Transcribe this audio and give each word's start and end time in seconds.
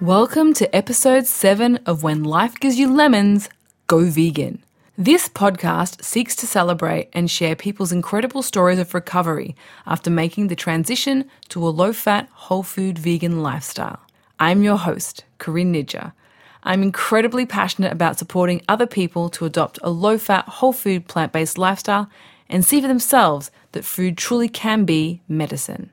Welcome 0.00 0.54
to 0.54 0.74
episode 0.74 1.26
7 1.26 1.80
of 1.84 2.02
When 2.02 2.24
Life 2.24 2.58
Gives 2.58 2.78
You 2.78 2.90
Lemons, 2.90 3.50
Go 3.86 4.06
Vegan. 4.06 4.62
This 4.96 5.28
podcast 5.28 6.02
seeks 6.02 6.34
to 6.36 6.46
celebrate 6.46 7.10
and 7.12 7.30
share 7.30 7.54
people's 7.54 7.92
incredible 7.92 8.40
stories 8.40 8.78
of 8.78 8.94
recovery 8.94 9.54
after 9.86 10.08
making 10.08 10.48
the 10.48 10.56
transition 10.56 11.28
to 11.50 11.62
a 11.62 11.68
low 11.68 11.92
fat, 11.92 12.30
whole 12.32 12.62
food 12.62 12.98
vegan 12.98 13.42
lifestyle. 13.42 14.00
I'm 14.38 14.62
your 14.62 14.78
host, 14.78 15.24
Corinne 15.36 15.74
Nidger. 15.74 16.14
I'm 16.62 16.82
incredibly 16.82 17.44
passionate 17.44 17.92
about 17.92 18.18
supporting 18.18 18.62
other 18.66 18.86
people 18.86 19.28
to 19.28 19.44
adopt 19.44 19.78
a 19.82 19.90
low 19.90 20.16
fat, 20.16 20.48
whole 20.48 20.72
food, 20.72 21.08
plant 21.08 21.30
based 21.30 21.58
lifestyle 21.58 22.08
and 22.48 22.64
see 22.64 22.80
for 22.80 22.88
themselves 22.88 23.50
that 23.72 23.84
food 23.84 24.16
truly 24.16 24.48
can 24.48 24.86
be 24.86 25.20
medicine. 25.28 25.90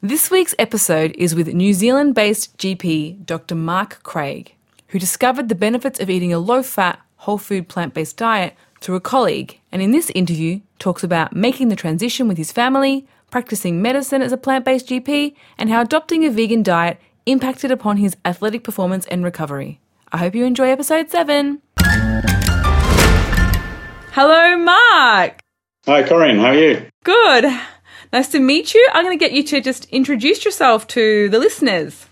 This 0.00 0.30
week's 0.30 0.54
episode 0.60 1.16
is 1.18 1.34
with 1.34 1.48
New 1.48 1.74
Zealand 1.74 2.14
based 2.14 2.56
GP 2.56 3.26
Dr. 3.26 3.56
Mark 3.56 4.00
Craig, 4.04 4.54
who 4.88 4.98
discovered 5.00 5.48
the 5.48 5.56
benefits 5.56 5.98
of 5.98 6.08
eating 6.08 6.32
a 6.32 6.38
low 6.38 6.62
fat, 6.62 7.00
whole 7.16 7.36
food, 7.36 7.68
plant 7.68 7.94
based 7.94 8.16
diet 8.16 8.54
through 8.80 8.94
a 8.94 9.00
colleague, 9.00 9.58
and 9.72 9.82
in 9.82 9.90
this 9.90 10.10
interview 10.10 10.60
talks 10.78 11.02
about 11.02 11.34
making 11.34 11.68
the 11.68 11.74
transition 11.74 12.28
with 12.28 12.38
his 12.38 12.52
family, 12.52 13.08
practicing 13.32 13.82
medicine 13.82 14.22
as 14.22 14.30
a 14.30 14.36
plant 14.36 14.64
based 14.64 14.86
GP, 14.86 15.34
and 15.58 15.68
how 15.68 15.80
adopting 15.80 16.24
a 16.24 16.30
vegan 16.30 16.62
diet 16.62 17.00
impacted 17.26 17.72
upon 17.72 17.96
his 17.96 18.16
athletic 18.24 18.62
performance 18.62 19.04
and 19.06 19.24
recovery. 19.24 19.80
I 20.12 20.18
hope 20.18 20.36
you 20.36 20.44
enjoy 20.44 20.68
episode 20.68 21.10
7. 21.10 21.60
Hello, 24.12 24.56
Mark. 24.58 25.40
Hi, 25.86 26.04
Corinne. 26.04 26.38
How 26.38 26.50
are 26.50 26.54
you? 26.54 26.86
Good. 27.02 27.46
Nice 28.12 28.28
to 28.28 28.40
meet 28.40 28.72
you. 28.72 28.88
I'm 28.92 29.04
going 29.04 29.18
to 29.18 29.22
get 29.22 29.32
you 29.32 29.42
to 29.44 29.60
just 29.60 29.84
introduce 29.90 30.44
yourself 30.44 30.86
to 30.88 31.28
the 31.28 31.38
listeners. 31.38 32.06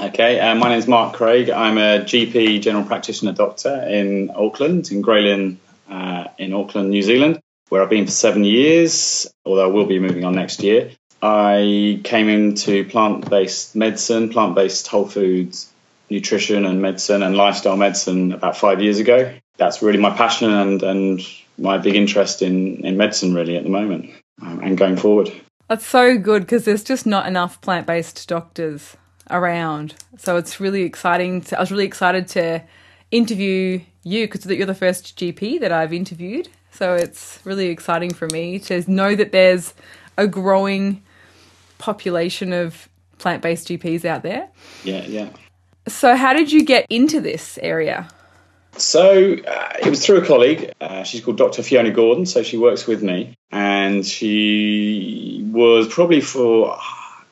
Okay, 0.00 0.40
uh, 0.40 0.54
my 0.54 0.70
name 0.70 0.78
is 0.78 0.88
Mark 0.88 1.14
Craig. 1.14 1.50
I'm 1.50 1.76
a 1.76 2.00
GP 2.00 2.62
general 2.62 2.84
practitioner 2.84 3.32
doctor 3.32 3.82
in 3.86 4.30
Auckland, 4.34 4.90
in 4.90 5.02
Grey 5.02 5.58
uh, 5.90 6.24
in 6.38 6.54
Auckland, 6.54 6.88
New 6.88 7.02
Zealand, 7.02 7.40
where 7.68 7.82
I've 7.82 7.90
been 7.90 8.06
for 8.06 8.12
seven 8.12 8.44
years, 8.44 9.30
although 9.44 9.64
I 9.64 9.72
will 9.72 9.84
be 9.84 9.98
moving 9.98 10.24
on 10.24 10.34
next 10.34 10.62
year. 10.62 10.92
I 11.20 12.00
came 12.02 12.28
into 12.30 12.84
plant 12.86 13.28
based 13.28 13.76
medicine, 13.76 14.30
plant 14.30 14.54
based 14.54 14.88
whole 14.88 15.06
foods, 15.06 15.70
nutrition 16.08 16.64
and 16.64 16.80
medicine 16.80 17.22
and 17.22 17.36
lifestyle 17.36 17.76
medicine 17.76 18.32
about 18.32 18.56
five 18.56 18.82
years 18.82 18.98
ago. 18.98 19.34
That's 19.58 19.82
really 19.82 20.00
my 20.00 20.16
passion 20.16 20.50
and, 20.50 20.82
and 20.82 21.20
my 21.58 21.78
big 21.78 21.94
interest 21.94 22.40
in, 22.40 22.84
in 22.84 22.96
medicine, 22.96 23.34
really, 23.34 23.56
at 23.56 23.64
the 23.64 23.70
moment 23.70 24.10
um, 24.42 24.60
and 24.60 24.76
going 24.76 24.96
forward. 24.96 25.32
That's 25.68 25.86
so 25.86 26.18
good 26.18 26.42
because 26.42 26.64
there's 26.64 26.84
just 26.84 27.06
not 27.06 27.26
enough 27.26 27.60
plant 27.60 27.86
based 27.86 28.28
doctors 28.28 28.96
around. 29.30 29.94
So 30.18 30.36
it's 30.36 30.60
really 30.60 30.82
exciting. 30.82 31.40
To, 31.42 31.58
I 31.58 31.60
was 31.60 31.70
really 31.70 31.86
excited 31.86 32.28
to 32.28 32.62
interview 33.10 33.80
you 34.02 34.26
because 34.26 34.44
you're 34.46 34.66
the 34.66 34.74
first 34.74 35.16
GP 35.16 35.60
that 35.60 35.72
I've 35.72 35.92
interviewed. 35.92 36.48
So 36.70 36.94
it's 36.94 37.38
really 37.44 37.66
exciting 37.66 38.12
for 38.12 38.28
me 38.28 38.58
to 38.60 38.90
know 38.90 39.14
that 39.14 39.32
there's 39.32 39.74
a 40.18 40.26
growing 40.26 41.02
population 41.78 42.52
of 42.52 42.88
plant 43.18 43.42
based 43.42 43.68
GPs 43.68 44.04
out 44.04 44.22
there. 44.22 44.48
Yeah, 44.82 45.04
yeah. 45.06 45.30
So, 45.86 46.16
how 46.16 46.32
did 46.32 46.50
you 46.50 46.64
get 46.64 46.86
into 46.88 47.20
this 47.20 47.58
area? 47.62 48.08
So 48.76 49.34
uh, 49.34 49.72
it 49.80 49.88
was 49.88 50.04
through 50.04 50.18
a 50.18 50.26
colleague. 50.26 50.72
Uh, 50.80 51.04
she's 51.04 51.20
called 51.20 51.38
Dr. 51.38 51.62
Fiona 51.62 51.90
Gordon, 51.90 52.26
so 52.26 52.42
she 52.42 52.56
works 52.56 52.86
with 52.86 53.02
me, 53.02 53.36
and 53.50 54.04
she 54.04 55.48
was 55.52 55.88
probably 55.88 56.20
for 56.20 56.76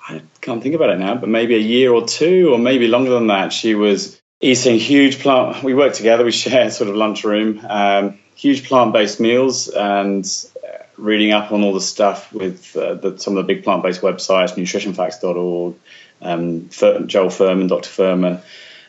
I 0.08 0.22
can't 0.40 0.62
think 0.62 0.74
about 0.74 0.90
it 0.90 0.98
now, 0.98 1.14
but 1.16 1.28
maybe 1.28 1.54
a 1.54 1.58
year 1.58 1.92
or 1.92 2.06
two, 2.06 2.50
or 2.52 2.58
maybe 2.58 2.88
longer 2.88 3.10
than 3.10 3.28
that. 3.28 3.52
She 3.52 3.74
was 3.74 4.20
eating 4.40 4.78
huge 4.78 5.20
plant. 5.20 5.62
We 5.62 5.74
work 5.74 5.94
together. 5.94 6.24
We 6.24 6.32
share 6.46 6.70
sort 6.70 6.90
of 6.90 6.96
lunchroom, 6.96 7.64
um, 7.68 8.18
huge 8.34 8.68
plant-based 8.68 9.20
meals, 9.20 9.68
and 9.68 10.24
uh, 10.64 10.84
reading 10.96 11.32
up 11.32 11.52
on 11.52 11.62
all 11.62 11.74
the 11.74 11.80
stuff 11.80 12.32
with 12.32 12.76
uh, 12.76 12.94
the, 12.94 13.18
some 13.18 13.36
of 13.36 13.46
the 13.46 13.54
big 13.54 13.64
plant-based 13.64 14.00
websites, 14.00 14.54
nutritionfacts.org, 14.54 15.76
um, 16.20 16.68
Joel 16.70 17.30
Fuhrman, 17.30 17.68
Dr. 17.68 17.90
Fuhrman 17.90 18.42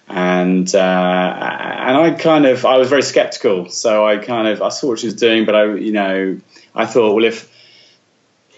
and 0.08 0.74
uh, 0.74 0.78
and 0.78 1.98
I 1.98 2.12
kind 2.12 2.46
of 2.46 2.66
I 2.66 2.78
was 2.78 2.90
very 2.90 3.04
skeptical. 3.04 3.70
So 3.70 4.06
I 4.06 4.18
kind 4.18 4.48
of 4.48 4.62
I 4.62 4.70
saw 4.70 4.90
what 4.90 5.00
she 5.00 5.08
was 5.08 5.16
doing, 5.16 5.46
but 5.46 5.56
I 5.56 5.74
you 5.76 5.92
know 5.92 6.40
I 6.76 6.86
thought 6.86 7.14
well 7.14 7.26
if 7.26 7.52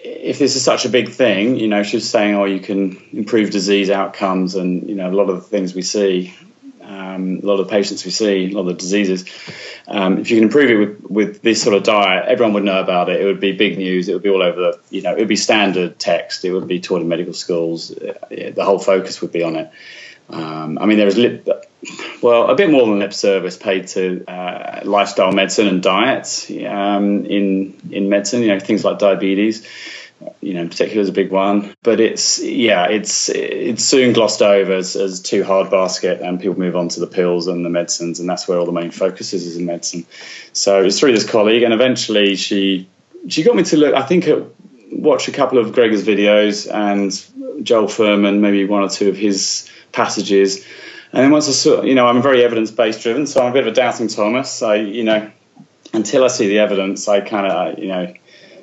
if 0.06 0.38
this 0.38 0.56
is 0.56 0.63
such 0.63 0.85
a 0.85 0.89
big 0.89 1.09
thing, 1.09 1.57
you 1.57 1.67
know, 1.67 1.81
she 1.81 1.97
was 1.97 2.07
saying, 2.07 2.35
oh, 2.35 2.45
you 2.45 2.59
can 2.59 3.01
improve 3.11 3.50
disease 3.50 3.89
outcomes, 3.89 4.56
and 4.56 4.88
you 4.88 4.95
know, 4.95 5.09
a 5.09 5.13
lot 5.13 5.29
of 5.29 5.35
the 5.35 5.41
things 5.41 5.73
we 5.73 5.81
see, 5.81 6.35
um, 6.81 7.39
a 7.41 7.45
lot 7.45 7.59
of 7.59 7.67
the 7.67 7.72
patients 7.72 8.06
we 8.06 8.12
see, 8.12 8.51
a 8.51 8.53
lot 8.53 8.62
of 8.62 8.67
the 8.67 8.73
diseases. 8.73 9.25
Um, 9.88 10.19
if 10.19 10.29
you 10.29 10.38
can 10.38 10.44
improve 10.44 10.69
it 10.69 10.75
with, 10.75 11.01
with 11.09 11.41
this 11.41 11.62
sort 11.62 11.75
of 11.75 11.83
diet, 11.83 12.25
everyone 12.27 12.53
would 12.53 12.63
know 12.63 12.79
about 12.79 13.09
it. 13.09 13.22
It 13.22 13.25
would 13.25 13.39
be 13.39 13.53
big 13.53 13.77
news. 13.77 14.07
It 14.07 14.13
would 14.13 14.23
be 14.23 14.29
all 14.29 14.44
over 14.44 14.59
the, 14.59 14.79
you 14.89 15.01
know, 15.01 15.13
it 15.13 15.19
would 15.19 15.27
be 15.27 15.35
standard 15.35 16.00
text. 16.00 16.45
It 16.45 16.51
would 16.51 16.67
be 16.67 16.79
taught 16.79 17.01
in 17.01 17.07
medical 17.07 17.33
schools. 17.33 17.89
The 17.89 18.63
whole 18.63 18.79
focus 18.79 19.22
would 19.22 19.31
be 19.31 19.44
on 19.44 19.56
it. 19.56 19.72
Um, 20.30 20.78
I 20.80 20.86
mean, 20.86 20.97
there 20.97 21.08
is 21.08 21.18
lip, 21.18 21.47
well, 22.22 22.50
a 22.50 22.56
bit 22.56 22.69
more 22.69 22.88
than 22.88 23.00
lip 23.00 23.13
service 23.13 23.58
paid 23.58 23.88
to 23.90 24.25
uh, 24.28 24.81
lifestyle 24.84 25.31
medicine 25.31 25.68
and 25.68 25.84
diet 25.84 26.47
um, 26.68 27.25
in 27.25 27.78
in 27.91 28.09
medicine. 28.09 28.41
You 28.41 28.50
know, 28.50 28.59
things 28.59 28.84
like 28.84 29.00
diabetes. 29.00 29.68
You 30.41 30.53
know, 30.53 30.62
in 30.62 30.69
particular, 30.69 31.02
is 31.02 31.09
a 31.09 31.13
big 31.13 31.30
one. 31.30 31.75
But 31.84 32.00
it's 32.00 32.41
yeah, 32.41 32.88
it's 32.88 33.30
it's 33.30 33.84
soon 33.84 34.13
glossed 34.13 34.41
over 34.41 34.74
as, 34.74 34.96
as 34.96 35.19
too 35.19 35.44
hard 35.44 35.69
basket, 35.69 36.22
and 36.22 36.40
people 36.40 36.57
move 36.57 36.75
on 36.75 36.88
to 36.90 37.00
the 37.00 37.07
pills 37.07 37.47
and 37.47 37.63
the 37.63 37.69
medicines, 37.69 38.19
and 38.19 38.28
that's 38.28 38.47
where 38.47 38.57
all 38.57 38.66
the 38.66 38.72
main 38.72 38.92
focus 38.92 39.34
is, 39.34 39.46
is 39.46 39.57
in 39.57 39.66
medicine. 39.66 40.06
So 40.53 40.84
it's 40.84 41.00
through 41.00 41.12
this 41.12 41.30
colleague, 41.30 41.63
and 41.63 41.74
eventually 41.74 42.38
she 42.38 42.88
she 43.28 43.44
got 43.44 43.56
me 43.56 43.63
to 43.63 43.78
look. 43.78 43.94
I 43.94 44.03
think 44.03 44.28
at, 44.28 44.44
watch 45.05 45.27
a 45.27 45.31
couple 45.31 45.57
of 45.57 45.67
Greger's 45.71 46.03
videos 46.03 46.69
and 46.71 47.11
Joel 47.63 47.88
Fuhrman, 47.88 48.39
maybe 48.39 48.66
one 48.66 48.83
or 48.83 48.89
two 48.89 49.09
of 49.09 49.17
his 49.17 49.69
passages. 49.91 50.66
And 51.13 51.23
then 51.23 51.31
once 51.31 51.47
I 51.47 51.51
saw, 51.51 51.83
you 51.83 51.95
know, 51.95 52.07
I'm 52.07 52.21
very 52.21 52.43
evidence 52.43 52.71
based 52.71 53.01
driven, 53.01 53.25
so 53.27 53.41
I'm 53.41 53.51
a 53.51 53.53
bit 53.53 53.65
of 53.65 53.71
a 53.71 53.75
doubting 53.75 54.09
Thomas. 54.09 54.61
I, 54.61 54.75
you 54.75 55.03
know, 55.03 55.31
until 55.94 56.25
I 56.25 56.27
see 56.27 56.47
the 56.47 56.59
evidence, 56.59 57.07
I 57.07 57.21
kind 57.21 57.47
of, 57.47 57.79
you 57.79 57.88
know, 57.88 58.13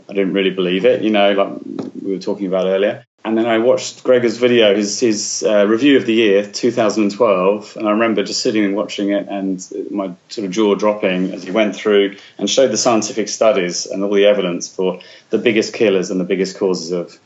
I 0.09 0.13
didn't 0.13 0.35
really 0.35 0.51
believe 0.51 0.85
it, 0.85 1.03
you 1.03 1.11
know, 1.11 1.33
like 1.33 1.59
we 2.03 2.13
were 2.13 2.19
talking 2.19 2.47
about 2.47 2.67
earlier. 2.67 3.07
And 3.25 3.39
then 3.39 3.47
I 3.47 3.59
watched 3.59 4.03
Greger's 4.03 4.39
video, 4.39 4.75
his, 4.75 4.99
his 4.99 5.45
uh, 5.47 5.65
review 5.67 5.97
of 5.97 6.07
the 6.07 6.15
year, 6.15 6.45
2012, 6.45 7.77
and 7.77 7.87
I 7.87 7.93
remember 7.93 8.25
just 8.25 8.43
sitting 8.43 8.65
and 8.65 8.75
watching 8.75 9.11
it 9.11 9.29
and 9.29 9.65
my 9.93 10.13
sort 10.29 10.47
of 10.47 10.51
jaw 10.51 10.75
dropping 10.75 11.33
as 11.33 11.45
he 11.45 11.53
went 11.53 11.77
through 11.77 12.17
and 12.39 12.51
showed 12.51 12.73
the 12.73 12.77
scientific 12.77 13.29
studies 13.29 13.87
and 13.87 14.03
all 14.03 14.13
the 14.13 14.27
evidence 14.27 14.75
for 14.75 15.01
the 15.31 15.39
biggest 15.39 15.73
killers 15.73 16.11
and 16.11 16.19
the 16.19 16.25
biggest 16.25 16.59
causes 16.59 16.91
of 16.91 17.17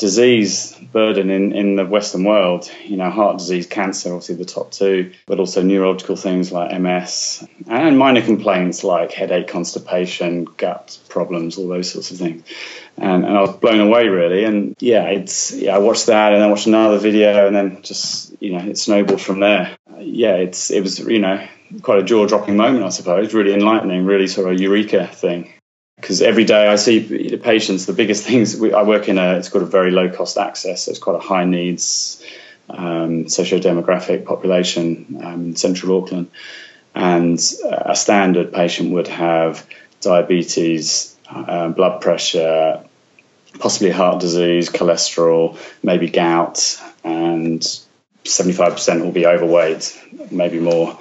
disease 0.00 0.74
burden 0.92 1.30
in, 1.30 1.52
in 1.52 1.76
the 1.76 1.84
Western 1.84 2.24
world. 2.24 2.70
You 2.84 2.96
know, 2.96 3.10
heart 3.10 3.38
disease, 3.38 3.66
cancer, 3.66 4.08
obviously 4.08 4.36
the 4.36 4.46
top 4.46 4.72
two, 4.72 5.12
but 5.26 5.38
also 5.38 5.62
neurological 5.62 6.16
things 6.16 6.50
like 6.50 6.78
MS 6.80 7.46
and 7.68 7.98
minor 7.98 8.22
complaints 8.22 8.82
like 8.82 9.12
headache, 9.12 9.46
constipation, 9.46 10.44
gut 10.44 10.98
problems, 11.08 11.58
all 11.58 11.68
those 11.68 11.92
sorts 11.92 12.10
of 12.10 12.16
things. 12.16 12.42
And, 12.96 13.24
and 13.24 13.36
I 13.36 13.42
was 13.42 13.56
blown 13.56 13.80
away 13.80 14.08
really. 14.08 14.44
And 14.44 14.74
yeah, 14.80 15.04
it's 15.04 15.52
yeah, 15.52 15.76
I 15.76 15.78
watched 15.78 16.06
that 16.06 16.32
and 16.32 16.42
then 16.42 16.50
watched 16.50 16.66
another 16.66 16.98
video 16.98 17.46
and 17.46 17.54
then 17.54 17.82
just 17.82 18.34
you 18.40 18.52
know 18.52 18.64
it 18.64 18.78
snowballed 18.78 19.20
from 19.20 19.40
there. 19.40 19.76
Yeah, 19.98 20.36
it's 20.36 20.70
it 20.70 20.80
was 20.80 20.98
you 20.98 21.20
know 21.20 21.46
quite 21.82 21.98
a 21.98 22.02
jaw 22.02 22.26
dropping 22.26 22.56
moment 22.56 22.84
I 22.84 22.88
suppose, 22.88 23.34
really 23.34 23.52
enlightening, 23.52 24.06
really 24.06 24.26
sort 24.26 24.50
of 24.50 24.58
a 24.58 24.60
eureka 24.60 25.06
thing 25.06 25.52
because 26.00 26.22
every 26.22 26.44
day 26.44 26.68
I 26.68 26.76
see 26.76 26.98
the 27.28 27.36
patients. 27.36 27.86
The 27.86 27.92
biggest 27.92 28.24
things 28.26 28.56
we, 28.56 28.72
I 28.72 28.82
work 28.82 29.08
in 29.08 29.18
a 29.18 29.36
it's 29.36 29.48
got 29.48 29.62
a 29.62 29.66
very 29.66 29.90
low 29.90 30.08
cost 30.10 30.38
access, 30.38 30.84
so 30.84 30.90
it's 30.90 30.98
quite 30.98 31.16
a 31.16 31.20
high 31.20 31.44
needs 31.44 32.24
um, 32.68 33.28
socio 33.28 33.58
demographic 33.58 34.24
population 34.24 35.20
um, 35.22 35.44
in 35.46 35.56
central 35.56 36.02
Auckland, 36.02 36.30
and 36.94 37.38
a 37.70 37.96
standard 37.96 38.52
patient 38.52 38.92
would 38.92 39.08
have 39.08 39.66
diabetes, 40.00 41.16
uh, 41.28 41.68
blood 41.68 42.00
pressure, 42.00 42.84
possibly 43.58 43.90
heart 43.90 44.20
disease, 44.20 44.70
cholesterol, 44.70 45.58
maybe 45.82 46.08
gout, 46.08 46.80
and 47.04 47.60
75% 48.24 49.02
will 49.02 49.12
be 49.12 49.26
overweight, 49.26 49.98
maybe 50.30 50.58
more 50.58 50.98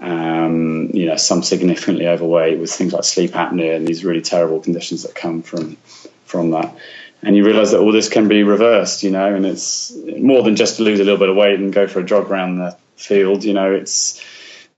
um, 0.00 0.90
you 0.92 1.06
know, 1.06 1.16
some 1.16 1.42
significantly 1.42 2.06
overweight 2.06 2.58
with 2.58 2.70
things 2.70 2.92
like 2.92 3.04
sleep 3.04 3.32
apnea 3.32 3.76
and 3.76 3.86
these 3.86 4.04
really 4.04 4.20
terrible 4.20 4.60
conditions 4.60 5.02
that 5.04 5.14
come 5.14 5.42
from 5.42 5.76
from 6.24 6.50
that. 6.50 6.76
And 7.22 7.34
you 7.34 7.44
realise 7.44 7.70
that 7.70 7.80
all 7.80 7.92
this 7.92 8.08
can 8.08 8.28
be 8.28 8.42
reversed, 8.42 9.02
you 9.02 9.10
know, 9.10 9.34
and 9.34 9.46
it's 9.46 9.92
more 10.18 10.42
than 10.42 10.54
just 10.54 10.76
to 10.76 10.82
lose 10.82 11.00
a 11.00 11.04
little 11.04 11.18
bit 11.18 11.28
of 11.28 11.36
weight 11.36 11.58
and 11.58 11.72
go 11.72 11.86
for 11.86 12.00
a 12.00 12.04
jog 12.04 12.30
around 12.30 12.58
the 12.58 12.76
field. 12.96 13.42
You 13.42 13.54
know, 13.54 13.72
it's 13.72 14.22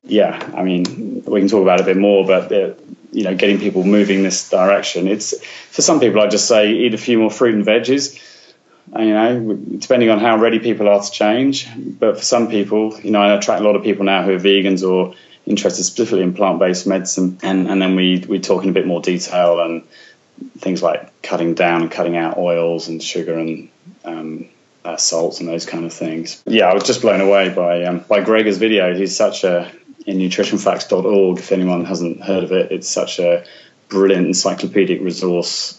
yeah. 0.05 0.51
I 0.55 0.63
mean, 0.63 1.25
we 1.27 1.41
can 1.41 1.49
talk 1.49 1.63
about 1.63 1.81
it 1.81 1.83
a 1.83 1.87
bit 1.87 1.97
more, 1.97 2.25
but 2.25 2.53
uh, 2.53 2.75
you 3.11 3.25
know, 3.25 3.35
getting 3.35 3.59
people 3.59 3.85
moving 3.85 4.23
this 4.23 4.49
direction. 4.49 5.09
It's 5.09 5.35
for 5.45 5.83
some 5.83 5.99
people, 5.99 6.21
I 6.21 6.29
just 6.29 6.47
say 6.47 6.73
eat 6.73 6.95
a 6.95 6.99
few 6.99 7.19
more 7.19 7.31
fruit 7.31 7.55
and 7.55 7.67
veggies 7.67 8.23
you 8.97 9.13
know, 9.13 9.55
depending 9.55 10.11
on 10.11 10.19
how 10.19 10.39
ready 10.39 10.59
people 10.59 10.89
are 10.89 11.03
to 11.03 11.11
change. 11.11 11.69
But 11.77 12.19
for 12.19 12.25
some 12.25 12.49
people, 12.49 12.99
you 13.01 13.11
know, 13.11 13.21
I 13.21 13.35
attract 13.37 13.61
a 13.61 13.65
lot 13.65 13.77
of 13.77 13.83
people 13.83 14.05
now 14.05 14.23
who 14.23 14.35
are 14.35 14.39
vegans 14.39 14.89
or 14.89 15.15
interested 15.47 15.85
specifically 15.85 16.23
in 16.23 16.35
plant-based 16.35 16.87
medicine, 16.87 17.39
and, 17.43 17.69
and 17.69 17.81
then 17.81 17.97
we 17.97 18.25
we 18.29 18.39
talk 18.39 18.65
in 18.65 18.71
a 18.71 18.73
bit 18.73 18.87
more 18.87 19.01
detail 19.01 19.61
and 19.61 19.83
things 20.59 20.83
like 20.83 21.23
cutting 21.23 21.55
down 21.55 21.83
and 21.83 21.91
cutting 21.91 22.17
out 22.17 22.39
oils 22.39 22.89
and 22.89 23.03
sugar 23.03 23.39
and 23.39 23.69
um, 24.05 24.49
uh, 24.85 24.97
salts 24.97 25.41
and 25.41 25.49
those 25.49 25.67
kind 25.67 25.85
of 25.85 25.93
things. 25.93 26.43
Yeah, 26.47 26.67
I 26.67 26.75
was 26.75 26.85
just 26.85 27.03
blown 27.03 27.21
away 27.21 27.49
by 27.49 27.85
um, 27.85 28.01
by 28.01 28.21
Greger's 28.23 28.59
video. 28.59 28.95
He's 28.95 29.17
such 29.17 29.45
a 29.45 29.71
in 30.07 30.19
nutritionfacts.org. 30.19 31.39
If 31.39 31.53
anyone 31.53 31.85
hasn't 31.85 32.23
heard 32.23 32.45
of 32.45 32.53
it, 32.53 32.73
it's 32.73 32.89
such 32.89 33.19
a 33.19 33.45
brilliant 33.89 34.27
encyclopedic 34.27 35.01
resource. 35.03 35.78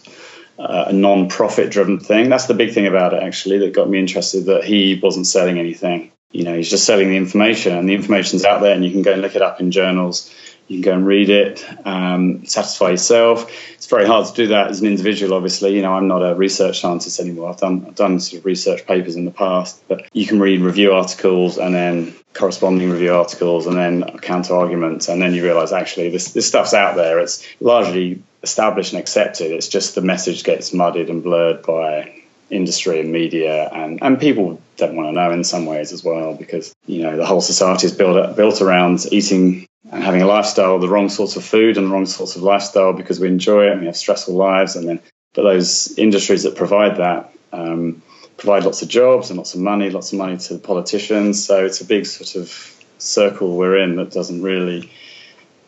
Uh, 0.60 0.84
a 0.88 0.92
non-profit 0.92 1.70
driven 1.70 1.98
thing. 1.98 2.28
That's 2.28 2.44
the 2.44 2.54
big 2.54 2.74
thing 2.74 2.86
about 2.86 3.14
it, 3.14 3.22
actually, 3.22 3.58
that 3.60 3.72
got 3.72 3.88
me 3.88 3.98
interested. 3.98 4.44
That 4.44 4.62
he 4.62 5.00
wasn't 5.02 5.26
selling 5.26 5.58
anything. 5.58 6.12
You 6.32 6.44
know, 6.44 6.54
he's 6.54 6.68
just 6.68 6.84
selling 6.84 7.08
the 7.08 7.16
information, 7.16 7.74
and 7.74 7.88
the 7.88 7.94
information's 7.94 8.44
out 8.44 8.60
there, 8.60 8.74
and 8.74 8.84
you 8.84 8.90
can 8.90 9.00
go 9.00 9.12
and 9.14 9.22
look 9.22 9.36
it 9.36 9.42
up 9.42 9.60
in 9.60 9.70
journals 9.70 10.30
you 10.70 10.76
can 10.76 10.82
go 10.82 10.92
and 10.92 11.06
read 11.06 11.30
it, 11.30 11.66
um, 11.84 12.46
satisfy 12.46 12.90
yourself. 12.90 13.50
It's 13.74 13.88
very 13.88 14.06
hard 14.06 14.26
to 14.26 14.32
do 14.32 14.46
that 14.48 14.68
as 14.68 14.80
an 14.80 14.86
individual, 14.86 15.34
obviously. 15.34 15.74
You 15.74 15.82
know, 15.82 15.94
I'm 15.94 16.06
not 16.06 16.22
a 16.22 16.36
research 16.36 16.80
scientist 16.80 17.18
anymore. 17.18 17.50
I've 17.50 17.56
done 17.56 17.86
I've 17.88 17.96
done 17.96 18.20
sort 18.20 18.38
of 18.38 18.46
research 18.46 18.86
papers 18.86 19.16
in 19.16 19.24
the 19.24 19.32
past, 19.32 19.82
but 19.88 20.08
you 20.12 20.28
can 20.28 20.38
read 20.38 20.60
review 20.60 20.92
articles 20.92 21.58
and 21.58 21.74
then 21.74 22.14
corresponding 22.34 22.88
review 22.88 23.12
articles 23.12 23.66
and 23.66 23.76
then 23.76 24.18
counter 24.18 24.54
arguments, 24.54 25.08
and 25.08 25.20
then 25.20 25.34
you 25.34 25.42
realise 25.42 25.72
actually 25.72 26.10
this 26.10 26.30
this 26.30 26.46
stuff's 26.46 26.72
out 26.72 26.94
there. 26.94 27.18
It's 27.18 27.44
largely 27.58 28.22
established 28.42 28.92
and 28.92 29.00
accepted. 29.00 29.52
It's 29.52 29.68
just 29.68 29.94
the 29.94 30.02
message 30.02 30.44
gets 30.44 30.72
muddied 30.72 31.10
and 31.10 31.22
blurred 31.22 31.62
by 31.62 32.22
industry 32.50 33.00
and 33.00 33.12
media 33.12 33.68
and, 33.68 34.02
and 34.02 34.18
people 34.18 34.60
don't 34.76 34.96
want 34.96 35.08
to 35.08 35.12
know 35.12 35.30
in 35.30 35.44
some 35.44 35.66
ways 35.66 35.92
as 35.92 36.02
well 36.02 36.34
because 36.34 36.74
you 36.84 37.00
know 37.00 37.16
the 37.16 37.24
whole 37.24 37.40
society 37.40 37.86
is 37.86 37.92
built 37.92 38.34
built 38.34 38.60
around 38.60 39.06
eating 39.12 39.68
and 39.90 40.02
having 40.02 40.22
a 40.22 40.26
lifestyle, 40.26 40.78
the 40.78 40.88
wrong 40.88 41.08
sorts 41.08 41.36
of 41.36 41.44
food 41.44 41.76
and 41.76 41.86
the 41.86 41.90
wrong 41.90 42.06
sorts 42.06 42.36
of 42.36 42.42
lifestyle 42.42 42.92
because 42.92 43.18
we 43.18 43.28
enjoy 43.28 43.66
it 43.66 43.72
and 43.72 43.80
we 43.80 43.86
have 43.86 43.96
stressful 43.96 44.34
lives. 44.34 44.76
And 44.76 44.88
then, 44.88 45.00
but 45.34 45.42
those 45.42 45.96
industries 45.98 46.42
that 46.42 46.56
provide 46.56 46.96
that 46.96 47.32
um, 47.52 48.02
provide 48.36 48.64
lots 48.64 48.82
of 48.82 48.88
jobs 48.88 49.30
and 49.30 49.38
lots 49.38 49.54
of 49.54 49.60
money, 49.60 49.90
lots 49.90 50.12
of 50.12 50.18
money 50.18 50.36
to 50.36 50.54
the 50.54 50.60
politicians. 50.60 51.44
So 51.44 51.64
it's 51.64 51.80
a 51.80 51.84
big 51.84 52.06
sort 52.06 52.36
of 52.36 52.76
circle 52.98 53.56
we're 53.56 53.78
in 53.78 53.96
that 53.96 54.10
doesn't 54.10 54.42
really 54.42 54.92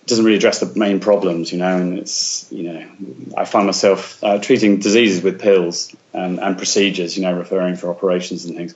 doesn't 0.06 0.24
really 0.24 0.36
address 0.36 0.60
the 0.60 0.78
main 0.78 1.00
problems, 1.00 1.52
you 1.52 1.58
know. 1.58 1.76
And 1.76 1.98
it's 1.98 2.50
you 2.52 2.64
know, 2.64 2.88
I 3.36 3.44
find 3.44 3.66
myself 3.66 4.22
uh, 4.22 4.38
treating 4.38 4.78
diseases 4.78 5.22
with 5.22 5.40
pills 5.40 5.94
and, 6.12 6.40
and 6.40 6.56
procedures, 6.56 7.16
you 7.16 7.22
know, 7.22 7.32
referring 7.36 7.76
for 7.76 7.90
operations 7.90 8.44
and 8.44 8.56
things, 8.56 8.74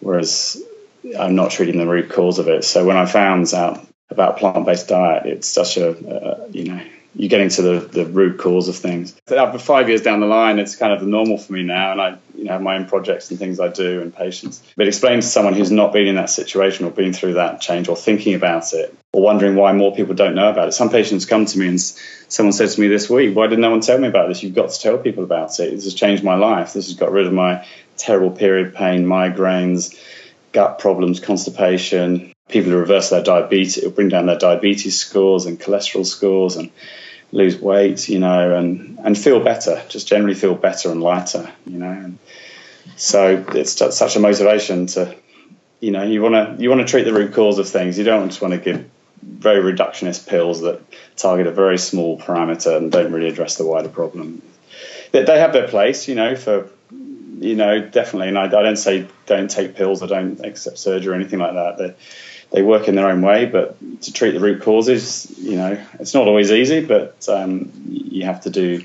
whereas 0.00 0.62
I'm 1.18 1.36
not 1.36 1.50
treating 1.52 1.78
the 1.78 1.86
root 1.86 2.10
cause 2.10 2.38
of 2.38 2.48
it. 2.48 2.64
So 2.64 2.84
when 2.84 2.96
I 2.96 3.06
found 3.06 3.52
out 3.54 3.86
about 4.10 4.38
plant-based 4.38 4.88
diet. 4.88 5.26
It's 5.26 5.48
such 5.48 5.76
a, 5.76 5.90
uh, 5.90 6.48
you 6.50 6.64
know, 6.64 6.80
you're 7.14 7.28
getting 7.30 7.48
to 7.48 7.62
the, 7.62 7.80
the 7.80 8.06
root 8.06 8.38
cause 8.38 8.68
of 8.68 8.76
things. 8.76 9.16
After 9.34 9.58
five 9.58 9.88
years 9.88 10.02
down 10.02 10.20
the 10.20 10.26
line, 10.26 10.58
it's 10.58 10.76
kind 10.76 10.92
of 10.92 11.00
the 11.00 11.06
normal 11.06 11.38
for 11.38 11.54
me 11.54 11.62
now, 11.62 11.92
and 11.92 12.00
I, 12.00 12.18
you 12.36 12.44
know, 12.44 12.52
have 12.52 12.62
my 12.62 12.76
own 12.76 12.86
projects 12.86 13.30
and 13.30 13.38
things 13.38 13.58
I 13.58 13.68
do 13.68 14.02
and 14.02 14.14
patients. 14.14 14.62
But 14.76 14.86
explain 14.86 15.20
to 15.20 15.26
someone 15.26 15.54
who's 15.54 15.70
not 15.70 15.92
been 15.92 16.06
in 16.06 16.16
that 16.16 16.30
situation 16.30 16.84
or 16.84 16.90
been 16.90 17.14
through 17.14 17.34
that 17.34 17.60
change 17.60 17.88
or 17.88 17.96
thinking 17.96 18.34
about 18.34 18.72
it 18.74 18.94
or 19.16 19.22
wondering 19.22 19.56
why 19.56 19.72
more 19.72 19.94
people 19.94 20.14
don't 20.14 20.34
know 20.34 20.50
about 20.50 20.68
it. 20.68 20.72
Some 20.72 20.90
patients 20.90 21.24
come 21.24 21.46
to 21.46 21.58
me 21.58 21.68
and 21.68 21.80
someone 21.80 22.52
says 22.52 22.74
to 22.74 22.80
me 22.82 22.88
this 22.88 23.08
week, 23.08 23.34
"Why 23.34 23.46
did 23.46 23.58
no 23.58 23.70
one 23.70 23.80
tell 23.80 23.98
me 23.98 24.08
about 24.08 24.28
this? 24.28 24.42
You've 24.42 24.54
got 24.54 24.68
to 24.68 24.78
tell 24.78 24.98
people 24.98 25.24
about 25.24 25.58
it. 25.58 25.70
This 25.70 25.84
has 25.84 25.94
changed 25.94 26.22
my 26.22 26.34
life. 26.34 26.74
This 26.74 26.88
has 26.88 26.96
got 26.96 27.12
rid 27.12 27.26
of 27.26 27.32
my 27.32 27.66
terrible 27.96 28.30
period 28.30 28.74
pain, 28.74 29.06
migraines." 29.06 29.96
gut 30.52 30.78
problems, 30.78 31.20
constipation, 31.20 32.32
people 32.48 32.72
who 32.72 32.78
reverse 32.78 33.10
their 33.10 33.22
diabetes, 33.22 33.76
it'll 33.76 33.90
bring 33.90 34.08
down 34.08 34.24
their 34.24 34.38
diabetes 34.38 34.98
scores 34.98 35.44
and 35.44 35.60
cholesterol 35.60 36.06
scores 36.06 36.56
and 36.56 36.70
lose 37.30 37.60
weight, 37.60 38.08
you 38.08 38.18
know, 38.18 38.56
and, 38.56 38.98
and 39.04 39.18
feel 39.18 39.38
better, 39.38 39.82
just 39.90 40.08
generally 40.08 40.34
feel 40.34 40.54
better 40.54 40.90
and 40.90 41.02
lighter, 41.02 41.52
you 41.66 41.78
know. 41.78 41.90
And 41.90 42.18
so 42.96 43.44
it's 43.48 43.72
such 43.94 44.16
a 44.16 44.20
motivation 44.20 44.86
to, 44.86 45.14
you 45.80 45.90
know, 45.90 46.04
you 46.04 46.22
want 46.22 46.34
to 46.34 46.62
you 46.62 46.70
want 46.70 46.80
to 46.80 46.90
treat 46.90 47.04
the 47.04 47.12
root 47.12 47.34
cause 47.34 47.58
of 47.58 47.68
things. 47.68 47.98
You 47.98 48.04
don't 48.04 48.28
just 48.28 48.40
want 48.40 48.54
to 48.54 48.58
give 48.58 48.88
very 49.22 49.72
reductionist 49.72 50.28
pills 50.28 50.60
that 50.60 50.80
target 51.16 51.46
a 51.46 51.50
very 51.52 51.78
small 51.78 52.18
parameter 52.18 52.76
and 52.76 52.92
don't 52.92 53.12
really 53.12 53.28
address 53.28 53.56
the 53.56 53.66
wider 53.66 53.88
problem. 53.88 54.42
They, 55.12 55.24
they 55.24 55.38
have 55.38 55.52
their 55.52 55.68
place, 55.68 56.08
you 56.08 56.14
know, 56.14 56.36
for 56.36 56.68
you 57.38 57.54
know, 57.54 57.80
definitely. 57.80 58.28
And 58.28 58.38
I, 58.38 58.44
I, 58.44 58.48
don't 58.48 58.76
say 58.76 59.06
don't 59.26 59.50
take 59.50 59.76
pills 59.76 60.02
or 60.02 60.06
don't 60.06 60.40
accept 60.40 60.78
surgery 60.78 61.12
or 61.12 61.14
anything 61.14 61.38
like 61.38 61.54
that. 61.54 61.78
They, 61.78 61.94
they 62.50 62.62
work 62.62 62.88
in 62.88 62.94
their 62.94 63.08
own 63.08 63.22
way, 63.22 63.46
but 63.46 63.76
to 64.02 64.12
treat 64.12 64.32
the 64.32 64.40
root 64.40 64.62
causes, 64.62 65.30
you 65.38 65.56
know, 65.56 65.82
it's 66.00 66.14
not 66.14 66.28
always 66.28 66.50
easy, 66.50 66.84
but 66.84 67.28
um, 67.28 67.70
you 67.88 68.24
have 68.24 68.42
to 68.42 68.50
do, 68.50 68.84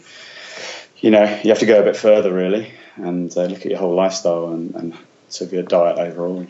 you 0.98 1.12
know, 1.12 1.24
you 1.44 1.50
have 1.50 1.60
to 1.60 1.66
go 1.66 1.80
a 1.80 1.84
bit 1.84 1.96
further 1.96 2.34
really 2.34 2.74
and 2.96 3.36
uh, 3.38 3.44
look 3.44 3.60
at 3.60 3.66
your 3.66 3.80
whole 3.80 3.96
lifestyle 3.96 4.52
and, 4.52 4.76
and 4.76 4.98
sort 5.30 5.48
of 5.48 5.54
your 5.54 5.64
diet 5.64 5.98
overall. 5.98 6.46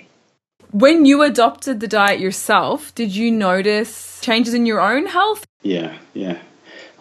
When 0.72 1.06
you 1.06 1.22
adopted 1.22 1.80
the 1.80 1.88
diet 1.88 2.20
yourself, 2.20 2.94
did 2.96 3.16
you 3.16 3.32
notice 3.32 4.20
changes 4.22 4.54
in 4.54 4.66
your 4.66 4.82
own 4.82 5.06
health? 5.06 5.46
Yeah, 5.62 5.98
yeah. 6.14 6.40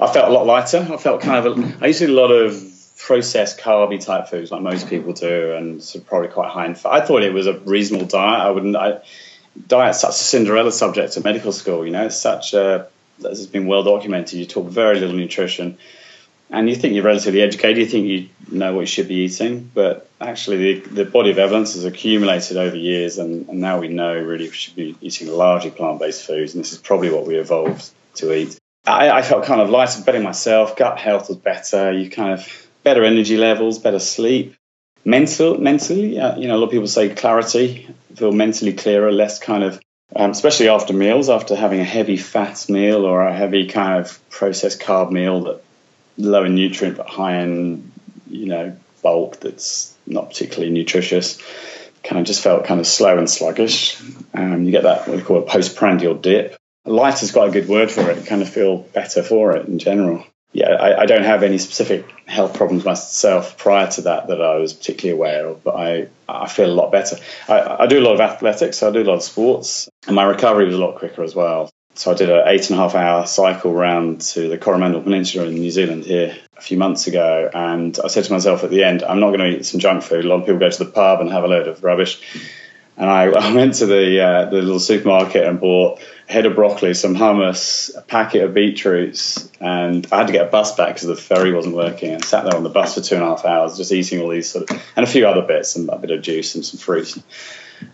I 0.01 0.13
felt 0.13 0.29
a 0.29 0.33
lot 0.33 0.47
lighter. 0.47 0.87
I 0.91 0.97
felt 0.97 1.21
kind 1.21 1.47
of, 1.47 1.59
a, 1.59 1.85
I 1.85 1.89
used 1.89 2.01
to 2.01 2.07
eat 2.07 2.11
a 2.11 2.15
lot 2.15 2.31
of 2.31 2.63
processed 2.99 3.59
carby 3.61 4.05
type 4.05 4.29
foods 4.29 4.51
like 4.51 4.63
most 4.63 4.89
people 4.89 5.13
do 5.13 5.55
and 5.55 5.83
of 5.95 6.07
probably 6.07 6.29
quite 6.29 6.51
high 6.51 6.67
in 6.67 6.75
fat. 6.75 6.93
I 6.93 7.07
thought 7.07 7.23
it 7.23 7.33
was 7.33 7.47
a 7.47 7.59
reasonable 7.61 8.07
diet. 8.07 8.41
I 8.41 8.51
wouldn't, 8.51 8.77
I, 8.77 9.01
diet's 9.67 10.01
such 10.01 10.11
a 10.11 10.15
Cinderella 10.15 10.73
subject 10.73 11.17
at 11.17 11.25
medical 11.25 11.53
school. 11.53 11.85
You 11.85 11.93
know, 11.93 12.07
it's 12.07 12.17
such 12.17 12.55
a 12.55 12.89
this 13.19 13.39
has 13.39 13.47
been 13.47 13.67
well 13.67 13.83
documented. 13.83 14.39
You 14.39 14.47
talk 14.47 14.67
very 14.67 14.99
little 14.99 15.17
nutrition, 15.17 15.79
and 16.51 16.69
you 16.69 16.75
think 16.77 16.95
you're 16.95 17.05
relatively 17.05 17.43
educated. 17.43 17.79
You 17.79 17.87
think 17.87 18.07
you 18.07 18.29
know 18.51 18.75
what 18.75 18.81
you 18.81 18.87
should 18.87 19.09
be 19.09 19.25
eating, 19.27 19.71
but 19.73 20.09
actually, 20.21 20.75
the, 20.75 20.89
the 20.89 21.05
body 21.05 21.31
of 21.31 21.39
evidence 21.39 21.75
has 21.75 21.85
accumulated 21.85 22.57
over 22.57 22.77
years, 22.77 23.19
and, 23.19 23.49
and 23.49 23.61
now 23.61 23.79
we 23.79 23.89
know 23.89 24.15
really 24.15 24.47
we 24.49 24.55
should 24.55 24.77
be 24.77 24.97
eating 25.01 25.29
largely 25.29 25.71
plant-based 25.71 26.27
foods, 26.27 26.55
and 26.55 26.63
this 26.63 26.73
is 26.73 26.79
probably 26.79 27.11
what 27.11 27.27
we 27.27 27.37
evolved 27.37 27.91
to 28.17 28.35
eat. 28.35 28.59
I, 28.87 29.11
I 29.11 29.23
felt 29.23 29.45
kind 29.45 29.61
of 29.61 29.71
lighter, 29.71 30.03
better 30.03 30.21
myself. 30.21 30.77
Gut 30.77 30.99
health 30.99 31.29
was 31.29 31.37
better. 31.37 31.93
You 31.93 32.11
kind 32.11 32.33
of 32.33 32.69
better 32.83 33.05
energy 33.05 33.37
levels, 33.37 33.79
better 33.79 33.99
sleep 33.99 34.57
mental 35.05 35.59
mentally 35.59 36.19
uh, 36.19 36.37
you 36.37 36.47
know 36.47 36.57
a 36.57 36.59
lot 36.59 36.67
of 36.67 36.71
people 36.71 36.87
say 36.87 37.09
clarity 37.09 37.89
feel 38.15 38.33
mentally 38.33 38.73
clearer 38.73 39.11
less 39.11 39.39
kind 39.39 39.63
of 39.63 39.81
um, 40.15 40.33
especially 40.33 40.69
after 40.69 40.93
meals 40.93 41.31
after 41.31 41.55
having 41.57 41.81
a 41.81 41.85
heavy 41.85 42.17
fat 42.17 42.69
meal 42.69 43.07
or 43.07 43.23
a 43.23 43.35
heavy 43.35 43.67
kind 43.67 44.01
of 44.01 44.21
processed 44.29 44.81
carb 44.81 45.11
meal 45.11 45.45
that 45.45 45.63
low 46.17 46.45
in 46.45 46.55
nutrient 46.55 46.97
but 46.97 47.09
high 47.09 47.41
in 47.41 47.91
you 48.29 48.47
know 48.47 48.77
bulk 49.03 49.41
that's 49.41 49.95
not 50.07 50.29
particularly 50.29 50.71
nutritious 50.71 51.41
kind 52.03 52.21
of 52.21 52.27
just 52.27 52.43
felt 52.43 52.65
kind 52.65 52.81
of 52.81 52.87
slow 52.87 53.19
and 53.19 53.29
sluggish 53.29 54.01
um, 54.35 54.65
you 54.65 54.71
get 54.71 54.83
that 54.83 55.07
what 55.07 55.17
we 55.17 55.23
call 55.23 55.39
a 55.39 55.43
postprandial 55.43 56.15
dip 56.15 56.57
light 56.85 57.19
has 57.19 57.33
got 57.33 57.49
a 57.49 57.53
good 57.53 57.69
word 57.69 57.91
for 57.91 58.11
it 58.11 58.27
kind 58.27 58.43
of 58.43 58.49
feel 58.49 58.79
better 58.79 59.23
for 59.23 59.57
it 59.57 59.67
in 59.67 59.79
general 59.79 60.25
yeah, 60.53 60.71
I, 60.71 61.03
I, 61.03 61.07
don't 61.07 61.23
have 61.23 61.45
any 61.45 61.59
specific 61.59 62.07
health 62.27 62.55
problems 62.55 62.85
myself 62.85 63.57
prior 63.57 63.89
to 63.93 64.01
that 64.03 64.27
that 64.29 64.43
I 64.43 64.57
was 64.57 64.73
particularly 64.73 65.17
aware 65.17 65.47
of, 65.47 65.63
but 65.63 65.77
I, 65.77 66.09
I 66.29 66.49
feel 66.49 66.69
a 66.69 66.75
lot 66.75 66.91
better. 66.91 67.17
I, 67.49 67.85
I 67.85 67.87
do 67.87 68.01
a 68.01 68.05
lot 68.05 68.15
of 68.15 68.21
athletics, 68.21 68.79
so 68.79 68.89
I 68.89 68.93
do 68.93 69.03
a 69.03 69.05
lot 69.05 69.15
of 69.15 69.23
sports, 69.23 69.89
and 70.09 70.17
my 70.17 70.25
recovery 70.25 70.67
was 70.67 70.75
a 70.75 70.79
lot 70.79 70.97
quicker 70.97 71.23
as 71.23 71.37
well. 71.37 71.71
So 72.01 72.11
I 72.11 72.15
did 72.15 72.31
an 72.31 72.49
eight 72.49 72.71
and 72.71 72.79
a 72.79 72.83
half 72.83 72.95
hour 72.95 73.27
cycle 73.27 73.75
round 73.75 74.23
to 74.23 74.49
the 74.49 74.57
Coromandel 74.57 75.03
Peninsula 75.03 75.47
in 75.47 75.57
New 75.57 75.71
Zealand 75.71 76.07
here 76.07 76.35
a 76.57 76.61
few 76.63 76.79
months 76.79 77.07
ago, 77.07 77.51
and 77.53 77.99
I 78.03 78.09
said 78.09 78.25
to 78.25 78.33
myself 78.33 78.65
at 78.65 78.71
the 78.71 78.85
end, 78.85 79.03
I'm 79.03 79.21
not 79.21 79.37
going 79.37 79.41
to 79.41 79.59
eat 79.59 79.67
some 79.67 79.81
junk 79.81 80.03
food. 80.03 80.25
A 80.25 80.29
lot 80.29 80.37
of 80.37 80.47
people 80.47 80.61
go 80.61 80.71
to 80.71 80.85
the 80.85 80.91
pub 80.91 81.21
and 81.21 81.31
have 81.31 81.45
a 81.45 81.47
load 81.47 81.69
of 81.69 81.85
rubbish. 81.85 82.23
And 82.97 83.11
I, 83.11 83.25
I 83.25 83.53
went 83.53 83.75
to 83.75 83.87
the 83.87 84.19
uh, 84.19 84.45
the 84.47 84.63
little 84.63 84.81
supermarket 84.81 85.47
and 85.47 85.61
bought 85.61 86.01
a 86.27 86.33
head 86.33 86.47
of 86.47 86.55
broccoli, 86.55 86.95
some 86.95 87.15
hummus, 87.15 87.95
a 87.95 88.01
packet 88.01 88.45
of 88.45 88.55
beetroots, 88.55 89.51
and 89.61 90.07
I 90.11 90.21
had 90.21 90.29
to 90.29 90.33
get 90.33 90.47
a 90.47 90.51
bus 90.51 90.75
back 90.77 90.95
because 90.95 91.07
the 91.07 91.17
ferry 91.17 91.53
wasn't 91.53 91.77
working. 91.77 92.15
And 92.15 92.25
sat 92.25 92.45
there 92.45 92.57
on 92.57 92.63
the 92.63 92.71
bus 92.71 92.95
for 92.95 93.03
two 93.03 93.17
and 93.17 93.25
a 93.25 93.27
half 93.27 93.45
hours, 93.45 93.77
just 93.77 93.93
eating 93.93 94.23
all 94.23 94.31
these 94.31 94.49
sort 94.49 94.71
of, 94.71 94.83
and 94.97 95.05
a 95.05 95.07
few 95.07 95.29
other 95.29 95.43
bits, 95.43 95.77
and 95.77 95.87
a 95.91 95.99
bit 95.99 96.13
of 96.13 96.23
juice 96.23 96.55
and 96.55 96.65
some 96.65 96.81
fruit. 96.81 97.15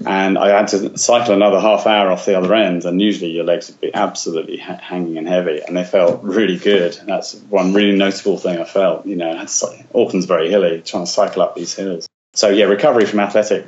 And 0.04 0.38
I 0.38 0.56
had 0.56 0.68
to 0.68 0.98
cycle 0.98 1.34
another 1.34 1.60
half 1.60 1.86
hour 1.86 2.10
off 2.10 2.26
the 2.26 2.38
other 2.38 2.54
end, 2.54 2.84
and 2.84 3.00
usually 3.00 3.30
your 3.30 3.44
legs 3.44 3.70
would 3.70 3.80
be 3.80 3.94
absolutely 3.94 4.56
ha- 4.56 4.78
hanging 4.80 5.18
and 5.18 5.28
heavy, 5.28 5.60
and 5.66 5.76
they 5.76 5.84
felt 5.84 6.22
really 6.22 6.58
good. 6.58 6.98
That's 7.04 7.34
one 7.34 7.72
really 7.72 7.96
notable 7.96 8.38
thing 8.38 8.58
I 8.58 8.64
felt. 8.64 9.06
You 9.06 9.16
know, 9.16 9.46
Auckland's 9.94 10.26
very 10.26 10.50
hilly, 10.50 10.82
trying 10.82 11.04
to 11.04 11.10
cycle 11.10 11.42
up 11.42 11.54
these 11.54 11.74
hills. 11.74 12.08
So 12.34 12.48
yeah, 12.48 12.66
recovery 12.66 13.06
from 13.06 13.20
athletic 13.20 13.66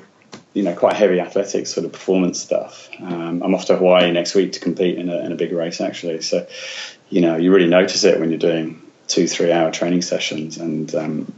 you 0.55 0.63
know 0.63 0.75
quite 0.75 0.97
heavy 0.97 1.21
athletics 1.21 1.71
sort 1.71 1.87
of 1.87 1.93
performance 1.93 2.41
stuff. 2.41 2.89
Um, 3.01 3.43
I'm 3.43 3.55
off 3.55 3.67
to 3.67 3.77
Hawaii 3.77 4.11
next 4.11 4.35
week 4.35 4.53
to 4.53 4.61
compete 4.61 4.99
in 4.99 5.09
a, 5.09 5.19
in 5.25 5.33
a 5.33 5.37
big 5.37 5.53
race 5.53 5.81
actually. 5.81 6.21
So 6.23 6.47
you 7.09 7.21
know 7.21 7.37
you 7.37 7.53
really 7.53 7.69
notice 7.69 8.05
it 8.05 8.19
when 8.19 8.31
you're 8.31 8.39
doing 8.39 8.83
two 9.07 9.27
three 9.29 9.53
hour 9.53 9.71
training 9.71 10.03
sessions 10.03 10.59
and 10.59 10.93
um, 10.95 11.33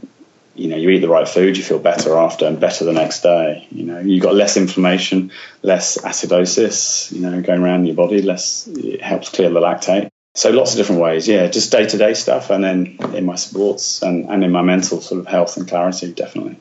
you 0.61 0.67
know, 0.67 0.77
you 0.77 0.89
eat 0.89 0.99
the 0.99 1.09
right 1.09 1.27
food, 1.27 1.57
you 1.57 1.63
feel 1.63 1.79
better 1.79 2.15
after 2.17 2.45
and 2.45 2.59
better 2.59 2.85
the 2.85 2.93
next 2.93 3.21
day. 3.21 3.67
You 3.71 3.83
know, 3.83 3.99
you've 3.99 4.21
got 4.21 4.35
less 4.35 4.57
inflammation, 4.57 5.31
less 5.63 5.97
acidosis, 5.97 7.11
you 7.11 7.21
know, 7.21 7.41
going 7.41 7.63
around 7.63 7.85
your 7.85 7.95
body, 7.95 8.21
less, 8.21 8.67
it 8.67 9.01
helps 9.01 9.29
clear 9.29 9.49
the 9.49 9.59
lactate. 9.59 10.09
So 10.35 10.51
lots 10.51 10.71
of 10.71 10.77
different 10.77 11.01
ways, 11.01 11.27
yeah, 11.27 11.47
just 11.47 11.71
day 11.71 11.85
to 11.87 11.97
day 11.97 12.13
stuff, 12.13 12.51
and 12.51 12.63
then 12.63 12.97
in 13.13 13.25
my 13.25 13.35
sports 13.35 14.01
and, 14.01 14.29
and 14.29 14.43
in 14.43 14.51
my 14.51 14.61
mental 14.61 15.01
sort 15.01 15.19
of 15.19 15.27
health 15.27 15.57
and 15.57 15.67
clarity, 15.67 16.13
definitely. 16.13 16.57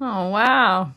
Oh 0.00 0.28
wow, 0.28 0.90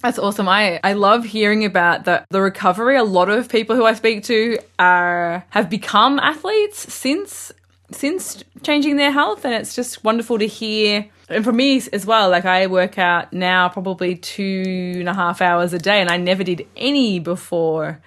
that's 0.00 0.20
awesome. 0.20 0.48
I, 0.48 0.78
I 0.84 0.92
love 0.92 1.24
hearing 1.24 1.64
about 1.64 2.04
the, 2.04 2.24
the 2.30 2.40
recovery. 2.40 2.96
A 2.96 3.02
lot 3.02 3.28
of 3.28 3.48
people 3.48 3.74
who 3.74 3.84
I 3.84 3.94
speak 3.94 4.22
to 4.24 4.58
are 4.78 5.44
have 5.50 5.68
become 5.68 6.20
athletes 6.20 6.92
since 6.92 7.50
since 7.90 8.44
changing 8.62 8.96
their 8.96 9.10
health 9.10 9.44
and 9.44 9.54
it's 9.54 9.74
just 9.74 10.04
wonderful 10.04 10.38
to 10.38 10.46
hear. 10.46 11.08
And 11.28 11.44
for 11.44 11.52
me 11.52 11.82
as 11.92 12.06
well 12.06 12.30
like 12.30 12.46
i 12.46 12.66
work 12.66 12.98
out 12.98 13.34
now 13.34 13.68
probably 13.68 14.16
two 14.16 14.94
and 15.00 15.08
a 15.10 15.14
half 15.14 15.42
hours 15.42 15.74
a 15.74 15.78
day 15.78 16.00
and 16.00 16.08
i 16.08 16.16
never 16.16 16.42
did 16.42 16.66
any 16.74 17.18
before 17.18 18.00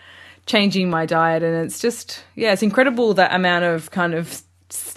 changing 0.47 0.89
my 0.89 1.05
diet. 1.05 1.43
And 1.43 1.65
it's 1.65 1.79
just 1.79 2.23
yeah 2.35 2.51
it's 2.53 2.63
incredible 2.63 3.13
that 3.15 3.33
amount 3.33 3.65
of 3.65 3.91
kind 3.91 4.13
of 4.13 4.41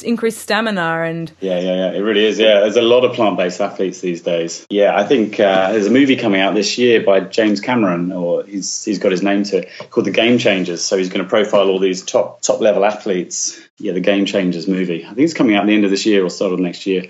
increased 0.03 0.39
stamina 0.39 1.03
and 1.03 1.33
yeah 1.41 1.59
yeah 1.59 1.75
yeah. 1.75 1.93
It 1.93 2.01
really 2.01 2.25
is. 2.25 2.39
Yeah 2.39 2.61
there's 2.61 2.77
a 2.77 2.83
lot 2.83 3.05
of 3.05 3.15
plant-based 3.15 3.61
athletes 3.61 4.01
these 4.01 4.23
days. 4.23 4.67
Yeah 4.71 4.97
i 4.97 5.05
think 5.05 5.41
uh, 5.41 5.73
there's 5.73 5.87
a 5.87 5.91
movie 5.91 6.17
coming 6.17 6.41
out 6.41 6.55
this 6.55 6.79
year 6.79 7.03
by 7.03 7.21
james 7.21 7.61
cameron 7.61 8.13
or 8.13 8.45
he's 8.45 8.85
he's 8.85 8.99
got 8.99 9.13
his 9.13 9.23
name 9.23 9.45
to 9.45 9.59
it 9.59 9.91
called 9.91 10.07
the 10.07 10.11
game 10.11 10.39
changers. 10.39 10.85
So 10.85 10.97
he's 10.97 11.09
going 11.09 11.23
to 11.23 11.29
profile 11.29 11.69
all 11.69 11.79
these 11.79 12.03
top 12.03 12.43
top 12.43 12.61
level 12.61 12.85
athletes. 12.85 13.61
Yeah 13.79 13.93
the 13.93 14.01
game 14.01 14.27
changers 14.27 14.69
movie. 14.69 15.05
I 15.05 15.09
think 15.09 15.21
it's 15.21 15.35
coming 15.35 15.57
out 15.57 15.63
at 15.63 15.67
the 15.67 15.75
end 15.75 15.85
of 15.85 15.91
this 15.91 16.07
year 16.07 16.25
or 16.25 16.31
start 16.31 16.53
of 16.53 16.61
next 16.61 16.87
year. 16.87 17.03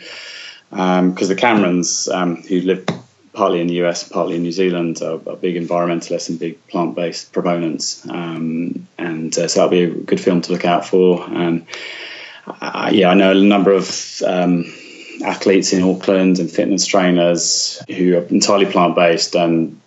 Because 0.71 0.99
um, 0.99 1.14
the 1.14 1.37
camerons 1.37 2.09
um, 2.09 2.42
who 2.42 2.61
live 2.61 2.85
partly 3.35 3.61
in 3.61 3.66
the 3.66 3.85
US, 3.85 4.09
partly 4.09 4.37
in 4.37 4.42
New 4.42 4.52
Zealand, 4.52 5.02
are, 5.02 5.21
are 5.28 5.37
big 5.37 5.56
environmentalists 5.56 6.30
and 6.30 6.38
big 6.38 6.66
plant-based 6.68 7.33
proponents, 7.33 8.09
um, 8.09 8.87
and 8.97 9.37
uh, 9.37 9.49
so 9.49 9.61
that'll 9.61 9.71
be 9.71 9.83
a 9.83 9.90
good 9.90 10.21
film 10.21 10.40
to 10.40 10.52
look 10.52 10.64
out 10.64 10.87
for. 10.87 11.25
And 11.28 11.66
uh, 12.47 12.91
yeah, 12.93 13.11
I 13.11 13.15
know 13.15 13.33
a 13.33 13.35
number 13.35 13.73
of 13.73 14.23
um, 14.27 14.65
athletes 15.25 15.73
in 15.73 15.83
Auckland 15.83 16.39
and 16.39 16.51
fitness 16.51 16.87
trainers 16.87 17.83
who 17.89 18.17
are 18.17 18.23
entirely 18.25 18.67
plant 18.67 18.95
based, 18.95 19.35
and 19.35 19.81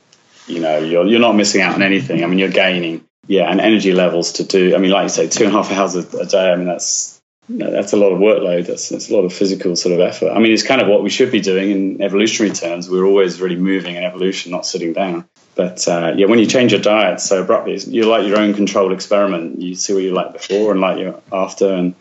you 0.47 0.59
know, 0.59 0.79
you're 0.79 1.05
you're 1.05 1.19
not 1.19 1.35
missing 1.35 1.61
out 1.61 1.75
on 1.75 1.83
anything. 1.83 2.23
I 2.23 2.27
mean, 2.27 2.39
you're 2.39 2.49
gaining, 2.49 3.05
yeah, 3.27 3.49
and 3.49 3.61
energy 3.61 3.91
levels 3.91 4.33
to 4.33 4.43
do. 4.43 4.75
I 4.75 4.79
mean, 4.79 4.91
like 4.91 5.03
you 5.03 5.09
say, 5.09 5.27
two 5.27 5.45
and 5.45 5.53
a 5.53 5.61
half 5.61 5.71
hours 5.71 5.95
a, 5.95 6.17
a 6.17 6.25
day. 6.25 6.51
I 6.51 6.55
mean, 6.55 6.67
that's 6.67 7.21
that's 7.49 7.93
a 7.93 7.97
lot 7.97 8.11
of 8.11 8.19
workload. 8.19 8.67
That's, 8.67 8.89
that's 8.89 9.09
a 9.09 9.15
lot 9.15 9.23
of 9.23 9.31
physical 9.31 9.75
sort 9.75 9.93
of 9.93 10.01
effort. 10.01 10.31
I 10.31 10.39
mean, 10.39 10.51
it's 10.51 10.63
kind 10.63 10.81
of 10.81 10.87
what 10.87 11.01
we 11.01 11.09
should 11.09 11.31
be 11.31 11.39
doing 11.39 11.71
in 11.71 12.01
evolutionary 12.01 12.53
terms. 12.53 12.89
We're 12.89 13.05
always 13.05 13.39
really 13.39 13.55
moving 13.55 13.95
in 13.95 14.03
evolution, 14.03 14.51
not 14.51 14.65
sitting 14.65 14.93
down. 14.93 15.29
But 15.55 15.87
uh, 15.87 16.13
yeah, 16.15 16.27
when 16.27 16.39
you 16.39 16.45
change 16.45 16.73
your 16.73 16.81
diet 16.81 17.19
so 17.19 17.41
abruptly, 17.41 17.77
you're 17.87 18.05
like 18.05 18.27
your 18.27 18.37
own 18.37 18.53
controlled 18.53 18.91
experiment. 18.91 19.61
You 19.61 19.75
see 19.75 19.93
what 19.93 20.03
you 20.03 20.11
like 20.11 20.33
before 20.33 20.71
and 20.71 20.81
like 20.81 20.99
you 20.99 21.21
after, 21.31 21.73
and 21.73 21.95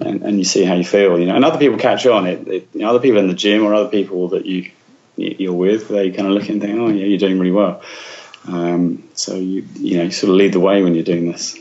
and, 0.00 0.22
and 0.22 0.38
you 0.38 0.44
see 0.44 0.64
how 0.64 0.74
you 0.74 0.84
feel, 0.84 1.18
you 1.18 1.26
know. 1.26 1.36
And 1.36 1.44
other 1.44 1.58
people 1.58 1.78
catch 1.78 2.06
on. 2.06 2.26
It, 2.26 2.48
it 2.48 2.68
you 2.72 2.80
know, 2.80 2.90
other 2.90 3.00
people 3.00 3.18
in 3.18 3.28
the 3.28 3.34
gym 3.34 3.64
or 3.64 3.74
other 3.74 3.90
people 3.90 4.28
that 4.28 4.46
you 4.46 4.70
you're 5.16 5.52
with, 5.52 5.88
they 5.88 6.10
kind 6.10 6.26
of 6.26 6.34
look 6.34 6.48
and 6.48 6.60
think, 6.60 6.78
oh 6.78 6.88
yeah, 6.88 7.04
you're 7.04 7.18
doing 7.18 7.38
really 7.38 7.52
well. 7.52 7.82
Um, 8.46 9.08
so 9.14 9.36
you 9.36 9.66
you 9.74 9.98
know 9.98 10.04
you 10.04 10.10
sort 10.10 10.30
of 10.30 10.36
lead 10.36 10.52
the 10.52 10.60
way 10.60 10.82
when 10.82 10.94
you're 10.94 11.04
doing 11.04 11.30
this. 11.30 11.58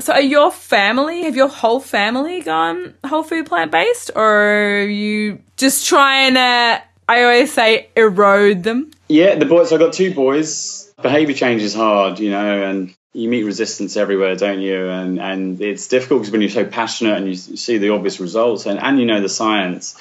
So 0.00 0.12
are 0.12 0.20
your 0.20 0.52
family, 0.52 1.24
have 1.24 1.34
your 1.34 1.48
whole 1.48 1.80
family 1.80 2.40
gone 2.40 2.94
whole 3.04 3.24
food 3.24 3.46
plant 3.46 3.72
based, 3.72 4.10
or 4.14 4.22
are 4.22 4.86
you 4.86 5.40
just 5.56 5.86
trying 5.86 6.34
to? 6.34 6.82
I 7.10 7.22
always 7.22 7.52
say 7.52 7.88
erode 7.96 8.62
them. 8.62 8.90
Yeah, 9.08 9.36
the 9.36 9.46
boys. 9.46 9.72
I've 9.72 9.80
got 9.80 9.92
two 9.92 10.14
boys. 10.14 10.92
Behavior 11.00 11.34
change 11.34 11.62
is 11.62 11.74
hard, 11.74 12.18
you 12.18 12.30
know, 12.30 12.62
and 12.62 12.94
you 13.12 13.28
meet 13.28 13.44
resistance 13.44 13.96
everywhere, 13.96 14.36
don't 14.36 14.60
you? 14.60 14.88
And 14.88 15.18
and 15.18 15.60
it's 15.60 15.88
difficult 15.88 16.20
because 16.20 16.32
when 16.32 16.40
you're 16.40 16.50
so 16.50 16.64
passionate 16.64 17.16
and 17.16 17.28
you, 17.28 17.34
see 17.34 17.78
the 17.78 17.90
obvious 17.90 18.20
results 18.20 18.66
and, 18.66 18.78
and 18.78 18.98
you 18.98 19.06
know 19.06 19.20
the 19.20 19.28
science, 19.28 19.98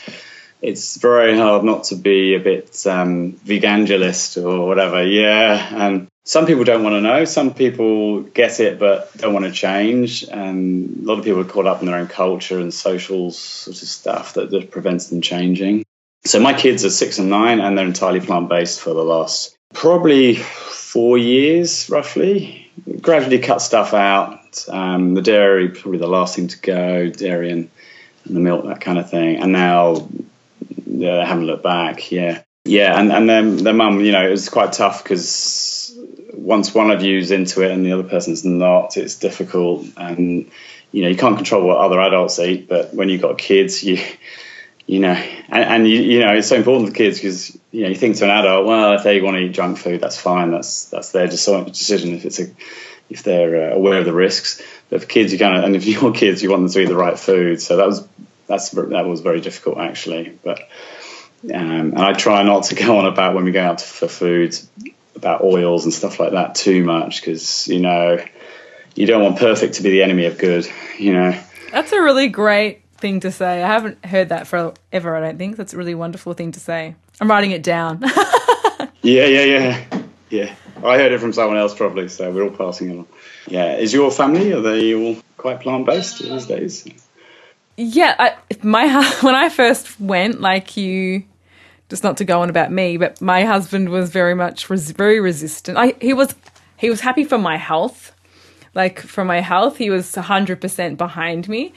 it's 0.62 0.98
very 0.98 1.38
hard 1.38 1.64
not 1.64 1.86
to 1.86 1.96
be 1.96 2.36
a 2.36 2.40
bit 2.40 2.86
um, 2.86 3.34
vegangelist 3.34 4.44
or 4.44 4.68
whatever. 4.68 5.04
Yeah, 5.04 5.86
and 5.86 6.08
some 6.26 6.46
people 6.46 6.66
don't 6.66 6.84
want 6.84 6.96
to 6.96 7.02
know. 7.02 7.24
Some 7.26 7.54
people 7.54 8.22
get 8.22 8.60
it 8.60 8.80
but 8.80 9.16
don't 9.18 9.34
want 9.34 9.46
to 9.46 9.52
change. 9.52 10.24
And 10.24 11.04
a 11.04 11.06
lot 11.06 11.20
of 11.20 11.24
people 11.24 11.42
are 11.42 11.46
caught 11.46 11.68
up 11.68 11.80
in 11.80 11.86
their 11.86 11.98
own 11.98 12.08
culture 12.08 12.60
and 12.60 12.74
social 12.74 13.32
sort 13.32 13.82
of 13.82 13.88
stuff 13.88 14.34
that, 14.34 14.52
that 14.52 14.72
prevents 14.72 15.08
them 15.08 15.22
changing. 15.22 15.86
So 16.26 16.42
my 16.42 16.54
kids 16.54 16.84
are 16.84 16.90
six 16.90 17.20
and 17.20 17.30
nine, 17.30 17.62
and 17.62 17.78
they're 17.78 17.86
entirely 17.86 18.20
plant 18.20 18.50
based 18.50 18.82
for 18.82 18.94
the 18.94 19.04
last 19.04 19.56
probably 19.74 20.36
four 20.36 21.18
years, 21.18 21.90
roughly 21.90 22.67
gradually 23.02 23.40
cut 23.40 23.62
stuff 23.62 23.94
out. 23.94 24.66
Um, 24.68 25.14
the 25.14 25.22
dairy 25.22 25.70
probably 25.70 26.00
the 26.00 26.08
last 26.08 26.36
thing 26.36 26.48
to 26.48 26.60
go, 26.60 27.10
dairy 27.10 27.52
and, 27.52 27.70
and 28.26 28.36
the 28.36 28.40
milk, 28.40 28.66
that 28.66 28.82
kind 28.82 28.98
of 28.98 29.10
thing. 29.10 29.38
And 29.38 29.52
now 29.52 30.10
yeah, 30.86 31.26
haven't 31.26 31.46
looked 31.46 31.64
back. 31.64 32.12
Yeah, 32.12 32.42
yeah. 32.66 33.00
And 33.00 33.12
and 33.12 33.30
then 33.30 33.58
their 33.58 33.74
mum, 33.74 34.02
you 34.02 34.12
know, 34.12 34.26
it 34.26 34.32
was 34.32 34.50
quite 34.50 34.74
tough 34.74 35.04
because 35.04 35.98
once 36.34 36.74
one 36.74 36.92
of 36.92 37.04
you's 37.04 37.32
into 37.32 37.62
it 37.62 37.72
and 37.72 37.86
the 37.86 37.94
other 37.94 38.04
person's 38.04 38.46
not, 38.46 38.98
it's 38.98 39.16
difficult. 39.16 39.86
And 39.98 40.50
you 40.92 41.04
know, 41.04 41.10
you 41.10 41.18
can't 41.18 41.36
control 41.36 41.68
what 41.68 41.78
other 41.78 42.00
adults 42.00 42.40
eat, 42.40 42.68
but 42.68 42.94
when 42.94 43.10
you've 43.10 43.22
got 43.22 43.38
kids, 43.38 43.84
you 43.84 44.00
you 44.88 45.00
know, 45.00 45.10
and, 45.10 45.64
and 45.64 45.88
you, 45.88 46.02
you 46.02 46.20
know, 46.22 46.34
it's 46.34 46.48
so 46.48 46.56
important 46.56 46.90
for 46.90 46.96
kids 46.96 47.18
because 47.18 47.60
you 47.72 47.84
know 47.84 47.90
you 47.90 47.96
think 47.96 48.16
to 48.18 48.24
an 48.24 48.32
adult, 48.32 48.66
well, 48.66 48.94
if 48.94 49.04
they 49.04 49.22
want 49.22 49.36
to 49.36 49.44
eat 49.44 49.52
junk 49.52 49.78
food, 49.78 50.00
that's 50.00 50.18
fine. 50.18 50.50
That's 50.50 50.86
that's 50.86 51.12
their 51.12 51.28
decision. 51.28 52.16
If 52.16 52.26
it's 52.26 52.40
a 52.40 52.48
if 53.10 53.24
they're 53.24 53.72
uh, 53.72 53.76
aware 53.76 54.00
of 54.00 54.06
the 54.06 54.14
risks. 54.14 54.62
But 54.90 55.02
for 55.02 55.08
kids, 55.08 55.34
you 55.34 55.40
kind 55.40 55.58
of, 55.58 55.64
and 55.66 55.76
if 55.76 55.86
you're 55.86 56.14
kids, 56.14 56.42
you 56.42 56.50
want 56.50 56.64
them 56.64 56.72
to 56.72 56.80
eat 56.82 56.88
the 56.88 56.96
right 56.96 57.20
food. 57.20 57.62
So 57.62 57.78
that 57.78 57.86
was 57.86 58.08
that's 58.48 58.70
that 58.70 59.06
was 59.06 59.20
very 59.20 59.42
difficult 59.42 59.78
actually. 59.78 60.38
But 60.42 60.62
um, 61.44 61.92
and 61.92 62.00
I 62.00 62.14
try 62.14 62.44
not 62.44 62.64
to 62.66 62.76
go 62.84 62.98
on 63.00 63.06
about 63.06 63.36
when 63.36 63.44
we 63.44 63.52
go 63.52 63.64
out 63.64 63.82
for 63.82 64.08
food 64.08 64.58
about 65.18 65.42
oils 65.42 65.84
and 65.84 65.94
stuff 65.94 66.20
like 66.20 66.32
that 66.32 66.56
too 66.56 66.84
much 66.84 67.22
because 67.22 67.68
you 67.68 67.80
know 67.80 68.24
you 68.96 69.06
don't 69.06 69.24
want 69.24 69.38
perfect 69.38 69.76
to 69.76 69.84
be 69.84 69.90
the 69.90 70.04
enemy 70.04 70.26
of 70.26 70.38
good. 70.38 70.66
You 70.98 71.14
know. 71.14 71.44
That's 71.72 71.92
a 71.92 72.02
really 72.02 72.30
great 72.30 72.82
thing 72.98 73.20
to 73.22 73.32
say. 73.32 73.64
I 73.64 73.68
haven't 73.68 74.04
heard 74.06 74.30
that 74.30 74.48
forever, 74.48 75.16
I 75.16 75.22
don't 75.22 75.38
think. 75.38 75.58
That's 75.58 75.74
a 75.74 75.78
really 75.78 75.96
wonderful 75.96 76.34
thing 76.34 76.52
to 76.54 76.60
say. 76.60 76.96
I'm 77.20 77.30
writing 77.30 77.52
it 77.52 77.64
down. 77.64 78.02
yeah, 79.02 79.26
yeah, 79.26 79.44
yeah. 79.44 80.04
Yeah. 80.30 80.56
I 80.84 80.98
heard 80.98 81.12
it 81.12 81.20
from 81.20 81.34
someone 81.34 81.58
else 81.58 81.74
probably, 81.74 82.10
so 82.10 82.32
we're 82.32 82.44
all 82.44 82.56
passing 82.56 82.92
it 82.92 82.98
on. 83.00 83.08
Yeah. 83.48 83.78
Is 83.78 83.94
your 83.94 84.12
family, 84.12 84.52
are 84.54 84.62
they 84.62 84.94
all 84.94 85.18
quite 85.38 85.62
plant 85.62 85.86
based 85.86 86.20
these 86.20 86.46
days? 86.46 86.88
Yeah. 87.78 88.16
I, 88.20 88.36
my 88.62 88.88
When 89.22 89.36
I 89.36 89.50
first 89.50 90.00
went, 90.00 90.42
like 90.42 90.78
you, 90.78 91.24
just 91.90 92.04
not 92.04 92.18
to 92.18 92.26
go 92.26 92.42
on 92.42 92.50
about 92.50 92.72
me, 92.72 92.98
but 92.98 93.22
my 93.22 93.46
husband 93.46 93.90
was 93.90 94.10
very 94.10 94.36
much, 94.36 94.70
res- 94.70 94.92
very 94.92 95.20
resistant. 95.20 95.78
I, 95.78 95.94
he 96.02 96.14
was, 96.14 96.36
he 96.78 96.90
was 96.90 97.02
happy 97.02 97.24
for 97.24 97.38
my 97.38 97.58
health. 97.58 98.14
Like 98.76 99.00
for 99.00 99.26
my 99.26 99.40
health, 99.40 99.78
he 99.78 99.90
was 99.90 100.12
100% 100.12 100.98
behind 100.98 101.50
me 101.50 101.74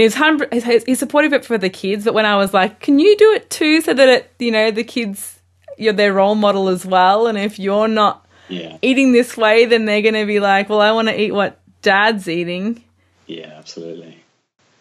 and 0.00 0.04
he's 0.04 0.14
hundred. 0.14 0.50
He's 0.86 0.98
supportive 0.98 1.34
of 1.34 1.42
it 1.42 1.44
for 1.44 1.58
the 1.58 1.68
kids. 1.68 2.06
But 2.06 2.14
when 2.14 2.24
I 2.24 2.36
was 2.36 2.54
like, 2.54 2.80
"Can 2.80 2.98
you 2.98 3.16
do 3.18 3.32
it 3.32 3.50
too?" 3.50 3.82
so 3.82 3.92
that 3.92 4.08
it, 4.08 4.32
you 4.38 4.50
know, 4.50 4.70
the 4.70 4.82
kids, 4.82 5.38
you're 5.76 5.92
their 5.92 6.14
role 6.14 6.34
model 6.34 6.68
as 6.68 6.86
well. 6.86 7.26
And 7.26 7.36
if 7.36 7.58
you're 7.58 7.86
not 7.86 8.26
yeah. 8.48 8.78
eating 8.80 9.12
this 9.12 9.36
way, 9.36 9.66
then 9.66 9.84
they're 9.84 10.00
going 10.00 10.14
to 10.14 10.24
be 10.24 10.40
like, 10.40 10.70
"Well, 10.70 10.80
I 10.80 10.92
want 10.92 11.08
to 11.08 11.20
eat 11.20 11.32
what 11.32 11.60
Dad's 11.82 12.28
eating." 12.28 12.82
Yeah, 13.26 13.52
absolutely. 13.58 14.16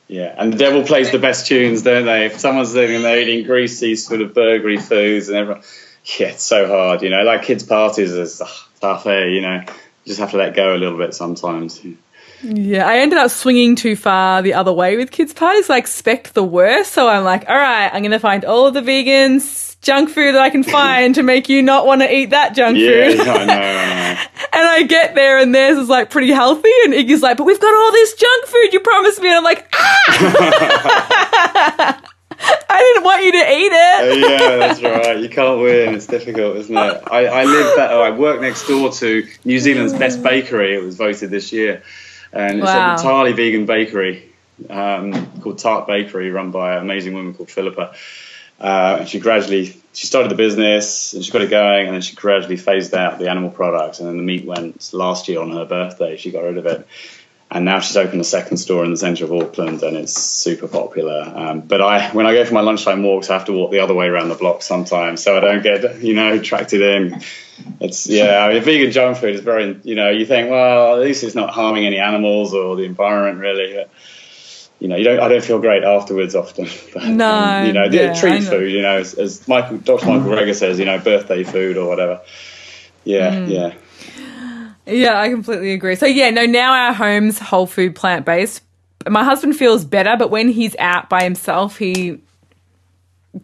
Yeah, 0.08 0.34
and 0.38 0.54
the 0.54 0.58
devil 0.58 0.84
plays 0.84 1.12
the 1.12 1.20
best 1.20 1.48
tunes, 1.48 1.84
don't 1.84 2.06
they? 2.06 2.28
If 2.28 2.40
someone's 2.40 2.72
sitting 2.72 2.96
and 2.96 3.06
they're 3.06 3.20
eating 3.20 3.46
greasy, 3.46 3.96
sort 3.96 4.22
of 4.22 4.34
burgery 4.34 4.82
foods, 4.82 5.28
and 5.28 5.38
everyone, 5.38 5.64
yeah, 6.18 6.28
it's 6.28 6.44
so 6.44 6.66
hard, 6.66 7.02
you 7.02 7.10
know. 7.10 7.24
Like 7.24 7.44
kids' 7.44 7.64
parties 7.64 8.14
is 8.14 8.42
tough, 8.80 9.06
eh? 9.06 9.26
You 9.26 9.42
know, 9.42 9.64
you 9.66 10.08
just 10.08 10.22
have 10.22 10.32
to 10.32 10.38
let 10.38 10.56
go 10.56 10.74
a 10.74 10.78
little 10.78 10.98
bit 10.98 11.14
sometimes. 11.14 11.84
Yeah, 12.42 12.88
I 12.88 13.00
ended 13.00 13.18
up 13.20 13.32
swinging 13.32 13.76
too 13.76 13.96
far 13.96 14.42
the 14.42 14.54
other 14.54 14.72
way 14.72 14.96
with 14.98 15.12
kids' 15.12 15.34
parties. 15.34 15.70
I 15.70 15.78
expect 15.78 16.34
the 16.34 16.44
worst, 16.44 16.94
so 16.94 17.08
I'm 17.08 17.24
like, 17.24 17.50
all 17.50 17.58
right, 17.58 17.90
I'm 17.92 18.02
going 18.02 18.12
to 18.12 18.20
find 18.20 18.46
all 18.46 18.68
of 18.68 18.74
the 18.74 18.82
vegans 18.82 19.78
junk 19.82 20.10
food 20.10 20.36
that 20.36 20.42
I 20.42 20.50
can 20.50 20.64
find 20.64 21.16
to 21.16 21.24
make 21.24 21.48
you 21.50 21.62
not 21.62 21.86
want 21.86 22.02
to 22.02 22.14
eat 22.14 22.32
that 22.32 22.54
junk 22.56 22.78
yeah, 22.78 23.12
food. 23.12 23.22
I 23.22 23.26
know, 23.26 23.32
I 23.32 23.46
know. 23.46 24.22
and 24.54 24.68
I 24.68 24.84
get 24.84 25.16
there 25.16 25.40
and 25.40 25.56
theirs 25.56 25.78
is 25.78 25.90
like 25.90 26.10
pretty 26.10 26.32
healthy, 26.32 26.72
and 26.86 26.94
Iggy's 26.94 27.22
like, 27.22 27.38
but 27.38 27.44
we've 27.46 27.60
got 27.60 27.74
all 27.74 27.92
this 27.92 28.14
junk 28.16 28.46
food 28.46 28.74
you 28.74 28.80
promised 28.80 29.22
me, 29.22 29.28
and 29.30 29.38
I'm 29.38 29.44
like, 29.44 29.68
ah. 29.74 30.82
I 32.42 32.80
didn't 32.80 33.04
want 33.04 33.24
you 33.26 33.32
to 33.34 33.52
eat 33.52 33.74
it. 33.74 34.24
uh, 34.24 34.28
yeah, 34.30 34.56
that's 34.56 34.82
right. 34.82 35.20
You 35.20 35.28
can't 35.28 35.60
win. 35.60 35.94
It's 35.94 36.08
difficult, 36.08 36.56
isn't 36.56 36.78
it? 36.78 37.04
I, 37.12 37.26
I 37.26 37.44
live 37.44 37.76
that. 37.76 37.92
Oh, 37.92 38.02
I 38.02 38.12
work 38.12 38.40
next 38.40 38.66
door 38.66 38.92
to 38.94 39.28
New 39.44 39.60
Zealand's 39.60 39.92
best 39.92 40.24
bakery. 40.24 40.74
It 40.74 40.82
was 40.82 40.96
voted 40.96 41.32
this 41.32 41.52
year 41.52 41.84
and 42.32 42.62
wow. 42.62 42.94
it's 42.94 43.02
an 43.02 43.08
entirely 43.08 43.34
vegan 43.34 43.66
bakery 43.66 44.32
um, 44.70 45.42
called 45.42 45.58
Tart 45.58 45.88
Bakery, 45.88 46.32
run 46.32 46.52
by 46.52 46.76
an 46.76 46.82
amazing 46.82 47.14
woman 47.14 47.34
called 47.34 47.50
Philippa. 47.50 47.94
Uh, 48.60 48.98
and 49.00 49.08
she 49.08 49.20
gradually 49.20 49.78
she 49.94 50.06
started 50.06 50.30
the 50.30 50.36
business 50.36 51.14
and 51.14 51.24
she 51.24 51.32
got 51.32 51.42
it 51.42 51.50
going, 51.50 51.88
and 51.88 51.96
then 51.96 52.02
she 52.02 52.16
gradually 52.16 52.58
phased 52.58 52.94
out 52.94 53.20
the 53.20 53.30
animal 53.30 53.50
products, 53.50 54.00
and 54.00 54.08
then 54.08 54.18
the 54.18 54.24
meat 54.24 54.46
went 54.46 54.94
last 54.94 55.28
year 55.28 55.42
on 55.42 55.52
her 55.52 55.66
birthday. 55.66 56.18
She 56.18 56.32
got 56.32 56.44
rid 56.44 56.58
of 56.58 56.66
it, 56.66 56.88
and 57.52 57.66
now 57.66 57.80
she's 57.80 57.98
opened 57.98 58.22
a 58.22 58.26
second 58.26 58.58
store 58.58 58.86
in 58.86 58.92
the 58.92 58.98
centre 58.98 59.26
of 59.26 59.34
Auckland, 59.34 59.82
and 59.82 59.98
it's 59.98 60.14
super 60.14 60.68
popular. 60.68 61.22
Um, 61.36 61.62
but 61.62 61.82
I, 61.82 62.10
when 62.12 62.28
I 62.28 62.34
go 62.34 62.46
for 62.46 62.54
my 62.54 62.62
lunchtime 62.62 63.02
walks, 63.02 63.30
I 63.30 63.34
have 63.34 63.46
to 63.46 63.54
walk 63.54 63.72
the 63.72 63.80
other 63.80 63.96
way 63.96 64.08
around 64.08 64.30
the 64.30 64.36
block 64.36 64.62
sometimes, 64.62 65.24
so 65.24 65.36
I 65.36 65.40
don't 65.40 65.64
get 65.64 66.02
you 66.02 66.14
know 66.14 66.34
attracted 66.34 66.82
in. 66.82 67.22
It's 67.80 68.08
yeah, 68.08 68.46
I 68.46 68.54
mean, 68.54 68.64
vegan 68.64 68.92
junk 68.92 69.18
food 69.18 69.36
is 69.36 69.42
very 69.42 69.80
you 69.84 69.96
know 69.96 70.10
you 70.10 70.26
think 70.26 70.50
well 70.50 70.96
at 70.96 71.02
least 71.02 71.24
it's 71.24 71.36
not 71.36 71.50
harming 71.50 71.86
any 71.86 71.98
animals 71.98 72.54
or 72.54 72.76
the 72.76 72.84
environment 72.84 73.40
really. 73.40 73.74
But, 73.74 73.90
you 74.80 74.88
know, 74.88 74.96
you 74.96 75.04
don't. 75.04 75.20
I 75.20 75.28
don't 75.28 75.44
feel 75.44 75.60
great 75.60 75.84
afterwards 75.84 76.36
often. 76.36 76.68
But, 76.94 77.04
no, 77.08 77.30
um, 77.30 77.66
you 77.66 77.74
know, 77.74 77.84
yeah, 77.86 78.14
treat 78.14 78.44
food. 78.44 78.72
You 78.72 78.82
know, 78.82 78.98
as, 78.98 79.14
as 79.16 79.46
Michael, 79.48 79.78
Dr. 79.78 80.06
Michael 80.06 80.32
Greger 80.32 80.56
says, 80.56 80.80
you 80.80 80.86
know, 80.86 80.98
birthday 81.00 81.44
food 81.44 81.78
or 81.78 81.88
whatever. 81.88 82.22
Yeah, 83.04 83.32
mm. 83.32 83.50
yeah. 83.50 83.74
Yeah, 84.90 85.20
I 85.20 85.30
completely 85.30 85.74
agree. 85.74 85.96
So 85.96 86.06
yeah, 86.06 86.30
no, 86.30 86.46
now 86.46 86.74
our 86.74 86.94
home's 86.94 87.40
whole 87.40 87.66
food 87.66 87.96
plant 87.96 88.26
based. 88.26 88.62
My 89.08 89.24
husband 89.24 89.56
feels 89.56 89.86
better, 89.86 90.16
but 90.18 90.30
when 90.30 90.50
he's 90.50 90.76
out 90.78 91.10
by 91.10 91.24
himself, 91.24 91.78
he 91.78 92.22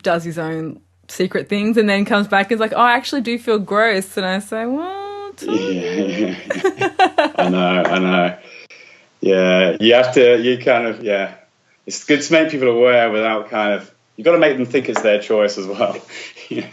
does 0.01 0.23
his 0.23 0.37
own 0.37 0.81
secret 1.07 1.47
things 1.47 1.77
and 1.77 1.87
then 1.87 2.05
comes 2.05 2.27
back 2.27 2.47
and 2.47 2.53
is 2.53 2.59
like, 2.59 2.73
"Oh, 2.73 2.81
I 2.81 2.93
actually 2.93 3.21
do 3.21 3.37
feel 3.37 3.59
gross," 3.59 4.17
and 4.17 4.25
I 4.25 4.39
say, 4.39 4.65
"What?" 4.65 5.43
Yeah. 5.47 6.37
I 7.37 7.49
know, 7.49 7.83
I 7.83 7.99
know. 7.99 8.37
Yeah, 9.21 9.77
you 9.79 9.93
have 9.95 10.13
to. 10.13 10.41
You 10.41 10.57
kind 10.57 10.87
of 10.87 11.03
yeah. 11.03 11.35
It's 11.85 12.03
good 12.03 12.21
to 12.21 12.33
make 12.33 12.49
people 12.51 12.69
aware 12.69 13.11
without 13.11 13.49
kind 13.49 13.73
of. 13.73 13.91
You've 14.15 14.25
got 14.25 14.31
to 14.31 14.39
make 14.39 14.55
them 14.55 14.65
think 14.65 14.87
it's 14.87 15.01
their 15.01 15.19
choice 15.19 15.57
as 15.57 15.67
well. 15.67 15.97
yeah. 16.49 16.67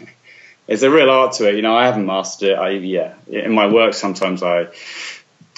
It's 0.69 0.83
a 0.83 0.91
real 0.91 1.11
art 1.11 1.33
to 1.35 1.49
it. 1.49 1.57
You 1.57 1.63
know, 1.63 1.77
I 1.77 1.87
haven't 1.87 2.07
mastered 2.07 2.51
it. 2.51 2.59
I 2.59 2.71
yeah. 2.71 3.15
In 3.29 3.53
my 3.53 3.67
work, 3.67 3.95
sometimes 3.95 4.43
I 4.43 4.69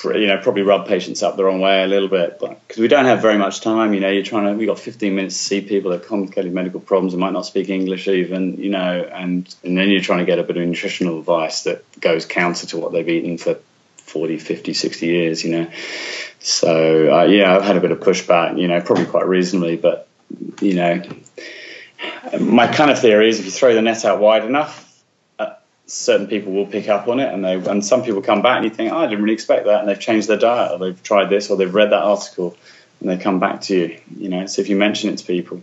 you 0.04 0.26
know 0.26 0.38
probably 0.42 0.62
rub 0.62 0.86
patients 0.86 1.22
up 1.22 1.36
the 1.36 1.44
wrong 1.44 1.60
way 1.60 1.82
a 1.82 1.86
little 1.86 2.10
bit 2.10 2.38
but 2.38 2.60
because 2.60 2.76
we 2.76 2.88
don't 2.88 3.06
have 3.06 3.22
very 3.22 3.38
much 3.38 3.62
time 3.62 3.94
you 3.94 4.00
know 4.00 4.10
you're 4.10 4.22
trying 4.22 4.44
to 4.44 4.52
we 4.52 4.66
got 4.66 4.78
15 4.78 5.14
minutes 5.14 5.34
to 5.34 5.42
see 5.42 5.60
people 5.62 5.90
that 5.90 6.00
have 6.00 6.06
complicated 6.06 6.52
medical 6.52 6.78
problems 6.78 7.14
and 7.14 7.20
might 7.20 7.32
not 7.32 7.46
speak 7.46 7.70
english 7.70 8.06
even 8.06 8.58
you 8.58 8.68
know 8.68 9.02
and 9.02 9.56
and 9.64 9.78
then 9.78 9.88
you're 9.88 10.02
trying 10.02 10.18
to 10.18 10.26
get 10.26 10.38
a 10.38 10.42
bit 10.42 10.58
of 10.58 10.66
nutritional 10.66 11.18
advice 11.18 11.62
that 11.62 11.82
goes 12.00 12.26
counter 12.26 12.66
to 12.66 12.76
what 12.76 12.92
they've 12.92 13.08
eaten 13.08 13.38
for 13.38 13.58
40 13.96 14.36
50 14.36 14.74
60 14.74 15.06
years 15.06 15.42
you 15.42 15.52
know 15.52 15.70
so 16.44 17.10
uh, 17.10 17.24
yeah, 17.24 17.56
I've 17.56 17.62
had 17.62 17.76
a 17.76 17.80
bit 17.80 17.90
of 17.90 18.00
pushback, 18.00 18.60
you 18.60 18.68
know, 18.68 18.78
probably 18.82 19.06
quite 19.06 19.26
reasonably, 19.26 19.76
but 19.76 20.06
you 20.60 20.74
know, 20.74 21.02
my 22.38 22.70
kind 22.70 22.90
of 22.90 23.00
theory 23.00 23.30
is 23.30 23.38
if 23.38 23.46
you 23.46 23.50
throw 23.50 23.74
the 23.74 23.80
net 23.80 24.04
out 24.04 24.20
wide 24.20 24.44
enough, 24.44 24.83
certain 25.86 26.26
people 26.26 26.52
will 26.52 26.66
pick 26.66 26.88
up 26.88 27.08
on 27.08 27.20
it, 27.20 27.32
and 27.32 27.44
they 27.44 27.54
and 27.54 27.84
some 27.84 28.02
people 28.02 28.22
come 28.22 28.42
back 28.42 28.56
and 28.56 28.64
you 28.64 28.70
think, 28.70 28.92
oh, 28.92 28.98
I 28.98 29.06
didn't 29.06 29.22
really 29.22 29.34
expect 29.34 29.66
that, 29.66 29.80
and 29.80 29.88
they've 29.88 30.00
changed 30.00 30.28
their 30.28 30.38
diet, 30.38 30.72
or 30.72 30.78
they've 30.78 31.02
tried 31.02 31.30
this, 31.30 31.50
or 31.50 31.56
they've 31.56 31.74
read 31.74 31.90
that 31.90 32.02
article, 32.02 32.56
and 33.00 33.08
they 33.08 33.16
come 33.16 33.40
back 33.40 33.62
to 33.62 33.76
you, 33.76 34.00
you 34.16 34.28
know. 34.28 34.46
So 34.46 34.62
if 34.62 34.68
you 34.68 34.76
mention 34.76 35.10
it 35.10 35.18
to 35.18 35.26
people, 35.26 35.62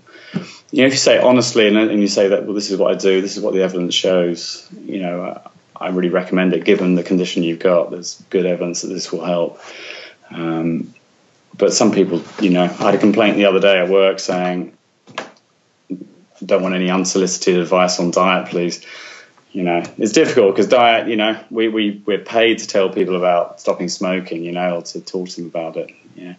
you 0.71 0.81
know, 0.81 0.87
if 0.87 0.93
you 0.93 0.99
say 0.99 1.19
honestly 1.19 1.67
and, 1.67 1.77
and 1.77 2.01
you 2.01 2.07
say 2.07 2.29
that, 2.29 2.45
well, 2.45 2.53
this 2.53 2.71
is 2.71 2.77
what 2.77 2.91
I 2.91 2.97
do, 2.97 3.21
this 3.21 3.35
is 3.35 3.43
what 3.43 3.53
the 3.53 3.63
evidence 3.63 3.95
shows, 3.95 4.67
you 4.85 5.01
know. 5.01 5.23
Uh, 5.23 5.49
I 5.75 5.89
really 5.89 6.09
recommend 6.09 6.53
it 6.53 6.63
given 6.63 6.93
the 6.93 7.01
condition 7.01 7.41
you've 7.41 7.57
got. 7.57 7.89
There's 7.89 8.23
good 8.29 8.45
evidence 8.45 8.83
that 8.83 8.89
this 8.89 9.11
will 9.11 9.25
help. 9.25 9.59
Um, 10.29 10.93
but 11.57 11.73
some 11.73 11.91
people, 11.91 12.23
you 12.39 12.51
know, 12.51 12.63
I 12.63 12.67
had 12.67 12.93
a 12.93 12.99
complaint 12.99 13.35
the 13.35 13.45
other 13.45 13.59
day 13.59 13.79
at 13.79 13.89
work 13.89 14.19
saying, 14.19 14.77
don't 16.45 16.61
want 16.61 16.75
any 16.75 16.91
unsolicited 16.91 17.57
advice 17.57 17.99
on 17.99 18.11
diet, 18.11 18.49
please. 18.49 18.85
You 19.53 19.63
know, 19.63 19.83
it's 19.97 20.13
difficult 20.13 20.55
because 20.55 20.67
diet, 20.67 21.09
you 21.09 21.17
know, 21.17 21.37
we, 21.49 21.67
we, 21.67 22.01
we're 22.05 22.19
paid 22.19 22.59
to 22.59 22.67
tell 22.67 22.89
people 22.89 23.17
about 23.17 23.59
stopping 23.59 23.89
smoking, 23.89 24.43
you 24.43 24.53
know, 24.53 24.77
or 24.77 24.81
to 24.81 25.01
talk 25.01 25.27
to 25.29 25.41
them 25.41 25.47
about 25.47 25.75
it. 25.75 25.91
Yeah. 26.15 26.35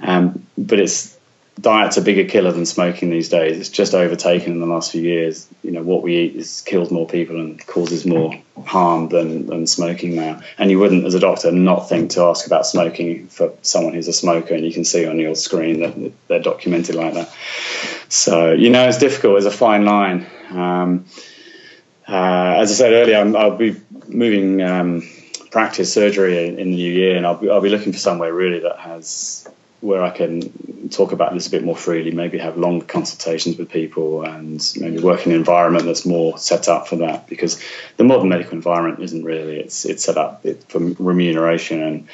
Um, 0.00 0.46
but 0.56 0.78
it's, 0.78 1.16
diet's 1.60 1.96
a 1.96 2.02
bigger 2.02 2.28
killer 2.28 2.52
than 2.52 2.66
smoking 2.66 3.10
these 3.10 3.30
days. 3.30 3.58
It's 3.58 3.70
just 3.70 3.94
overtaken 3.94 4.52
in 4.52 4.60
the 4.60 4.66
last 4.66 4.92
few 4.92 5.02
years. 5.02 5.48
You 5.64 5.72
know, 5.72 5.82
what 5.82 6.02
we 6.02 6.16
eat 6.16 6.36
is 6.36 6.60
kills 6.60 6.90
more 6.90 7.06
people 7.06 7.40
and 7.40 7.66
causes 7.66 8.06
more 8.06 8.34
harm 8.64 9.08
than, 9.08 9.46
than 9.46 9.66
smoking 9.66 10.14
now. 10.14 10.40
And 10.58 10.70
you 10.70 10.78
wouldn't, 10.78 11.04
as 11.04 11.14
a 11.14 11.20
doctor, 11.20 11.50
not 11.50 11.88
think 11.88 12.10
to 12.12 12.22
ask 12.24 12.46
about 12.46 12.66
smoking 12.66 13.26
for 13.28 13.52
someone 13.62 13.94
who's 13.94 14.06
a 14.06 14.12
smoker, 14.12 14.54
and 14.54 14.64
you 14.64 14.72
can 14.72 14.84
see 14.84 15.06
on 15.06 15.18
your 15.18 15.34
screen 15.34 15.80
that 15.80 16.12
they're 16.28 16.42
documented 16.42 16.94
like 16.94 17.14
that. 17.14 17.34
So, 18.08 18.52
you 18.52 18.70
know, 18.70 18.86
it's 18.86 18.98
difficult. 18.98 19.38
It's 19.38 19.46
a 19.46 19.50
fine 19.50 19.84
line. 19.84 20.26
Um, 20.50 21.06
as 22.14 22.70
I 22.70 22.74
said 22.74 22.92
earlier, 22.92 23.18
i 23.18 23.46
will 23.46 23.56
be 23.56 23.76
moving 24.08 24.62
um, 24.62 25.08
practice 25.50 25.92
surgery 25.92 26.46
in, 26.46 26.58
in 26.58 26.70
the 26.70 26.76
new 26.76 26.92
year, 26.92 27.16
and 27.16 27.26
I'll 27.26 27.36
be, 27.36 27.50
I'll 27.50 27.60
be 27.60 27.70
looking 27.70 27.92
for 27.92 27.98
somewhere 27.98 28.32
really 28.32 28.60
that 28.60 28.78
has 28.78 29.48
where 29.80 30.02
I 30.02 30.10
can 30.10 30.88
talk 30.88 31.12
about 31.12 31.34
this 31.34 31.46
a 31.46 31.50
bit 31.50 31.62
more 31.62 31.76
freely, 31.76 32.10
maybe 32.10 32.38
have 32.38 32.56
longer 32.56 32.84
consultations 32.84 33.56
with 33.56 33.70
people 33.70 34.22
and 34.24 34.60
maybe 34.76 34.98
work 34.98 35.26
in 35.26 35.32
an 35.32 35.38
environment 35.38 35.84
that's 35.84 36.06
more 36.06 36.38
set 36.38 36.68
up 36.68 36.88
for 36.88 36.96
that 36.96 37.28
because 37.28 37.62
the 37.96 38.04
modern 38.04 38.28
medical 38.28 38.54
environment 38.54 39.02
isn't 39.02 39.22
really, 39.22 39.60
it's, 39.60 39.84
it's 39.84 40.04
set 40.04 40.16
up 40.16 40.44
for 40.68 40.78
remuneration 40.98 41.82
and 41.82 42.08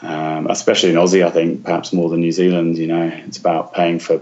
um, 0.00 0.46
especially 0.48 0.90
in 0.90 0.96
Aussie, 0.96 1.24
I 1.24 1.30
think 1.30 1.64
perhaps 1.64 1.92
more 1.92 2.08
than 2.08 2.20
New 2.20 2.32
Zealand, 2.32 2.76
you 2.76 2.88
know, 2.88 3.04
it's 3.04 3.38
about 3.38 3.72
paying 3.72 3.98
for 3.98 4.20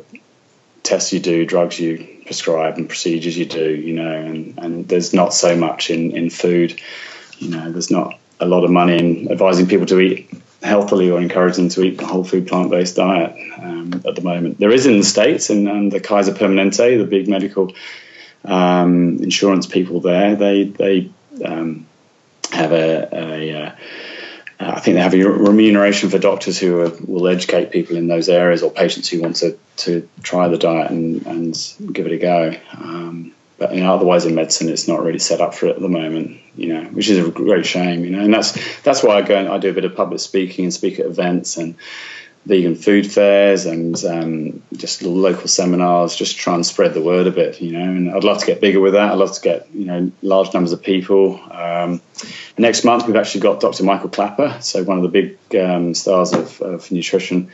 tests 0.83 1.13
you 1.13 1.21
do, 1.21 1.45
drugs 1.47 1.79
you 1.79 2.23
prescribe 2.25 2.77
and 2.77 2.89
procedures 2.89 3.37
you 3.37 3.47
do, 3.47 3.71
you 3.75 3.95
know, 3.95 4.13
and, 4.13 4.59
and 4.59 4.89
there's 4.89 5.13
not 5.13 5.35
so 5.35 5.57
much 5.57 5.91
in, 5.91 6.17
in 6.17 6.31
food, 6.31 6.81
you 7.39 7.51
know, 7.51 7.71
there's 7.73 7.91
not 7.91 8.19
a 8.39 8.47
lot 8.47 8.65
of 8.65 8.71
money 8.71 8.99
in 8.99 9.31
advising 9.31 9.67
people 9.67 9.87
to 9.87 10.01
eat 10.01 10.31
healthily 10.63 11.11
or 11.11 11.21
encourage 11.21 11.57
them 11.57 11.69
to 11.71 11.83
eat 11.83 12.01
a 12.01 12.07
whole 12.07 12.25
food 12.25 12.47
plant 12.47 12.71
based 12.71 12.97
diet 12.97 13.35
um, 13.59 14.03
at 14.07 14.15
the 14.15 14.23
moment. 14.23 14.59
There 14.59 14.73
is 14.73 14.87
in 14.87 14.99
the 14.99 15.05
States, 15.05 15.51
and, 15.51 15.69
and 15.69 15.93
the 15.93 16.01
Kaiser 16.01 16.33
Permanente, 16.33 16.99
the 16.99 17.05
big 17.05 17.29
medical 17.29 17.73
um, 18.45 19.19
insurance 19.23 19.67
people 19.67 20.01
there, 20.01 20.37
they, 20.37 20.65
they 20.65 21.11
um, 21.45 21.87
have 22.53 22.73
a, 22.73 23.09
a 23.13 23.63
uh, 23.63 23.77
I 24.61 24.79
think 24.81 24.97
they 24.97 25.01
have 25.01 25.15
a 25.15 25.25
remuneration 25.25 26.11
for 26.11 26.19
doctors 26.19 26.59
who 26.59 26.83
are, 26.83 26.93
will 27.07 27.29
educate 27.29 27.71
people 27.71 27.97
in 27.97 28.09
those 28.09 28.29
areas 28.29 28.63
or 28.63 28.71
patients 28.71 29.09
who 29.09 29.23
want 29.23 29.37
to, 29.37 29.59
to 29.79 30.07
try 30.23 30.49
the 30.49 30.59
diet 30.59 30.91
and, 30.91 31.27
and 31.27 31.75
give 31.93 32.07
it 32.07 32.13
a 32.13 32.19
go. 32.19 32.55
Um, 32.77 33.33
but 33.57 33.75
you 33.75 33.83
know, 33.83 33.95
otherwise 33.95 34.27
in 34.27 34.35
medicine, 34.35 34.69
it's 34.69 34.87
not 34.87 35.03
really 35.03 35.19
set 35.19 35.41
up 35.41 35.55
for 35.55 35.67
it 35.67 35.77
at 35.77 35.83
the 35.83 35.89
moment. 35.89 36.41
You 36.57 36.75
know, 36.75 36.85
which 36.85 37.09
is 37.09 37.27
a 37.27 37.31
great 37.31 37.65
shame. 37.65 38.05
You 38.05 38.11
know, 38.11 38.21
and 38.21 38.33
that's 38.33 38.53
that's 38.83 39.03
why 39.03 39.17
I 39.17 39.23
go 39.23 39.37
and 39.37 39.49
I 39.49 39.59
do 39.59 39.71
a 39.71 39.75
bit 39.75 39.85
of 39.85 39.97
public 39.97 40.21
speaking 40.21 40.65
and 40.67 40.75
speak 40.75 40.99
at 40.99 41.07
events 41.07 41.57
and 41.57 41.77
vegan 42.47 42.75
food 42.75 43.11
fairs 43.11 43.67
and 43.67 44.03
um, 44.05 44.63
just 44.75 45.03
local 45.03 45.47
seminars, 45.47 46.17
just 46.17 46.39
try 46.39 46.55
and 46.55 46.65
spread 46.65 46.95
the 46.95 47.03
word 47.03 47.27
a 47.27 47.31
bit, 47.31 47.61
you 47.61 47.73
know. 47.73 47.83
And 47.83 48.11
I'd 48.11 48.25
love 48.25 48.39
to 48.39 48.47
get 48.47 48.61
bigger 48.61 48.81
with 48.81 48.95
that. 48.95 49.13
I'd 49.13 49.19
love 49.19 49.33
to 49.33 49.41
get 49.41 49.69
you 49.75 49.85
know 49.85 50.13
large 50.23 50.53
numbers 50.55 50.73
of 50.73 50.83
people. 50.83 51.41
Um, 51.51 52.01
next 52.57 52.85
month 52.85 53.07
we've 53.07 53.17
actually 53.17 53.43
got 53.43 53.61
Dr. 53.61 53.85
Michael 53.85 54.11
Klaper, 54.11 54.59
so 54.61 54.83
one 54.83 54.97
of 54.97 55.03
the 55.03 55.09
big 55.09 55.57
um, 55.57 55.95
stars 55.95 56.33
of, 56.33 56.61
of 56.61 56.91
nutrition 56.91 57.51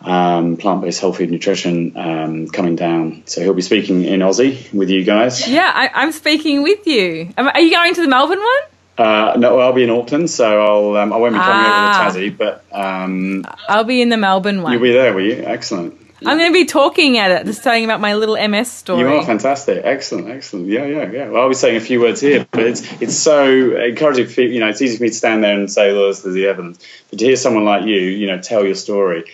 um, 0.00 0.56
plant-based 0.56 1.00
health 1.00 1.16
food 1.16 1.30
nutrition 1.30 1.96
um, 1.96 2.48
coming 2.48 2.76
down. 2.76 3.22
So 3.26 3.40
he'll 3.40 3.54
be 3.54 3.62
speaking 3.62 4.04
in 4.04 4.20
Aussie 4.20 4.72
with 4.72 4.90
you 4.90 5.04
guys. 5.04 5.48
Yeah, 5.48 5.70
I, 5.74 6.02
am 6.02 6.12
speaking 6.12 6.62
with 6.62 6.86
you. 6.86 7.32
Are 7.36 7.60
you 7.60 7.70
going 7.70 7.94
to 7.94 8.02
the 8.02 8.08
Melbourne 8.08 8.38
one? 8.38 8.77
Uh, 8.98 9.36
no, 9.38 9.60
I'll 9.60 9.72
be 9.72 9.84
in 9.84 9.90
Auckland, 9.90 10.28
so 10.28 10.60
I'll 10.60 10.96
um, 10.96 11.12
I 11.12 11.16
won't 11.16 11.34
be 11.34 11.38
coming 11.38 11.64
ah. 11.66 12.08
over 12.08 12.12
to 12.12 12.18
Tassie, 12.18 12.36
but 12.36 12.64
um, 12.72 13.44
I'll 13.68 13.84
be 13.84 14.02
in 14.02 14.08
the 14.08 14.16
Melbourne 14.16 14.62
one. 14.62 14.72
You'll 14.72 14.82
be 14.82 14.92
there, 14.92 15.14
will 15.14 15.24
you? 15.24 15.42
Excellent. 15.44 15.94
I'm 16.26 16.36
going 16.36 16.50
to 16.50 16.52
be 16.52 16.64
talking 16.64 17.16
at 17.16 17.30
it, 17.30 17.46
just 17.46 17.62
telling 17.62 17.84
about 17.84 18.00
my 18.00 18.14
little 18.14 18.36
MS 18.48 18.72
story. 18.72 19.02
You 19.02 19.06
are 19.06 19.24
fantastic, 19.24 19.82
excellent, 19.84 20.28
excellent. 20.28 20.66
Yeah, 20.66 20.84
yeah, 20.84 21.08
yeah. 21.12 21.28
Well, 21.28 21.42
I'll 21.42 21.48
be 21.48 21.54
saying 21.54 21.76
a 21.76 21.80
few 21.80 22.00
words 22.00 22.20
here, 22.20 22.44
but 22.50 22.64
it's 22.64 23.00
it's 23.00 23.16
so 23.16 23.76
encouraging. 23.76 24.26
For, 24.26 24.42
you 24.42 24.58
know, 24.58 24.68
it's 24.68 24.82
easy 24.82 24.96
for 24.96 25.04
me 25.04 25.10
to 25.10 25.14
stand 25.14 25.44
there 25.44 25.56
and 25.56 25.70
say, 25.70 25.92
"Well, 25.92 26.04
there's 26.04 26.22
the 26.22 26.48
evidence," 26.48 26.84
but 27.08 27.20
to 27.20 27.24
hear 27.24 27.36
someone 27.36 27.64
like 27.64 27.84
you, 27.84 28.00
you 28.00 28.26
know, 28.26 28.40
tell 28.40 28.64
your 28.64 28.74
story 28.74 29.26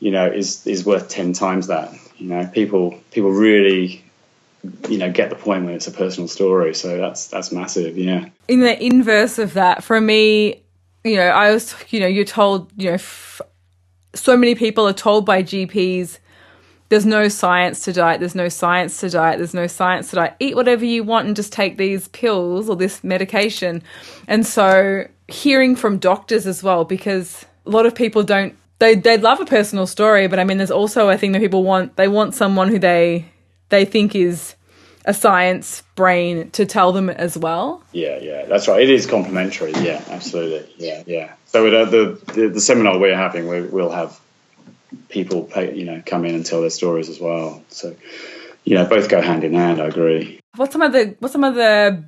you 0.00 0.10
know, 0.10 0.26
is 0.26 0.66
is 0.66 0.84
worth 0.84 1.08
ten 1.08 1.32
times 1.32 1.68
that. 1.68 1.92
You 2.16 2.28
know, 2.28 2.46
people 2.46 2.98
people 3.10 3.30
really 3.30 4.04
you 4.88 4.98
know 4.98 5.10
get 5.10 5.30
the 5.30 5.36
point 5.36 5.64
when 5.64 5.74
it's 5.74 5.86
a 5.86 5.92
personal 5.92 6.28
story. 6.28 6.74
So 6.74 6.96
that's 6.98 7.28
that's 7.28 7.52
massive 7.52 7.96
yeah. 7.96 8.28
In 8.48 8.60
the 8.60 8.82
inverse 8.82 9.38
of 9.38 9.54
that 9.54 9.82
for 9.84 10.00
me 10.00 10.62
you 11.06 11.16
know 11.16 11.28
i 11.28 11.52
was 11.52 11.74
you 11.90 12.00
know 12.00 12.06
you're 12.06 12.24
told 12.24 12.70
you 12.76 12.88
know 12.88 12.94
f- 12.94 13.40
so 14.12 14.36
many 14.36 14.56
people 14.56 14.88
are 14.88 14.92
told 14.92 15.24
by 15.24 15.40
gps 15.40 16.18
there's 16.88 17.06
no 17.06 17.28
science 17.28 17.84
to 17.84 17.92
diet 17.92 18.20
there's 18.20 18.34
no 18.34 18.48
science 18.48 19.00
to 19.00 19.10
diet 19.10 19.38
there's 19.38 19.54
no 19.54 19.66
science 19.66 20.10
to 20.10 20.16
diet. 20.16 20.34
Eat 20.38 20.54
whatever 20.54 20.84
you 20.84 21.02
want 21.02 21.26
and 21.26 21.34
just 21.34 21.52
take 21.52 21.76
these 21.76 22.08
pills 22.08 22.68
or 22.68 22.76
this 22.76 23.02
medication. 23.02 23.82
And 24.28 24.46
so 24.46 25.06
hearing 25.26 25.74
from 25.74 25.98
doctors 25.98 26.46
as 26.46 26.62
well 26.62 26.84
because 26.84 27.44
a 27.66 27.70
lot 27.70 27.86
of 27.86 27.94
people 27.94 28.22
don't 28.22 28.56
they 28.78 28.94
they'd 28.94 29.22
love 29.22 29.40
a 29.40 29.46
personal 29.46 29.86
story, 29.86 30.28
but 30.28 30.38
I 30.38 30.44
mean, 30.44 30.58
there's 30.58 30.70
also 30.70 31.08
a 31.08 31.16
thing 31.16 31.32
that 31.32 31.40
people 31.40 31.64
want. 31.64 31.96
They 31.96 32.08
want 32.08 32.34
someone 32.34 32.68
who 32.68 32.78
they 32.78 33.24
they 33.68 33.84
think 33.84 34.14
is 34.14 34.54
a 35.04 35.14
science 35.14 35.82
brain 35.94 36.50
to 36.50 36.66
tell 36.66 36.92
them 36.92 37.08
as 37.08 37.38
well. 37.38 37.82
Yeah, 37.92 38.18
yeah, 38.18 38.44
that's 38.46 38.68
right. 38.68 38.82
It 38.82 38.90
is 38.90 39.06
complementary. 39.06 39.72
Yeah, 39.72 40.02
absolutely. 40.08 40.68
Yeah, 40.78 41.02
yeah. 41.06 41.34
So 41.46 41.66
uh, 41.66 41.84
the, 41.84 42.20
the 42.34 42.48
the 42.48 42.60
seminar 42.60 42.98
we're 42.98 43.16
having, 43.16 43.48
we, 43.48 43.62
will 43.62 43.90
have 43.90 44.18
people 45.08 45.44
pay, 45.44 45.74
you 45.74 45.84
know 45.84 46.02
come 46.04 46.24
in 46.24 46.34
and 46.34 46.44
tell 46.44 46.60
their 46.60 46.70
stories 46.70 47.08
as 47.08 47.20
well. 47.20 47.62
So 47.68 47.94
you 48.66 48.74
know, 48.74 48.84
both 48.84 49.08
go 49.08 49.22
hand 49.22 49.44
in 49.44 49.54
hand. 49.54 49.80
I 49.80 49.86
agree. 49.86 50.40
What's 50.56 50.72
some 50.72 50.82
of 50.82 50.92
the 50.92 51.16
what's 51.20 51.32
some 51.32 51.44
of 51.44 51.54
the 51.54 52.04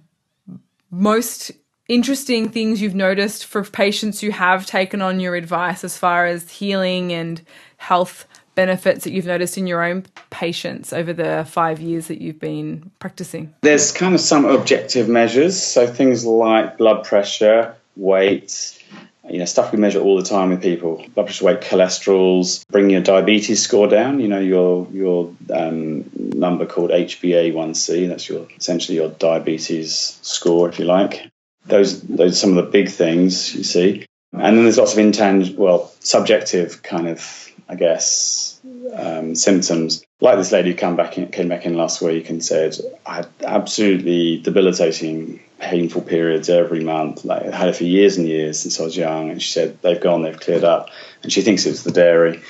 most 0.90 1.52
interesting 1.88 2.50
things 2.50 2.82
you've 2.82 2.94
noticed 2.94 3.46
for 3.46 3.62
patients 3.64 4.20
who 4.20 4.30
have 4.30 4.66
taken 4.66 5.00
on 5.00 5.20
your 5.20 5.36
advice 5.36 5.84
as 5.84 5.96
far 5.96 6.26
as 6.26 6.50
healing 6.50 7.12
and 7.12 7.40
health 7.78 8.26
benefits 8.58 9.04
that 9.04 9.12
you've 9.12 9.24
noticed 9.24 9.56
in 9.56 9.68
your 9.68 9.84
own 9.84 10.04
patients 10.30 10.92
over 10.92 11.12
the 11.12 11.46
five 11.48 11.80
years 11.80 12.08
that 12.08 12.20
you've 12.20 12.40
been 12.40 12.90
practicing? 12.98 13.54
There's 13.60 13.92
kind 13.92 14.16
of 14.16 14.20
some 14.20 14.44
objective 14.46 15.08
measures. 15.08 15.62
So 15.62 15.86
things 15.86 16.26
like 16.26 16.76
blood 16.76 17.04
pressure, 17.04 17.76
weight, 17.94 18.82
you 19.30 19.38
know, 19.38 19.44
stuff 19.44 19.70
we 19.70 19.78
measure 19.78 20.00
all 20.00 20.16
the 20.16 20.24
time 20.24 20.50
with 20.50 20.60
people. 20.60 21.06
Blood 21.14 21.26
pressure, 21.26 21.44
weight, 21.44 21.60
cholesterols, 21.60 22.66
bring 22.68 22.90
your 22.90 23.00
diabetes 23.00 23.62
score 23.62 23.86
down, 23.86 24.18
you 24.18 24.26
know, 24.26 24.40
your 24.40 24.88
your 24.92 25.32
um, 25.54 26.10
number 26.16 26.66
called 26.66 26.90
HbA1c, 26.90 28.08
that's 28.08 28.28
your 28.28 28.48
essentially 28.56 28.96
your 28.96 29.10
diabetes 29.10 30.18
score, 30.22 30.68
if 30.68 30.80
you 30.80 30.84
like. 30.84 31.30
Those 31.66 32.02
those 32.02 32.40
some 32.40 32.58
of 32.58 32.64
the 32.64 32.70
big 32.72 32.88
things 32.88 33.54
you 33.54 33.62
see. 33.62 34.04
And 34.32 34.56
then 34.56 34.64
there's 34.64 34.78
lots 34.78 34.94
of 34.94 34.98
intangible, 34.98 35.64
well, 35.64 35.92
subjective 36.00 36.82
kind 36.82 37.06
of 37.08 37.48
I 37.68 37.74
guess, 37.74 38.60
um, 38.94 39.34
symptoms. 39.34 40.02
Like 40.20 40.36
this 40.38 40.52
lady 40.52 40.70
who 40.70 40.76
came 40.76 40.96
back 40.96 41.18
in, 41.18 41.28
came 41.28 41.48
back 41.48 41.66
in 41.66 41.76
last 41.76 42.00
week 42.00 42.30
and 42.30 42.42
said, 42.42 42.76
I 43.04 43.16
had 43.16 43.28
absolutely 43.44 44.38
debilitating, 44.38 45.40
painful 45.58 46.02
periods 46.02 46.48
every 46.48 46.82
month. 46.82 47.24
Like 47.24 47.42
I 47.42 47.54
had 47.54 47.68
it 47.68 47.76
for 47.76 47.84
years 47.84 48.16
and 48.16 48.26
years 48.26 48.58
since 48.58 48.80
I 48.80 48.84
was 48.84 48.96
young. 48.96 49.30
And 49.30 49.42
she 49.42 49.52
said 49.52 49.82
they've 49.82 50.00
gone, 50.00 50.22
they've 50.22 50.38
cleared 50.38 50.64
up, 50.64 50.90
and 51.22 51.32
she 51.32 51.42
thinks 51.42 51.66
it's 51.66 51.82
the 51.82 51.92
dairy. 51.92 52.40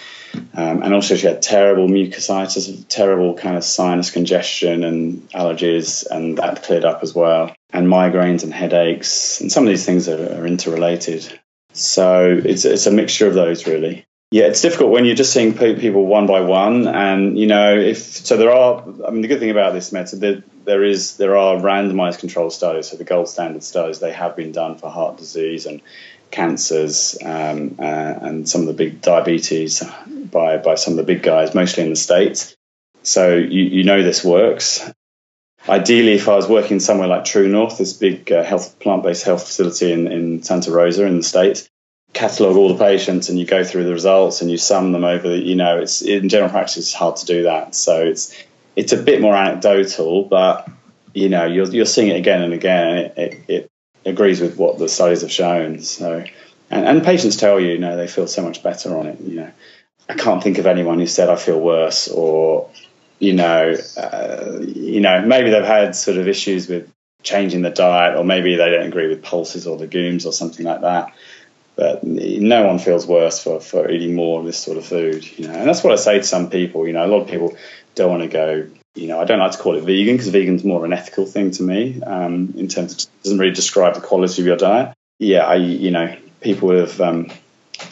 Um, 0.54 0.82
and 0.82 0.94
also, 0.94 1.16
she 1.16 1.26
had 1.26 1.42
terrible 1.42 1.88
mucositis, 1.88 2.84
terrible 2.88 3.34
kind 3.34 3.56
of 3.56 3.64
sinus 3.64 4.10
congestion 4.10 4.84
and 4.84 5.28
allergies, 5.30 6.06
and 6.06 6.36
that 6.38 6.62
cleared 6.62 6.84
up 6.84 7.02
as 7.02 7.14
well. 7.14 7.54
And 7.72 7.86
migraines 7.86 8.44
and 8.44 8.52
headaches, 8.52 9.40
and 9.40 9.50
some 9.50 9.64
of 9.64 9.68
these 9.68 9.86
things 9.86 10.08
are, 10.08 10.40
are 10.40 10.46
interrelated. 10.46 11.38
So 11.72 12.40
it's 12.44 12.64
it's 12.64 12.86
a 12.86 12.90
mixture 12.90 13.26
of 13.26 13.34
those 13.34 13.66
really. 13.66 14.06
Yeah, 14.30 14.44
it's 14.44 14.60
difficult 14.60 14.90
when 14.90 15.06
you're 15.06 15.14
just 15.14 15.32
seeing 15.32 15.56
people 15.56 16.04
one 16.04 16.26
by 16.26 16.42
one, 16.42 16.86
and 16.86 17.38
you 17.38 17.46
know 17.46 17.74
if 17.78 17.96
so. 17.98 18.36
There 18.36 18.52
are. 18.52 18.84
I 19.06 19.10
mean, 19.10 19.22
the 19.22 19.28
good 19.28 19.38
thing 19.38 19.50
about 19.50 19.72
this 19.72 19.90
method 19.90 20.20
there, 20.20 20.42
there 20.64 20.84
is 20.84 21.16
there 21.16 21.38
are 21.38 21.56
randomized 21.56 22.18
control 22.18 22.50
studies. 22.50 22.90
So 22.90 22.98
the 22.98 23.04
gold 23.04 23.28
standard 23.28 23.62
studies 23.62 24.00
they 24.00 24.12
have 24.12 24.36
been 24.36 24.52
done 24.52 24.76
for 24.76 24.90
heart 24.90 25.16
disease 25.16 25.64
and 25.64 25.80
cancers 26.30 27.16
um, 27.24 27.76
uh, 27.78 27.82
and 27.82 28.46
some 28.46 28.60
of 28.60 28.66
the 28.66 28.74
big 28.74 29.00
diabetes 29.00 29.82
by 30.06 30.58
by 30.58 30.74
some 30.74 30.92
of 30.92 30.98
the 30.98 31.04
big 31.04 31.22
guys, 31.22 31.54
mostly 31.54 31.84
in 31.84 31.90
the 31.90 31.96
states. 31.96 32.54
So 33.04 33.34
you 33.34 33.62
you 33.62 33.84
know 33.84 34.02
this 34.02 34.22
works. 34.22 34.92
Ideally, 35.66 36.12
if 36.12 36.28
I 36.28 36.36
was 36.36 36.46
working 36.46 36.80
somewhere 36.80 37.08
like 37.08 37.24
True 37.24 37.48
North, 37.48 37.78
this 37.78 37.94
big 37.94 38.30
uh, 38.30 38.44
health 38.44 38.78
plant-based 38.78 39.24
health 39.24 39.46
facility 39.46 39.90
in, 39.90 40.06
in 40.06 40.42
Santa 40.42 40.70
Rosa 40.70 41.06
in 41.06 41.16
the 41.16 41.22
states, 41.22 41.68
catalog 42.18 42.56
all 42.56 42.74
the 42.74 42.84
patients 42.84 43.28
and 43.28 43.38
you 43.38 43.46
go 43.46 43.62
through 43.62 43.84
the 43.84 43.92
results 43.92 44.42
and 44.42 44.50
you 44.50 44.58
sum 44.58 44.90
them 44.90 45.04
over 45.04 45.28
The, 45.28 45.38
you 45.38 45.54
know 45.54 45.78
it's 45.78 46.02
in 46.02 46.28
general 46.28 46.50
practice 46.50 46.78
it's 46.78 46.92
hard 46.92 47.14
to 47.16 47.26
do 47.26 47.44
that. 47.44 47.76
So 47.76 48.04
it's 48.04 48.36
it's 48.74 48.92
a 48.92 48.96
bit 48.96 49.20
more 49.20 49.36
anecdotal 49.36 50.24
but 50.24 50.68
you 51.14 51.28
know 51.28 51.46
you're, 51.46 51.66
you're 51.66 51.86
seeing 51.86 52.08
it 52.08 52.16
again 52.16 52.42
and 52.42 52.52
again 52.52 52.88
and 52.88 52.98
it, 52.98 53.18
it, 53.18 53.44
it 53.48 53.70
agrees 54.04 54.40
with 54.40 54.56
what 54.56 54.78
the 54.78 54.88
studies 54.88 55.20
have 55.20 55.30
shown. 55.30 55.80
So 55.80 56.24
and, 56.70 56.84
and 56.84 57.04
patients 57.04 57.36
tell 57.36 57.60
you 57.60 57.68
you 57.68 57.78
know 57.78 57.96
they 57.96 58.08
feel 58.08 58.26
so 58.26 58.42
much 58.42 58.64
better 58.64 58.96
on 58.98 59.06
it 59.06 59.20
you 59.20 59.36
know. 59.36 59.50
I 60.08 60.14
can't 60.14 60.42
think 60.42 60.58
of 60.58 60.66
anyone 60.66 60.98
who 60.98 61.06
said 61.06 61.28
i 61.28 61.36
feel 61.36 61.60
worse 61.60 62.08
or 62.08 62.70
you 63.18 63.34
know 63.34 63.76
uh, 63.96 64.58
you 64.60 65.00
know 65.00 65.20
maybe 65.20 65.50
they've 65.50 65.62
had 65.62 65.94
sort 65.94 66.16
of 66.16 66.26
issues 66.26 66.66
with 66.66 66.90
changing 67.22 67.62
the 67.62 67.70
diet 67.70 68.16
or 68.16 68.24
maybe 68.24 68.56
they 68.56 68.70
don't 68.70 68.86
agree 68.86 69.06
with 69.06 69.22
pulses 69.22 69.66
or 69.66 69.76
legumes 69.76 70.24
or 70.24 70.32
something 70.32 70.64
like 70.64 70.80
that 70.80 71.12
but 71.78 72.02
no 72.02 72.66
one 72.66 72.80
feels 72.80 73.06
worse 73.06 73.40
for, 73.40 73.60
for 73.60 73.88
eating 73.88 74.16
more 74.16 74.40
of 74.40 74.46
this 74.46 74.58
sort 74.58 74.78
of 74.78 74.84
food, 74.84 75.24
you 75.38 75.46
know. 75.46 75.54
And 75.54 75.68
that's 75.68 75.84
what 75.84 75.92
I 75.92 75.96
say 75.96 76.18
to 76.18 76.24
some 76.24 76.50
people. 76.50 76.88
You 76.88 76.92
know, 76.92 77.06
a 77.06 77.06
lot 77.06 77.20
of 77.20 77.28
people 77.28 77.56
don't 77.94 78.10
want 78.10 78.22
to 78.24 78.28
go. 78.28 78.68
You 78.96 79.06
know, 79.06 79.20
I 79.20 79.24
don't 79.24 79.38
like 79.38 79.52
to 79.52 79.58
call 79.58 79.76
it 79.76 79.84
vegan 79.84 80.16
because 80.16 80.26
vegan 80.26 80.56
is 80.56 80.64
more 80.64 80.78
of 80.78 80.84
an 80.84 80.92
ethical 80.92 81.24
thing 81.24 81.52
to 81.52 81.62
me. 81.62 82.02
Um, 82.02 82.52
in 82.56 82.66
terms 82.66 83.04
of 83.04 83.22
doesn't 83.22 83.38
really 83.38 83.54
describe 83.54 83.94
the 83.94 84.00
quality 84.00 84.42
of 84.42 84.46
your 84.46 84.56
diet. 84.56 84.92
Yeah, 85.20 85.46
I 85.46 85.54
you 85.54 85.92
know 85.92 86.16
people 86.40 86.76
have 86.76 87.00
um, 87.00 87.30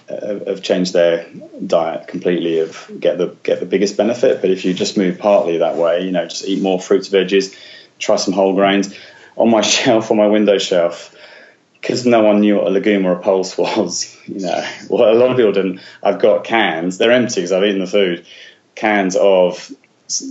have 0.09 0.62
changed 0.62 0.92
their 0.92 1.29
diet 1.64 2.09
completely 2.09 2.59
of 2.59 2.90
get 2.99 3.18
the 3.18 3.37
get 3.44 3.61
the 3.61 3.66
biggest 3.66 3.96
benefit. 3.96 4.40
But 4.40 4.51
if 4.51 4.64
you 4.64 4.75
just 4.75 4.96
move 4.96 5.20
partly 5.20 5.59
that 5.59 5.77
way, 5.77 6.05
you 6.05 6.11
know, 6.11 6.27
just 6.27 6.44
eat 6.44 6.61
more 6.61 6.81
fruits, 6.81 7.12
and 7.12 7.29
veggies, 7.29 7.57
try 8.01 8.16
some 8.16 8.35
whole 8.35 8.57
grains. 8.57 8.99
On 9.37 9.49
my 9.49 9.61
shelf, 9.75 10.11
on 10.11 10.16
my 10.16 10.27
window 10.27 10.59
shelf, 10.59 11.15
because 11.87 12.05
no 12.05 12.20
one 12.20 12.40
knew 12.40 12.57
what 12.57 12.66
a 12.66 12.70
legume 12.70 13.07
or 13.07 13.12
a 13.12 13.20
pulse 13.20 13.57
was, 13.59 14.18
you 14.27 14.40
know, 14.40 14.68
well, 14.90 15.12
a 15.12 15.14
lot 15.14 15.31
of 15.31 15.37
people 15.37 15.53
didn't. 15.53 15.81
I've 16.03 16.18
got 16.18 16.42
cans, 16.42 16.99
they're 16.99 17.12
empty 17.12 17.37
because 17.37 17.53
I've 17.53 17.62
eaten 17.62 17.81
the 17.81 17.87
food, 17.87 18.27
cans 18.75 19.14
of, 19.14 19.70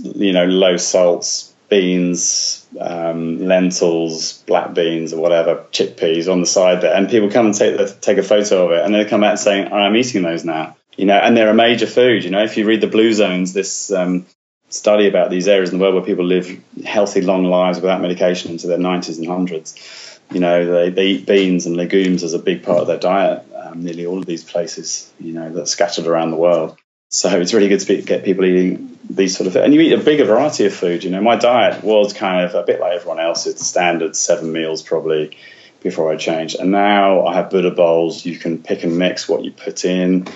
you 0.02 0.32
know, 0.32 0.44
low 0.44 0.76
salts, 0.76 1.54
beans, 1.70 2.66
um, 2.78 3.38
lentils, 3.46 4.42
black 4.46 4.74
beans, 4.74 5.14
or 5.14 5.22
whatever, 5.22 5.64
chickpeas 5.72 6.30
on 6.30 6.40
the 6.40 6.46
side 6.46 6.82
there. 6.82 6.94
And 6.94 7.08
people 7.08 7.30
come 7.30 7.46
and 7.46 7.54
take, 7.54 7.78
the, 7.78 7.88
take 7.88 8.18
a 8.18 8.22
photo 8.22 8.66
of 8.66 8.72
it 8.72 8.84
and 8.84 8.94
they 8.94 9.06
come 9.06 9.24
out 9.24 9.38
saying, 9.38 9.72
I'm 9.72 9.96
eating 9.96 10.22
those 10.22 10.44
now. 10.44 10.76
You 10.96 11.06
know, 11.06 11.16
and 11.16 11.36
they're 11.36 11.50
a 11.50 11.54
major 11.54 11.86
food. 11.86 12.24
You 12.24 12.30
know, 12.30 12.44
if 12.44 12.56
you 12.56 12.66
read 12.66 12.82
the 12.82 12.86
Blue 12.86 13.12
Zones, 13.12 13.52
this 13.52 13.90
um, 13.90 14.26
study 14.68 15.08
about 15.08 15.30
these 15.30 15.48
areas 15.48 15.70
in 15.70 15.78
the 15.78 15.82
world 15.82 15.94
where 15.94 16.04
people 16.04 16.24
live 16.24 16.50
healthy, 16.84 17.22
long 17.22 17.44
lives 17.44 17.80
without 17.80 18.00
medication 18.00 18.50
into 18.50 18.66
their 18.66 18.78
90s 18.78 19.18
and 19.18 19.26
100s 19.26 20.15
you 20.30 20.40
know, 20.40 20.66
they, 20.66 20.90
they 20.90 21.06
eat 21.06 21.26
beans 21.26 21.66
and 21.66 21.76
legumes 21.76 22.22
as 22.22 22.34
a 22.34 22.38
big 22.38 22.62
part 22.62 22.80
of 22.80 22.86
their 22.86 22.98
diet. 22.98 23.44
Um, 23.54 23.82
nearly 23.82 24.06
all 24.06 24.18
of 24.18 24.26
these 24.26 24.44
places, 24.44 25.12
you 25.20 25.32
know, 25.32 25.50
that's 25.50 25.70
scattered 25.70 26.06
around 26.06 26.30
the 26.30 26.36
world. 26.36 26.76
So 27.08 27.40
it's 27.40 27.54
really 27.54 27.68
good 27.68 27.80
to 27.80 28.02
get 28.02 28.24
people 28.24 28.44
eating 28.44 28.98
these 29.08 29.36
sort 29.36 29.46
of, 29.46 29.56
and 29.56 29.72
you 29.72 29.80
eat 29.80 29.92
a 29.92 29.98
bigger 29.98 30.24
variety 30.24 30.66
of 30.66 30.74
food. 30.74 31.04
You 31.04 31.10
know, 31.10 31.22
my 31.22 31.36
diet 31.36 31.84
was 31.84 32.12
kind 32.12 32.44
of 32.44 32.54
a 32.54 32.64
bit 32.64 32.80
like 32.80 32.94
everyone 32.94 33.20
else's, 33.20 33.64
standard 33.64 34.16
seven 34.16 34.52
meals 34.52 34.82
probably 34.82 35.36
before 35.80 36.12
I 36.12 36.16
changed. 36.16 36.56
And 36.58 36.72
now 36.72 37.24
I 37.26 37.34
have 37.34 37.50
Buddha 37.50 37.70
bowls. 37.70 38.26
You 38.26 38.36
can 38.38 38.62
pick 38.62 38.82
and 38.82 38.98
mix 38.98 39.28
what 39.28 39.44
you 39.44 39.52
put 39.52 39.84
in. 39.84 40.26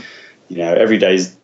You 0.48 0.58
know, 0.58 0.72
every 0.72 0.98
day's 0.98 1.36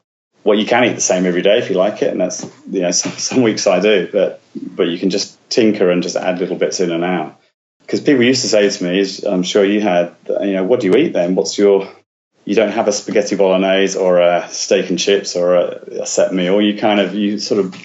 well, 0.44 0.56
you 0.56 0.64
can 0.64 0.84
eat 0.84 0.94
the 0.94 1.00
same 1.00 1.26
every 1.26 1.42
day 1.42 1.58
if 1.58 1.70
you 1.70 1.74
like 1.74 2.02
it, 2.02 2.12
and 2.12 2.20
that's 2.20 2.44
you 2.70 2.82
know 2.82 2.92
some, 2.92 3.12
some 3.18 3.42
weeks 3.42 3.66
I 3.66 3.80
do, 3.80 4.08
but 4.12 4.40
but 4.54 4.84
you 4.84 4.96
can 4.96 5.10
just 5.10 5.36
tinker 5.50 5.90
and 5.90 6.04
just 6.04 6.14
add 6.14 6.38
little 6.38 6.56
bits 6.56 6.78
in 6.78 6.92
and 6.92 7.02
out 7.02 7.40
because 7.86 8.00
people 8.00 8.24
used 8.24 8.42
to 8.42 8.48
say 8.48 8.68
to 8.68 8.84
me, 8.84 9.06
I'm 9.28 9.44
sure 9.44 9.64
you 9.64 9.80
had, 9.80 10.16
you 10.28 10.54
know, 10.54 10.64
what 10.64 10.80
do 10.80 10.88
you 10.88 10.96
eat 10.96 11.12
then? 11.12 11.36
What's 11.36 11.56
your, 11.56 11.88
you 12.44 12.56
don't 12.56 12.72
have 12.72 12.88
a 12.88 12.92
spaghetti 12.92 13.36
bolognese 13.36 13.96
or 13.96 14.20
a 14.20 14.48
steak 14.48 14.90
and 14.90 14.98
chips 14.98 15.36
or 15.36 15.54
a, 15.54 16.02
a 16.02 16.06
set 16.06 16.34
meal. 16.34 16.60
You 16.60 16.76
kind 16.76 16.98
of, 16.98 17.14
you 17.14 17.38
sort 17.38 17.64
of, 17.64 17.76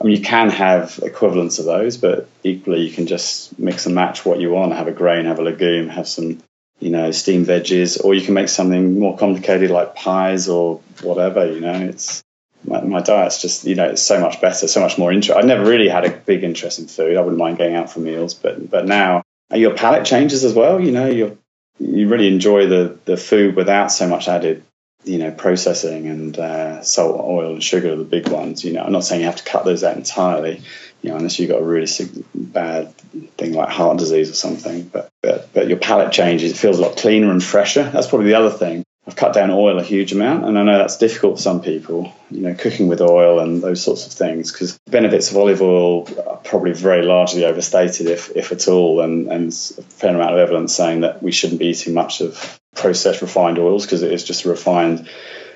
I 0.00 0.04
mean, 0.04 0.16
you 0.16 0.22
can 0.22 0.50
have 0.50 0.98
equivalents 1.04 1.60
of 1.60 1.66
those, 1.66 1.96
but 1.96 2.28
equally 2.42 2.80
you 2.80 2.92
can 2.92 3.06
just 3.06 3.56
mix 3.56 3.86
and 3.86 3.94
match 3.94 4.26
what 4.26 4.40
you 4.40 4.50
want. 4.50 4.72
Have 4.72 4.88
a 4.88 4.92
grain, 4.92 5.26
have 5.26 5.38
a 5.38 5.42
legume, 5.42 5.88
have 5.88 6.08
some, 6.08 6.42
you 6.80 6.90
know, 6.90 7.12
steamed 7.12 7.46
veggies, 7.46 8.04
or 8.04 8.12
you 8.12 8.22
can 8.22 8.34
make 8.34 8.48
something 8.48 8.98
more 8.98 9.16
complicated 9.16 9.70
like 9.70 9.94
pies 9.94 10.48
or 10.48 10.80
whatever. 11.02 11.46
You 11.46 11.60
know, 11.60 11.74
it's 11.74 12.24
my, 12.64 12.80
my 12.80 13.02
diet's 13.02 13.40
just, 13.40 13.64
you 13.64 13.76
know, 13.76 13.90
it's 13.90 14.02
so 14.02 14.20
much 14.20 14.40
better, 14.40 14.66
so 14.66 14.80
much 14.80 14.98
more 14.98 15.12
interesting. 15.12 15.44
I 15.44 15.46
never 15.46 15.64
really 15.64 15.88
had 15.88 16.04
a 16.04 16.10
big 16.10 16.42
interest 16.42 16.80
in 16.80 16.88
food. 16.88 17.16
I 17.16 17.20
wouldn't 17.20 17.38
mind 17.38 17.58
going 17.58 17.76
out 17.76 17.92
for 17.92 18.00
meals, 18.00 18.34
but 18.34 18.68
but 18.68 18.86
now 18.86 19.22
your 19.52 19.74
palate 19.74 20.06
changes 20.06 20.44
as 20.44 20.54
well. 20.54 20.80
You 20.80 20.92
know, 20.92 21.06
you 21.06 21.38
you 21.78 22.08
really 22.08 22.28
enjoy 22.28 22.66
the 22.66 22.98
the 23.04 23.16
food 23.16 23.56
without 23.56 23.88
so 23.92 24.08
much 24.08 24.28
added, 24.28 24.62
you 25.04 25.18
know, 25.18 25.30
processing 25.30 26.06
and 26.06 26.38
uh, 26.38 26.82
salt, 26.82 27.20
oil, 27.20 27.54
and 27.54 27.62
sugar 27.62 27.92
are 27.92 27.96
the 27.96 28.04
big 28.04 28.28
ones. 28.28 28.64
You 28.64 28.72
know, 28.72 28.82
I'm 28.82 28.92
not 28.92 29.04
saying 29.04 29.20
you 29.20 29.26
have 29.26 29.36
to 29.36 29.44
cut 29.44 29.64
those 29.64 29.84
out 29.84 29.96
entirely. 29.96 30.62
You 31.02 31.10
know, 31.10 31.16
unless 31.16 31.38
you've 31.38 31.50
got 31.50 31.60
a 31.60 31.64
really 31.64 31.88
bad 32.34 32.96
thing 33.36 33.52
like 33.52 33.68
heart 33.68 33.98
disease 33.98 34.30
or 34.30 34.34
something. 34.34 34.84
But, 34.84 35.10
but 35.22 35.52
but 35.52 35.68
your 35.68 35.78
palate 35.78 36.12
changes. 36.12 36.52
It 36.52 36.56
feels 36.56 36.78
a 36.78 36.82
lot 36.82 36.96
cleaner 36.96 37.30
and 37.30 37.42
fresher. 37.42 37.82
That's 37.82 38.06
probably 38.06 38.28
the 38.28 38.34
other 38.34 38.50
thing. 38.50 38.84
I've 39.06 39.16
cut 39.16 39.34
down 39.34 39.50
oil 39.50 39.78
a 39.78 39.82
huge 39.82 40.12
amount, 40.12 40.46
and 40.46 40.58
I 40.58 40.62
know 40.62 40.78
that's 40.78 40.96
difficult 40.96 41.36
for 41.36 41.42
some 41.42 41.60
people, 41.60 42.10
you 42.30 42.40
know, 42.40 42.54
cooking 42.54 42.88
with 42.88 43.02
oil 43.02 43.38
and 43.38 43.62
those 43.62 43.82
sorts 43.82 44.06
of 44.06 44.12
things, 44.12 44.50
because 44.50 44.78
the 44.86 44.90
benefits 44.90 45.30
of 45.30 45.36
olive 45.36 45.60
oil 45.60 46.08
are 46.26 46.38
probably 46.38 46.72
very 46.72 47.02
largely 47.02 47.44
overstated, 47.44 48.06
if, 48.06 48.34
if 48.34 48.50
at 48.50 48.66
all, 48.66 49.02
and, 49.02 49.28
and 49.30 49.48
a 49.50 49.82
fair 49.82 50.14
amount 50.14 50.32
of 50.32 50.38
evidence 50.38 50.74
saying 50.74 51.02
that 51.02 51.22
we 51.22 51.32
shouldn't 51.32 51.58
be 51.58 51.66
eating 51.66 51.92
much 51.92 52.22
of 52.22 52.58
processed 52.74 53.20
refined 53.20 53.58
oils 53.58 53.84
because 53.84 54.02
it 54.02 54.10
is 54.10 54.24
just 54.24 54.46
a 54.46 54.48
refined 54.48 55.06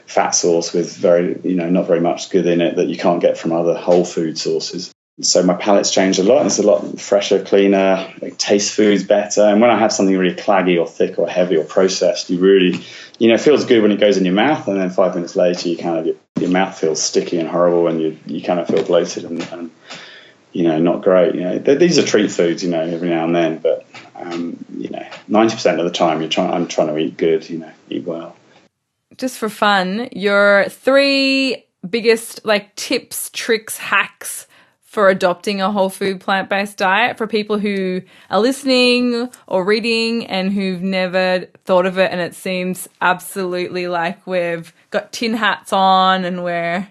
fat 0.04 0.30
source 0.30 0.72
with 0.74 0.94
very, 0.94 1.40
you 1.42 1.54
know, 1.54 1.70
not 1.70 1.86
very 1.86 2.00
much 2.00 2.30
good 2.30 2.46
in 2.46 2.60
it 2.60 2.76
that 2.76 2.88
you 2.88 2.98
can't 2.98 3.20
get 3.20 3.38
from 3.38 3.52
other 3.52 3.74
whole 3.74 4.04
food 4.04 4.38
sources. 4.38 4.92
So 5.20 5.42
my 5.42 5.54
palate's 5.54 5.90
changed 5.90 6.20
a 6.20 6.22
lot. 6.22 6.46
It's 6.46 6.60
a 6.60 6.62
lot 6.62 7.00
fresher, 7.00 7.42
cleaner. 7.42 8.12
It 8.22 8.38
tastes 8.38 8.72
foods 8.72 9.02
better. 9.02 9.42
And 9.42 9.60
when 9.60 9.70
I 9.70 9.76
have 9.76 9.92
something 9.92 10.16
really 10.16 10.36
claggy 10.36 10.80
or 10.80 10.86
thick 10.86 11.18
or 11.18 11.28
heavy 11.28 11.56
or 11.56 11.64
processed, 11.64 12.30
you 12.30 12.38
really, 12.38 12.84
you 13.18 13.28
know, 13.28 13.34
it 13.34 13.40
feels 13.40 13.64
good 13.64 13.82
when 13.82 13.90
it 13.90 13.98
goes 13.98 14.16
in 14.16 14.24
your 14.24 14.34
mouth, 14.34 14.68
and 14.68 14.78
then 14.78 14.90
five 14.90 15.16
minutes 15.16 15.34
later, 15.34 15.68
you 15.68 15.76
kind 15.76 15.98
of 15.98 16.06
your, 16.06 16.14
your 16.38 16.50
mouth 16.50 16.78
feels 16.78 17.02
sticky 17.02 17.38
and 17.38 17.48
horrible, 17.48 17.88
and 17.88 18.00
you 18.00 18.16
you 18.26 18.42
kind 18.42 18.60
of 18.60 18.68
feel 18.68 18.84
bloated 18.84 19.24
and, 19.24 19.42
and 19.52 19.70
you 20.52 20.62
know 20.62 20.78
not 20.78 21.02
great. 21.02 21.34
You 21.34 21.40
know, 21.40 21.58
these 21.58 21.98
are 21.98 22.06
treat 22.06 22.30
foods, 22.30 22.62
you 22.62 22.70
know, 22.70 22.80
every 22.80 23.08
now 23.08 23.24
and 23.24 23.34
then, 23.34 23.58
but 23.58 23.86
um, 24.14 24.64
you 24.76 24.90
know, 24.90 25.04
ninety 25.26 25.54
percent 25.54 25.80
of 25.80 25.84
the 25.84 25.92
time, 25.92 26.20
you're 26.20 26.30
trying. 26.30 26.52
I'm 26.52 26.68
trying 26.68 26.88
to 26.88 26.98
eat 26.98 27.16
good, 27.16 27.50
you 27.50 27.58
know, 27.58 27.72
eat 27.90 28.04
well. 28.04 28.36
Just 29.16 29.38
for 29.38 29.48
fun, 29.48 30.08
your 30.12 30.66
three 30.68 31.64
biggest 31.88 32.44
like 32.44 32.76
tips, 32.76 33.30
tricks, 33.32 33.78
hacks 33.78 34.46
for 34.98 35.08
adopting 35.08 35.60
a 35.60 35.70
whole 35.70 35.90
food 35.90 36.18
plant 36.18 36.48
based 36.48 36.76
diet 36.76 37.16
for 37.16 37.28
people 37.28 37.56
who 37.56 38.02
are 38.30 38.40
listening 38.40 39.30
or 39.46 39.62
reading 39.62 40.26
and 40.26 40.52
who've 40.52 40.82
never 40.82 41.46
thought 41.64 41.86
of 41.86 41.98
it 41.98 42.10
and 42.10 42.20
it 42.20 42.34
seems 42.34 42.88
absolutely 43.00 43.86
like 43.86 44.26
we've 44.26 44.74
got 44.90 45.12
tin 45.12 45.34
hats 45.34 45.72
on 45.72 46.24
and 46.24 46.42
we're 46.42 46.88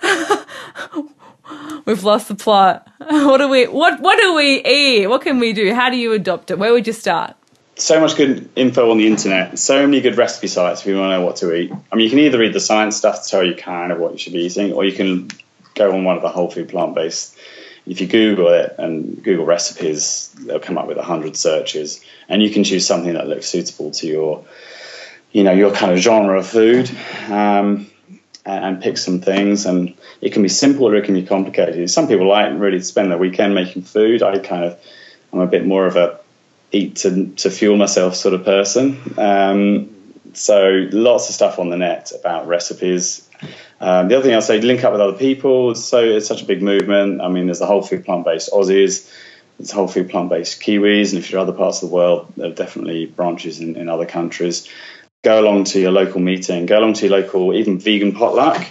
we've 1.84 2.04
lost 2.04 2.28
the 2.28 2.36
plot. 2.36 2.86
What 3.00 3.38
do 3.38 3.48
we 3.48 3.66
what 3.66 4.00
what 4.00 4.20
do 4.20 4.36
we 4.36 4.64
eat? 4.64 5.08
What 5.08 5.22
can 5.22 5.40
we 5.40 5.52
do? 5.52 5.74
How 5.74 5.90
do 5.90 5.96
you 5.96 6.12
adopt 6.12 6.52
it? 6.52 6.60
Where 6.60 6.72
would 6.72 6.86
you 6.86 6.92
start? 6.92 7.34
So 7.74 8.00
much 8.00 8.14
good 8.14 8.50
info 8.54 8.88
on 8.92 8.98
the 8.98 9.08
internet. 9.08 9.58
So 9.58 9.84
many 9.84 10.00
good 10.00 10.16
recipe 10.16 10.46
sites 10.46 10.82
if 10.82 10.86
you 10.86 10.96
want 10.96 11.10
to 11.10 11.18
know 11.18 11.26
what 11.26 11.36
to 11.36 11.52
eat. 11.52 11.72
I 11.90 11.96
mean, 11.96 12.04
you 12.04 12.10
can 12.10 12.20
either 12.20 12.38
read 12.38 12.52
the 12.52 12.60
science 12.60 12.96
stuff 12.96 13.24
to 13.24 13.28
tell 13.28 13.44
you 13.44 13.56
kind 13.56 13.90
of 13.90 13.98
what 13.98 14.12
you 14.12 14.18
should 14.18 14.32
be 14.32 14.44
eating, 14.44 14.72
or 14.72 14.84
you 14.84 14.92
can 14.92 15.28
go 15.74 15.92
on 15.92 16.04
one 16.04 16.16
of 16.16 16.22
the 16.22 16.28
whole 16.28 16.50
food 16.50 16.68
plant 16.68 16.94
based. 16.94 17.36
If 17.86 18.00
you 18.00 18.06
Google 18.06 18.48
it 18.48 18.76
and 18.78 19.22
Google 19.22 19.44
recipes, 19.44 20.34
they'll 20.38 20.60
come 20.60 20.78
up 20.78 20.86
with 20.86 20.98
a 20.98 21.02
hundred 21.02 21.36
searches, 21.36 22.04
and 22.28 22.42
you 22.42 22.50
can 22.50 22.62
choose 22.62 22.86
something 22.86 23.14
that 23.14 23.26
looks 23.26 23.46
suitable 23.46 23.90
to 23.92 24.06
your, 24.06 24.44
you 25.32 25.42
know, 25.42 25.52
your 25.52 25.72
kind 25.72 25.90
of 25.90 25.98
genre 25.98 26.38
of 26.38 26.46
food, 26.46 26.88
um, 27.28 27.90
and, 28.46 28.64
and, 28.64 28.82
pick 28.82 28.98
some 28.98 29.20
things. 29.20 29.66
And 29.66 29.94
it 30.20 30.32
can 30.32 30.42
be 30.42 30.48
simple 30.48 30.86
or 30.86 30.94
it 30.94 31.04
can 31.04 31.14
be 31.14 31.24
complicated. 31.24 31.90
Some 31.90 32.06
people 32.06 32.28
like 32.28 32.52
really 32.54 32.80
spend 32.82 33.10
their 33.10 33.18
weekend 33.18 33.54
making 33.54 33.82
food. 33.82 34.22
I 34.22 34.38
kind 34.38 34.64
of, 34.64 34.80
I'm 35.32 35.40
a 35.40 35.46
bit 35.48 35.66
more 35.66 35.86
of 35.86 35.96
a 35.96 36.20
eat 36.70 36.96
to 36.96 37.26
to 37.36 37.50
fuel 37.50 37.76
myself 37.76 38.14
sort 38.14 38.34
of 38.34 38.44
person. 38.44 38.98
Um, 39.18 39.90
so 40.34 40.88
lots 40.92 41.28
of 41.28 41.34
stuff 41.34 41.58
on 41.58 41.68
the 41.68 41.76
net 41.76 42.12
about 42.18 42.46
recipes 42.46 43.28
um, 43.82 44.06
the 44.06 44.14
other 44.14 44.24
thing 44.24 44.34
I'll 44.34 44.42
say, 44.42 44.60
link 44.60 44.84
up 44.84 44.92
with 44.92 45.00
other 45.00 45.18
people. 45.18 45.74
So 45.74 46.04
it's 46.04 46.28
such 46.28 46.40
a 46.40 46.44
big 46.44 46.62
movement. 46.62 47.20
I 47.20 47.28
mean, 47.28 47.46
there's 47.46 47.58
the 47.58 47.66
whole 47.66 47.82
food 47.82 48.04
plant 48.04 48.24
based 48.24 48.52
Aussies, 48.52 49.12
there's 49.58 49.72
whole 49.72 49.88
food 49.88 50.08
plant 50.08 50.30
based 50.30 50.62
Kiwis, 50.62 51.10
and 51.10 51.18
if 51.18 51.30
you're 51.32 51.40
other 51.40 51.52
parts 51.52 51.82
of 51.82 51.88
the 51.88 51.94
world, 51.94 52.32
there 52.36 52.48
are 52.48 52.54
definitely 52.54 53.06
branches 53.06 53.60
in, 53.60 53.74
in 53.76 53.88
other 53.88 54.06
countries. 54.06 54.68
Go 55.24 55.40
along 55.40 55.64
to 55.64 55.80
your 55.80 55.90
local 55.90 56.20
meeting, 56.20 56.66
go 56.66 56.78
along 56.78 56.94
to 56.94 57.08
your 57.08 57.18
local, 57.20 57.54
even 57.54 57.80
vegan 57.80 58.12
potluck. 58.12 58.64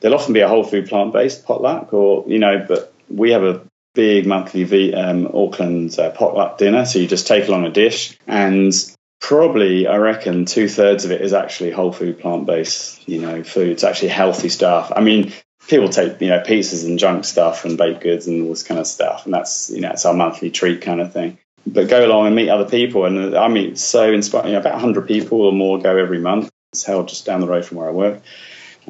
There'll 0.00 0.18
often 0.18 0.34
be 0.34 0.40
a 0.40 0.48
whole 0.48 0.64
food 0.64 0.88
plant 0.88 1.12
based 1.12 1.46
potluck, 1.46 1.94
or, 1.94 2.24
you 2.26 2.40
know, 2.40 2.64
but 2.66 2.92
we 3.08 3.30
have 3.30 3.44
a 3.44 3.62
big 3.94 4.26
monthly 4.26 4.64
v, 4.64 4.94
um, 4.94 5.30
Auckland 5.32 5.96
uh, 5.98 6.10
potluck 6.10 6.58
dinner. 6.58 6.84
So 6.84 6.98
you 6.98 7.06
just 7.06 7.28
take 7.28 7.46
along 7.46 7.66
a 7.66 7.70
dish 7.70 8.18
and 8.26 8.72
probably 9.20 9.86
I 9.86 9.96
reckon 9.96 10.44
two 10.44 10.68
thirds 10.68 11.04
of 11.04 11.10
it 11.10 11.20
is 11.20 11.32
actually 11.32 11.70
whole 11.70 11.92
food 11.92 12.18
plant 12.18 12.46
based, 12.46 13.08
you 13.08 13.20
know, 13.20 13.42
food. 13.42 13.70
It's 13.70 13.84
actually 13.84 14.08
healthy 14.08 14.48
stuff. 14.48 14.92
I 14.94 15.00
mean, 15.00 15.32
people 15.68 15.88
take 15.88 16.20
you 16.20 16.28
know 16.28 16.40
pizzas 16.40 16.84
and 16.84 16.98
junk 16.98 17.24
stuff 17.24 17.64
and 17.64 17.76
baked 17.76 18.00
goods 18.00 18.26
and 18.26 18.42
all 18.42 18.50
this 18.50 18.62
kind 18.62 18.80
of 18.80 18.86
stuff, 18.86 19.24
and 19.24 19.34
that's 19.34 19.70
you 19.70 19.80
know 19.80 19.90
it's 19.90 20.04
our 20.06 20.14
monthly 20.14 20.50
treat 20.50 20.82
kind 20.82 21.00
of 21.00 21.12
thing. 21.12 21.38
But 21.66 21.88
go 21.88 22.06
along 22.06 22.28
and 22.28 22.36
meet 22.36 22.48
other 22.48 22.68
people, 22.68 23.04
and 23.04 23.36
I 23.36 23.48
meet 23.48 23.78
so 23.78 24.12
inspiring. 24.12 24.48
You 24.48 24.52
know, 24.54 24.60
about 24.60 24.80
hundred 24.80 25.08
people 25.08 25.42
or 25.42 25.52
more 25.52 25.78
go 25.78 25.96
every 25.96 26.18
month. 26.18 26.50
It's 26.72 26.84
held 26.84 27.08
just 27.08 27.26
down 27.26 27.40
the 27.40 27.46
road 27.46 27.64
from 27.64 27.78
where 27.78 27.88
I 27.88 27.92
work 27.92 28.22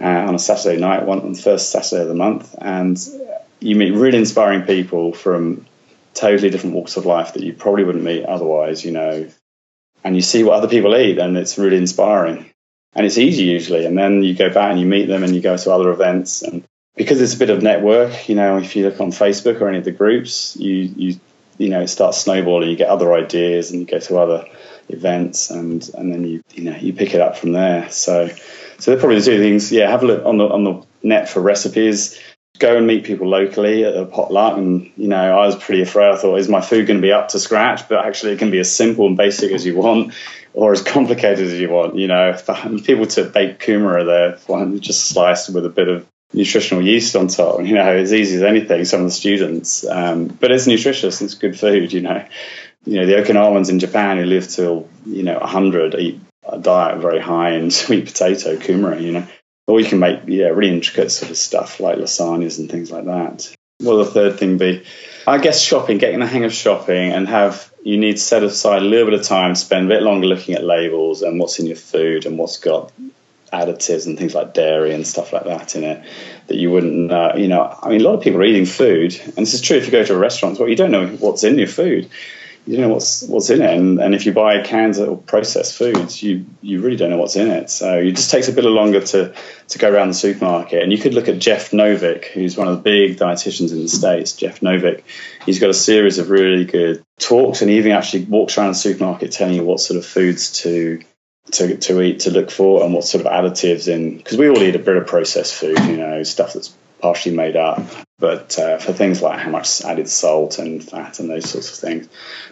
uh, 0.00 0.04
on 0.04 0.34
a 0.34 0.38
Saturday 0.38 0.80
night, 0.80 1.04
one 1.04 1.20
on 1.20 1.32
the 1.32 1.40
first 1.40 1.70
Saturday 1.70 2.02
of 2.02 2.08
the 2.08 2.14
month, 2.14 2.54
and 2.58 2.98
you 3.60 3.76
meet 3.76 3.92
really 3.92 4.18
inspiring 4.18 4.62
people 4.62 5.12
from 5.12 5.66
totally 6.14 6.50
different 6.50 6.74
walks 6.74 6.96
of 6.96 7.06
life 7.06 7.34
that 7.34 7.42
you 7.42 7.52
probably 7.52 7.84
wouldn't 7.84 8.04
meet 8.04 8.24
otherwise. 8.24 8.84
You 8.84 8.92
know, 8.92 9.28
and 10.04 10.14
you 10.14 10.22
see 10.22 10.44
what 10.44 10.54
other 10.54 10.68
people 10.68 10.96
eat, 10.96 11.18
and 11.18 11.36
it's 11.36 11.58
really 11.58 11.76
inspiring. 11.76 12.50
And 12.94 13.04
it's 13.04 13.18
easy 13.18 13.44
usually. 13.44 13.84
And 13.84 13.96
then 13.96 14.22
you 14.22 14.34
go 14.34 14.48
back 14.48 14.70
and 14.70 14.80
you 14.80 14.86
meet 14.86 15.06
them 15.06 15.22
and 15.22 15.34
you 15.34 15.42
go 15.42 15.56
to 15.56 15.70
other 15.70 15.90
events. 15.90 16.40
And 16.40 16.64
because 16.94 17.20
it's 17.20 17.34
a 17.34 17.38
bit 17.38 17.50
of 17.50 17.62
network, 17.62 18.26
you 18.26 18.34
know, 18.34 18.56
if 18.56 18.74
you 18.74 18.84
look 18.84 18.98
on 19.02 19.10
Facebook 19.10 19.60
or 19.60 19.68
any 19.68 19.78
of 19.78 19.84
the 19.84 19.92
groups, 19.92 20.56
you, 20.56 20.74
you, 20.96 21.20
you 21.58 21.68
know, 21.68 21.82
it 21.82 21.88
starts 21.88 22.16
snowballing. 22.16 22.70
You 22.70 22.76
get 22.76 22.88
other 22.88 23.12
ideas 23.12 23.70
and 23.70 23.80
you 23.80 23.86
go 23.86 23.98
to 23.98 24.16
other 24.16 24.46
events 24.88 25.50
and, 25.50 25.86
and 25.92 26.10
then 26.10 26.24
you, 26.24 26.42
you 26.54 26.64
know, 26.64 26.74
you 26.74 26.94
pick 26.94 27.12
it 27.14 27.20
up 27.20 27.36
from 27.36 27.52
there. 27.52 27.90
So, 27.90 28.28
so 28.78 28.90
they're 28.90 28.98
probably 28.98 29.18
the 29.18 29.26
two 29.26 29.38
things. 29.40 29.70
Yeah, 29.70 29.90
have 29.90 30.02
a 30.02 30.06
look 30.06 30.24
on 30.24 30.38
the, 30.38 30.48
on 30.48 30.64
the 30.64 30.82
net 31.02 31.28
for 31.28 31.40
recipes 31.40 32.18
go 32.58 32.76
and 32.76 32.86
meet 32.86 33.04
people 33.04 33.28
locally 33.28 33.84
at 33.84 33.96
a 33.96 34.04
potluck. 34.06 34.56
And, 34.56 34.90
you 34.96 35.08
know, 35.08 35.38
I 35.38 35.46
was 35.46 35.56
pretty 35.56 35.82
afraid. 35.82 36.12
I 36.12 36.16
thought, 36.16 36.36
is 36.36 36.48
my 36.48 36.60
food 36.60 36.86
going 36.86 36.98
to 36.98 37.06
be 37.06 37.12
up 37.12 37.28
to 37.28 37.38
scratch? 37.38 37.88
But 37.88 38.04
actually, 38.04 38.32
it 38.32 38.38
can 38.38 38.50
be 38.50 38.58
as 38.58 38.74
simple 38.74 39.06
and 39.06 39.16
basic 39.16 39.52
as 39.52 39.64
you 39.64 39.76
want 39.76 40.14
or 40.52 40.72
as 40.72 40.82
complicated 40.82 41.46
as 41.46 41.60
you 41.60 41.70
want. 41.70 41.96
You 41.96 42.08
know, 42.08 42.36
people 42.84 43.06
to 43.06 43.24
bake 43.24 43.58
kumara 43.60 44.06
there, 44.06 44.78
just 44.78 45.06
sliced 45.06 45.52
with 45.52 45.66
a 45.66 45.70
bit 45.70 45.88
of 45.88 46.06
nutritional 46.32 46.82
yeast 46.82 47.14
on 47.16 47.28
top. 47.28 47.60
You 47.62 47.74
know, 47.74 47.96
as 47.96 48.12
easy 48.12 48.36
as 48.36 48.42
anything, 48.42 48.84
some 48.84 49.00
of 49.00 49.06
the 49.06 49.12
students. 49.12 49.86
Um, 49.86 50.26
but 50.26 50.50
it's 50.50 50.66
nutritious, 50.66 51.20
it's 51.22 51.34
good 51.34 51.58
food, 51.58 51.92
you 51.92 52.00
know. 52.00 52.26
You 52.84 53.00
know, 53.00 53.06
the 53.06 53.14
Okinawans 53.14 53.68
in 53.68 53.80
Japan 53.80 54.18
who 54.18 54.24
live 54.24 54.48
till, 54.48 54.88
you 55.04 55.24
know, 55.24 55.38
100 55.38 55.94
eat 55.96 56.20
a 56.48 56.58
diet 56.58 57.00
very 57.00 57.20
high 57.20 57.52
in 57.52 57.70
sweet 57.72 58.06
potato, 58.06 58.56
kumara, 58.56 59.00
you 59.00 59.12
know. 59.12 59.26
Or 59.66 59.80
you 59.80 59.86
can 59.86 59.98
make 59.98 60.20
yeah 60.26 60.46
really 60.46 60.72
intricate 60.72 61.10
sort 61.10 61.30
of 61.30 61.36
stuff 61.36 61.80
like 61.80 61.98
lasagnas 61.98 62.58
and 62.58 62.70
things 62.70 62.90
like 62.90 63.04
that. 63.06 63.52
What 63.78 63.96
the 63.96 64.04
third 64.06 64.38
thing 64.38 64.58
be? 64.58 64.84
I 65.26 65.38
guess 65.38 65.60
shopping, 65.60 65.98
getting 65.98 66.20
the 66.20 66.26
hang 66.26 66.44
of 66.44 66.52
shopping, 66.52 67.12
and 67.12 67.28
have 67.28 67.72
you 67.82 67.98
need 67.98 68.12
to 68.12 68.22
set 68.22 68.42
aside 68.42 68.82
a 68.82 68.84
little 68.84 69.10
bit 69.10 69.20
of 69.20 69.26
time, 69.26 69.54
spend 69.54 69.86
a 69.86 69.88
bit 69.94 70.02
longer 70.02 70.26
looking 70.26 70.54
at 70.54 70.64
labels 70.64 71.22
and 71.22 71.38
what's 71.38 71.58
in 71.58 71.66
your 71.66 71.76
food 71.76 72.26
and 72.26 72.38
what's 72.38 72.58
got 72.58 72.92
additives 73.52 74.06
and 74.06 74.18
things 74.18 74.34
like 74.34 74.54
dairy 74.54 74.92
and 74.92 75.06
stuff 75.06 75.32
like 75.32 75.44
that 75.44 75.76
in 75.76 75.84
it 75.84 76.04
that 76.46 76.56
you 76.56 76.70
wouldn't 76.70 76.94
know. 76.94 77.34
You 77.36 77.48
know, 77.48 77.78
I 77.82 77.90
mean, 77.90 78.00
a 78.00 78.04
lot 78.04 78.14
of 78.14 78.22
people 78.22 78.40
are 78.40 78.44
eating 78.44 78.66
food, 78.66 79.20
and 79.24 79.46
this 79.46 79.54
is 79.54 79.60
true 79.60 79.76
if 79.76 79.86
you 79.86 79.92
go 79.92 80.04
to 80.04 80.14
a 80.14 80.18
restaurant. 80.18 80.58
Well, 80.58 80.68
you 80.68 80.76
don't 80.76 80.90
know 80.90 81.08
what's 81.08 81.44
in 81.44 81.58
your 81.58 81.68
food 81.68 82.08
you 82.66 82.78
know 82.78 82.88
what's 82.88 83.22
what's 83.22 83.48
in 83.50 83.62
it, 83.62 83.72
and, 83.72 84.00
and 84.00 84.14
if 84.14 84.26
you 84.26 84.32
buy 84.32 84.60
cans 84.60 84.98
or 84.98 85.16
processed 85.16 85.78
foods, 85.78 86.20
you 86.20 86.46
you 86.60 86.80
really 86.80 86.96
don't 86.96 87.10
know 87.10 87.16
what's 87.16 87.36
in 87.36 87.48
it. 87.48 87.70
So 87.70 87.98
it 87.98 88.12
just 88.12 88.30
takes 88.30 88.48
a 88.48 88.52
bit 88.52 88.64
of 88.64 88.72
longer 88.72 89.00
to 89.00 89.34
to 89.68 89.78
go 89.78 89.88
around 89.88 90.08
the 90.08 90.14
supermarket. 90.14 90.82
And 90.82 90.90
you 90.90 90.98
could 90.98 91.14
look 91.14 91.28
at 91.28 91.38
Jeff 91.38 91.70
Novick, 91.70 92.24
who's 92.24 92.56
one 92.56 92.66
of 92.66 92.76
the 92.76 92.82
big 92.82 93.18
dietitians 93.18 93.70
in 93.70 93.82
the 93.82 93.88
states. 93.88 94.32
Jeff 94.34 94.60
Novick, 94.60 95.04
he's 95.44 95.60
got 95.60 95.70
a 95.70 95.74
series 95.74 96.18
of 96.18 96.28
really 96.28 96.64
good 96.64 97.04
talks, 97.20 97.62
and 97.62 97.70
he 97.70 97.78
even 97.78 97.92
actually 97.92 98.24
walks 98.24 98.58
around 98.58 98.70
the 98.70 98.74
supermarket 98.74 99.30
telling 99.30 99.54
you 99.54 99.62
what 99.62 99.78
sort 99.78 99.98
of 99.98 100.04
foods 100.04 100.60
to 100.62 101.00
to, 101.52 101.76
to 101.76 102.02
eat, 102.02 102.20
to 102.20 102.30
look 102.32 102.50
for, 102.50 102.82
and 102.82 102.92
what 102.92 103.04
sort 103.04 103.24
of 103.24 103.30
additives 103.30 103.86
in. 103.86 104.16
Because 104.16 104.36
we 104.38 104.48
all 104.48 104.60
eat 104.60 104.74
a 104.74 104.80
bit 104.80 104.96
of 104.96 105.06
processed 105.06 105.54
food, 105.54 105.78
you 105.84 105.96
know, 105.96 106.24
stuff 106.24 106.54
that's 106.54 106.74
partially 107.00 107.36
made 107.36 107.54
up, 107.54 107.80
but 108.18 108.58
uh, 108.58 108.78
for 108.78 108.92
things 108.92 109.20
like 109.20 109.40
how 109.40 109.50
much 109.50 109.82
added 109.82 110.08
salt 110.08 110.58
and 110.58 110.82
fat 110.82 111.20
and 111.20 111.28
those 111.28 111.50
sorts 111.50 111.70
of 111.70 111.76
things. 111.76 112.08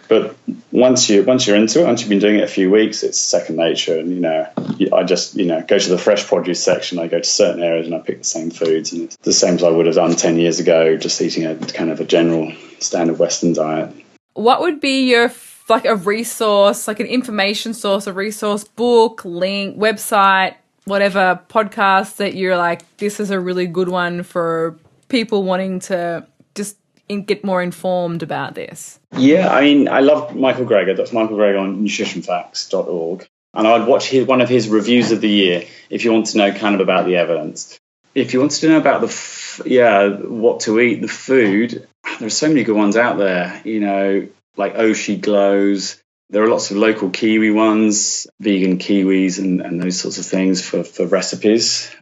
But 0.07 0.35
once 0.71 1.09
you 1.09 1.23
once 1.23 1.47
you're 1.47 1.55
into 1.55 1.81
it, 1.81 1.85
once 1.85 2.01
you've 2.01 2.09
been 2.09 2.19
doing 2.19 2.35
it 2.35 2.43
a 2.43 2.47
few 2.47 2.69
weeks, 2.69 3.01
it's 3.01 3.17
second 3.17 3.55
nature. 3.55 3.97
And 3.97 4.11
you 4.11 4.19
know, 4.19 4.47
I 4.93 5.03
just 5.03 5.35
you 5.35 5.45
know 5.45 5.63
go 5.67 5.79
to 5.79 5.89
the 5.89 5.97
fresh 5.97 6.25
produce 6.27 6.63
section. 6.63 6.99
I 6.99 7.07
go 7.07 7.19
to 7.19 7.23
certain 7.23 7.63
areas 7.63 7.87
and 7.87 7.95
I 7.95 7.99
pick 7.99 8.19
the 8.19 8.23
same 8.23 8.51
foods, 8.51 8.93
and 8.93 9.03
it's 9.03 9.17
the 9.17 9.33
same 9.33 9.55
as 9.55 9.63
I 9.63 9.69
would 9.69 9.87
have 9.87 9.95
done 9.95 10.15
ten 10.15 10.37
years 10.37 10.59
ago, 10.59 10.97
just 10.97 11.19
eating 11.21 11.45
a 11.45 11.55
kind 11.55 11.89
of 11.89 11.99
a 11.99 12.05
general 12.05 12.51
standard 12.79 13.17
Western 13.17 13.53
diet. 13.53 13.91
What 14.33 14.61
would 14.61 14.79
be 14.79 15.09
your 15.09 15.31
like 15.67 15.85
a 15.85 15.95
resource, 15.95 16.87
like 16.87 16.99
an 16.99 17.07
information 17.07 17.73
source, 17.73 18.05
a 18.05 18.13
resource 18.13 18.63
book, 18.65 19.25
link, 19.25 19.77
website, 19.79 20.55
whatever 20.83 21.39
podcast 21.49 22.17
that 22.17 22.35
you're 22.35 22.57
like, 22.57 22.83
this 22.97 23.19
is 23.19 23.31
a 23.31 23.39
really 23.39 23.65
good 23.65 23.89
one 23.89 24.21
for 24.21 24.77
people 25.07 25.43
wanting 25.43 25.79
to 25.81 26.27
just 26.55 26.77
get 27.07 27.43
more 27.43 27.61
informed 27.61 28.23
about 28.23 28.55
this? 28.55 28.99
Yeah, 29.15 29.53
I 29.53 29.61
mean, 29.61 29.87
I 29.87 29.99
love 29.99 30.35
Michael 30.35 30.65
Greger. 30.65 30.95
That's 30.95 31.13
Michael 31.13 31.37
Greger 31.37 31.59
on 31.59 31.83
nutritionfacts.org. 31.83 33.27
And 33.53 33.67
I'd 33.67 33.87
watch 33.87 34.09
his, 34.09 34.27
one 34.27 34.41
of 34.41 34.49
his 34.49 34.67
reviews 34.67 35.11
of 35.11 35.21
the 35.21 35.29
year 35.29 35.63
if 35.89 36.03
you 36.03 36.11
want 36.11 36.27
to 36.27 36.37
know 36.37 36.53
kind 36.53 36.75
of 36.75 36.81
about 36.81 37.05
the 37.05 37.15
evidence. 37.15 37.79
If 38.13 38.33
you 38.33 38.39
wanted 38.39 38.59
to 38.61 38.69
know 38.69 38.77
about 38.77 39.01
the, 39.01 39.07
f- 39.07 39.61
yeah, 39.65 40.09
what 40.09 40.61
to 40.61 40.79
eat, 40.79 41.01
the 41.01 41.07
food, 41.07 41.87
there 42.19 42.27
are 42.27 42.29
so 42.29 42.47
many 42.47 42.63
good 42.63 42.75
ones 42.75 42.97
out 42.97 43.17
there, 43.17 43.61
you 43.63 43.79
know, 43.79 44.27
like 44.57 44.75
Oshi 44.75 45.19
Glows, 45.19 46.01
there 46.29 46.43
are 46.43 46.47
lots 46.47 46.71
of 46.71 46.77
local 46.77 47.09
Kiwi 47.09 47.51
ones, 47.51 48.27
vegan 48.39 48.77
Kiwis, 48.77 49.39
and, 49.39 49.61
and 49.61 49.81
those 49.81 49.99
sorts 49.99 50.17
of 50.17 50.25
things 50.25 50.61
for, 50.67 50.83
for 50.83 51.05
recipes. 51.05 51.93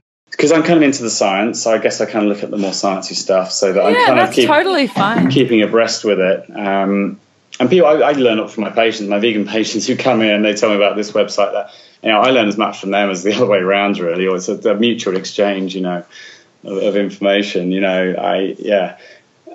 Because 0.43 0.57
I'm 0.57 0.63
kind 0.63 0.75
of 0.75 0.83
into 0.83 1.03
the 1.03 1.09
science, 1.09 1.61
so 1.61 1.71
I 1.71 1.77
guess 1.77 2.01
I 2.01 2.05
kind 2.05 2.25
of 2.25 2.35
look 2.35 2.43
at 2.43 2.51
the 2.51 2.57
more 2.57 2.71
sciencey 2.71 3.15
stuff 3.15 3.49
so 3.49 3.71
that 3.71 3.81
I'm 3.81 3.93
Yeah, 3.93 4.05
kind 4.07 4.19
of 4.19 4.33
keep, 4.33 4.45
totally 4.45 4.87
fine. 4.87 5.29
keeping 5.29 5.61
abreast 5.61 6.03
with 6.03 6.19
it. 6.19 6.49
Um, 6.53 7.17
and 7.61 7.69
people, 7.69 7.87
I, 7.87 7.93
I 7.93 8.11
learn 8.11 8.41
up 8.41 8.49
from 8.49 8.65
my 8.65 8.69
patients, 8.69 9.07
my 9.07 9.19
vegan 9.19 9.47
patients 9.47 9.87
who 9.87 9.95
come 9.95 10.21
in 10.21 10.31
and 10.31 10.43
they 10.43 10.53
tell 10.53 10.71
me 10.71 10.75
about 10.75 10.97
this 10.97 11.13
website. 11.13 11.53
That 11.53 11.71
you 12.01 12.09
know, 12.09 12.19
I 12.19 12.31
learn 12.31 12.49
as 12.49 12.57
much 12.57 12.81
from 12.81 12.91
them 12.91 13.09
as 13.09 13.23
the 13.23 13.33
other 13.33 13.45
way 13.45 13.59
around, 13.59 13.99
really. 13.99 14.27
Or 14.27 14.35
it's 14.35 14.49
a, 14.49 14.57
a 14.69 14.75
mutual 14.75 15.15
exchange, 15.15 15.75
you 15.75 15.81
know, 15.81 16.03
of, 16.65 16.77
of 16.77 16.97
information. 16.97 17.71
You 17.71 17.79
know, 17.79 18.13
I 18.13 18.57
yeah, 18.59 18.97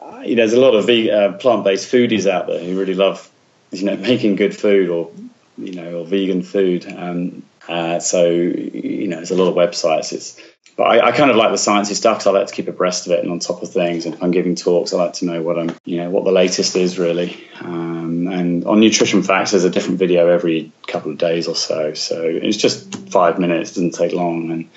I, 0.03 0.33
there's 0.37 0.55
a 0.55 0.61
lot 0.61 0.75
of 0.75 0.89
uh, 0.89 1.37
plant-based 1.37 1.93
foodies 1.93 2.27
out 2.27 2.47
there 2.47 2.65
who 2.65 2.81
really 2.81 2.95
love, 2.95 3.31
you 3.73 3.85
know, 3.85 3.97
making 3.99 4.37
good 4.37 4.57
food 4.57 4.89
or 4.89 5.11
you 5.59 5.75
know, 5.75 5.99
or 5.99 6.07
vegan 6.07 6.43
food. 6.43 6.91
Um, 6.91 7.43
uh, 7.69 8.01
so 8.01 8.31
you 8.31 9.09
know, 9.09 9.17
there's 9.17 9.33
a 9.33 9.37
lot 9.37 9.51
of 9.51 9.55
websites. 9.55 10.15
It's 10.15 10.41
but 10.79 10.85
I, 10.85 11.09
I 11.09 11.13
kind 11.13 11.29
of 11.29 11.37
like 11.37 11.51
the 11.51 11.57
sciencey 11.57 11.95
stuff 11.95 12.19
because 12.19 12.29
I 12.29 12.31
like 12.31 12.47
to 12.47 12.55
keep 12.55 12.69
abreast 12.69 13.07
of 13.07 13.13
it 13.13 13.25
and 13.25 13.33
on 13.33 13.41
top 13.41 13.65
of 13.65 13.73
things. 13.73 14.07
And 14.07 14.15
if 14.15 14.23
I'm 14.23 14.31
giving 14.31 14.55
talks, 14.55 14.95
I 14.95 14.97
like 14.97 15.15
to 15.15 15.25
know 15.25 15.43
what 15.43 15.59
I'm, 15.59 15.77
you 15.85 15.97
know, 15.97 16.09
what 16.09 16.23
the 16.23 16.31
latest 16.31 16.77
is 16.77 17.01
really. 17.01 17.45
Um, 17.61 18.29
and 18.29 18.65
on 18.65 18.79
nutrition 18.79 19.25
facts, 19.25 19.51
there's 19.51 19.65
a 19.65 19.71
different 19.71 19.99
video 19.99 20.29
every 20.29 20.71
couple 20.87 21.11
of 21.11 21.19
days 21.19 21.49
or 21.49 21.57
so. 21.57 21.95
So 21.95 22.23
it's 22.23 22.57
just 22.57 22.95
five 23.11 23.41
minutes, 23.41 23.71
doesn't 23.71 23.95
take 23.95 24.13
long, 24.13 24.53
and 24.53 24.71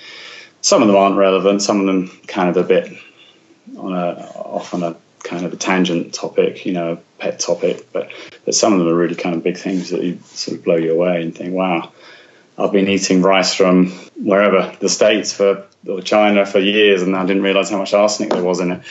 some 0.60 0.82
of 0.82 0.88
them 0.88 0.96
aren't 0.96 1.16
relevant. 1.16 1.62
Some 1.62 1.78
of 1.78 1.86
them 1.86 2.08
kind 2.26 2.48
of 2.48 2.56
a 2.56 2.64
bit 2.64 2.92
on 3.78 3.92
a 3.92 4.32
off 4.34 4.74
on 4.74 4.82
a 4.82 4.96
kind 5.22 5.46
of 5.46 5.52
a 5.52 5.56
tangent 5.56 6.14
topic, 6.14 6.66
you 6.66 6.72
know, 6.72 6.94
a 6.94 6.96
pet 7.20 7.38
topic. 7.38 7.92
But 7.92 8.10
but 8.44 8.56
some 8.56 8.72
of 8.72 8.80
them 8.80 8.88
are 8.88 8.96
really 8.96 9.14
kind 9.14 9.36
of 9.36 9.44
big 9.44 9.56
things 9.56 9.90
that 9.90 10.02
you 10.02 10.18
sort 10.24 10.58
of 10.58 10.64
blow 10.64 10.74
you 10.74 10.94
away 10.94 11.22
and 11.22 11.32
think, 11.32 11.54
wow. 11.54 11.92
I've 12.58 12.70
been 12.70 12.86
eating 12.88 13.22
rice 13.22 13.54
from 13.54 13.90
wherever 14.14 14.76
the 14.78 14.90
states 14.90 15.32
for 15.32 15.66
or 15.86 16.00
China 16.00 16.46
for 16.46 16.58
years, 16.58 17.02
and 17.02 17.16
I 17.16 17.26
didn't 17.26 17.42
realize 17.42 17.70
how 17.70 17.78
much 17.78 17.94
arsenic 17.94 18.32
there 18.32 18.42
was 18.42 18.60
in 18.60 18.72
it. 18.72 18.82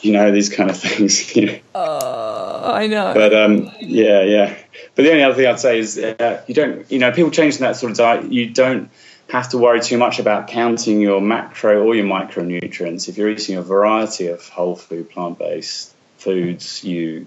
You 0.00 0.12
know 0.12 0.30
these 0.30 0.48
kind 0.48 0.70
of 0.70 0.76
things. 0.80 1.34
You 1.34 1.46
know. 1.46 1.58
Oh, 1.74 2.72
I 2.72 2.86
know. 2.86 3.12
But 3.14 3.34
um, 3.34 3.70
yeah, 3.80 4.22
yeah. 4.22 4.56
But 4.94 5.02
the 5.02 5.10
only 5.10 5.22
other 5.22 5.34
thing 5.34 5.46
I'd 5.46 5.60
say 5.60 5.78
is 5.78 5.98
uh, 5.98 6.42
you 6.46 6.54
don't, 6.54 6.90
you 6.90 6.98
know, 6.98 7.12
people 7.12 7.30
changing 7.30 7.60
that 7.60 7.76
sort 7.76 7.92
of 7.92 7.98
diet, 7.98 8.32
you 8.32 8.50
don't 8.50 8.90
have 9.28 9.50
to 9.50 9.58
worry 9.58 9.80
too 9.80 9.98
much 9.98 10.18
about 10.18 10.48
counting 10.48 11.00
your 11.00 11.20
macro 11.20 11.82
or 11.84 11.94
your 11.94 12.06
micronutrients. 12.06 13.08
If 13.08 13.18
you're 13.18 13.28
eating 13.28 13.56
a 13.56 13.62
variety 13.62 14.28
of 14.28 14.48
whole 14.48 14.74
food, 14.74 15.10
plant-based 15.10 15.94
foods, 16.16 16.82
you, 16.82 17.26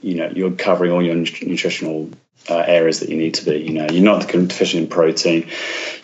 you 0.00 0.14
know, 0.16 0.30
you're 0.34 0.50
covering 0.50 0.92
all 0.92 1.02
your 1.02 1.14
nutritional 1.14 2.10
uh, 2.48 2.58
areas 2.58 3.00
that 3.00 3.08
you 3.08 3.16
need 3.16 3.34
to 3.34 3.44
be. 3.44 3.58
You 3.58 3.72
know, 3.72 3.86
you're 3.90 4.04
not 4.04 4.26
deficient 4.26 4.84
in 4.84 4.88
protein. 4.88 5.48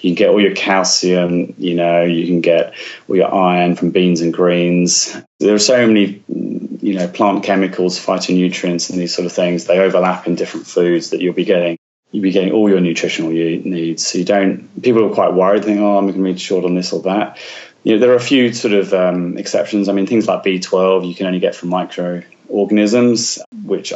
You 0.01 0.11
can 0.11 0.15
get 0.15 0.31
all 0.31 0.41
your 0.41 0.55
calcium. 0.55 1.55
You 1.59 1.75
know, 1.75 2.03
you 2.03 2.27
can 2.27 2.41
get 2.41 2.75
all 3.09 3.17
your 3.17 3.33
iron 3.33 3.77
from 3.77 3.91
beans 3.91 4.21
and 4.21 4.33
greens. 4.33 5.17
There 5.41 5.55
are 5.55 5.59
so 5.59 5.87
many, 5.87 6.23
you 6.29 6.95
know, 6.95 7.09
plant 7.09 7.45
chemicals, 7.45 7.99
phytonutrients, 7.99 8.91
and 8.91 8.99
these 8.99 9.15
sort 9.15 9.27
of 9.27 9.33
things. 9.33 9.65
They 9.65 9.79
overlap 9.79 10.27
in 10.27 10.37
different 10.37 10.67
foods 10.67 11.11
that 11.11 11.21
you'll 11.21 11.35
be 11.35 11.45
getting. 11.45 11.79
You'll 12.11 12.23
be 12.23 12.31
getting 12.31 12.53
all 12.53 12.71
your 12.71 12.81
nutritional 12.81 13.31
needs. 13.31 14.07
So 14.07 14.19
you 14.19 14.25
don't. 14.25 14.83
People 14.83 15.05
are 15.05 15.15
quite 15.15 15.35
worried, 15.35 15.65
think, 15.65 15.81
"Oh, 15.81 15.99
I'm 15.99 16.07
going 16.07 16.17
to 16.17 16.33
be 16.33 16.39
short 16.39 16.65
on 16.65 16.75
this 16.75 16.93
or 16.93 17.03
that." 17.03 17.39
You 17.85 17.95
know, 17.95 18.01
there 18.01 18.13
are 18.13 18.17
a 18.17 18.21
few 18.21 18.53
sort 18.53 18.75
of 18.75 18.93
um, 18.95 19.37
exceptions. 19.37 19.89
I 19.89 19.93
mean, 19.93 20.07
things 20.07 20.27
like 20.27 20.43
B12 20.43 21.07
you 21.07 21.15
can 21.15 21.27
only 21.27 21.39
get 21.39 21.55
from 21.55 21.69
microorganisms, 21.69 23.39
which 23.63 23.93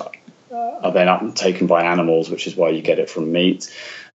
are 0.53 0.93
then 0.93 1.33
taken 1.33 1.67
by 1.67 1.85
animals, 1.85 2.31
which 2.31 2.47
is 2.47 2.57
why 2.57 2.71
you 2.71 2.83
get 2.83 2.99
it 2.99 3.11
from 3.11 3.33
meat. 3.33 3.73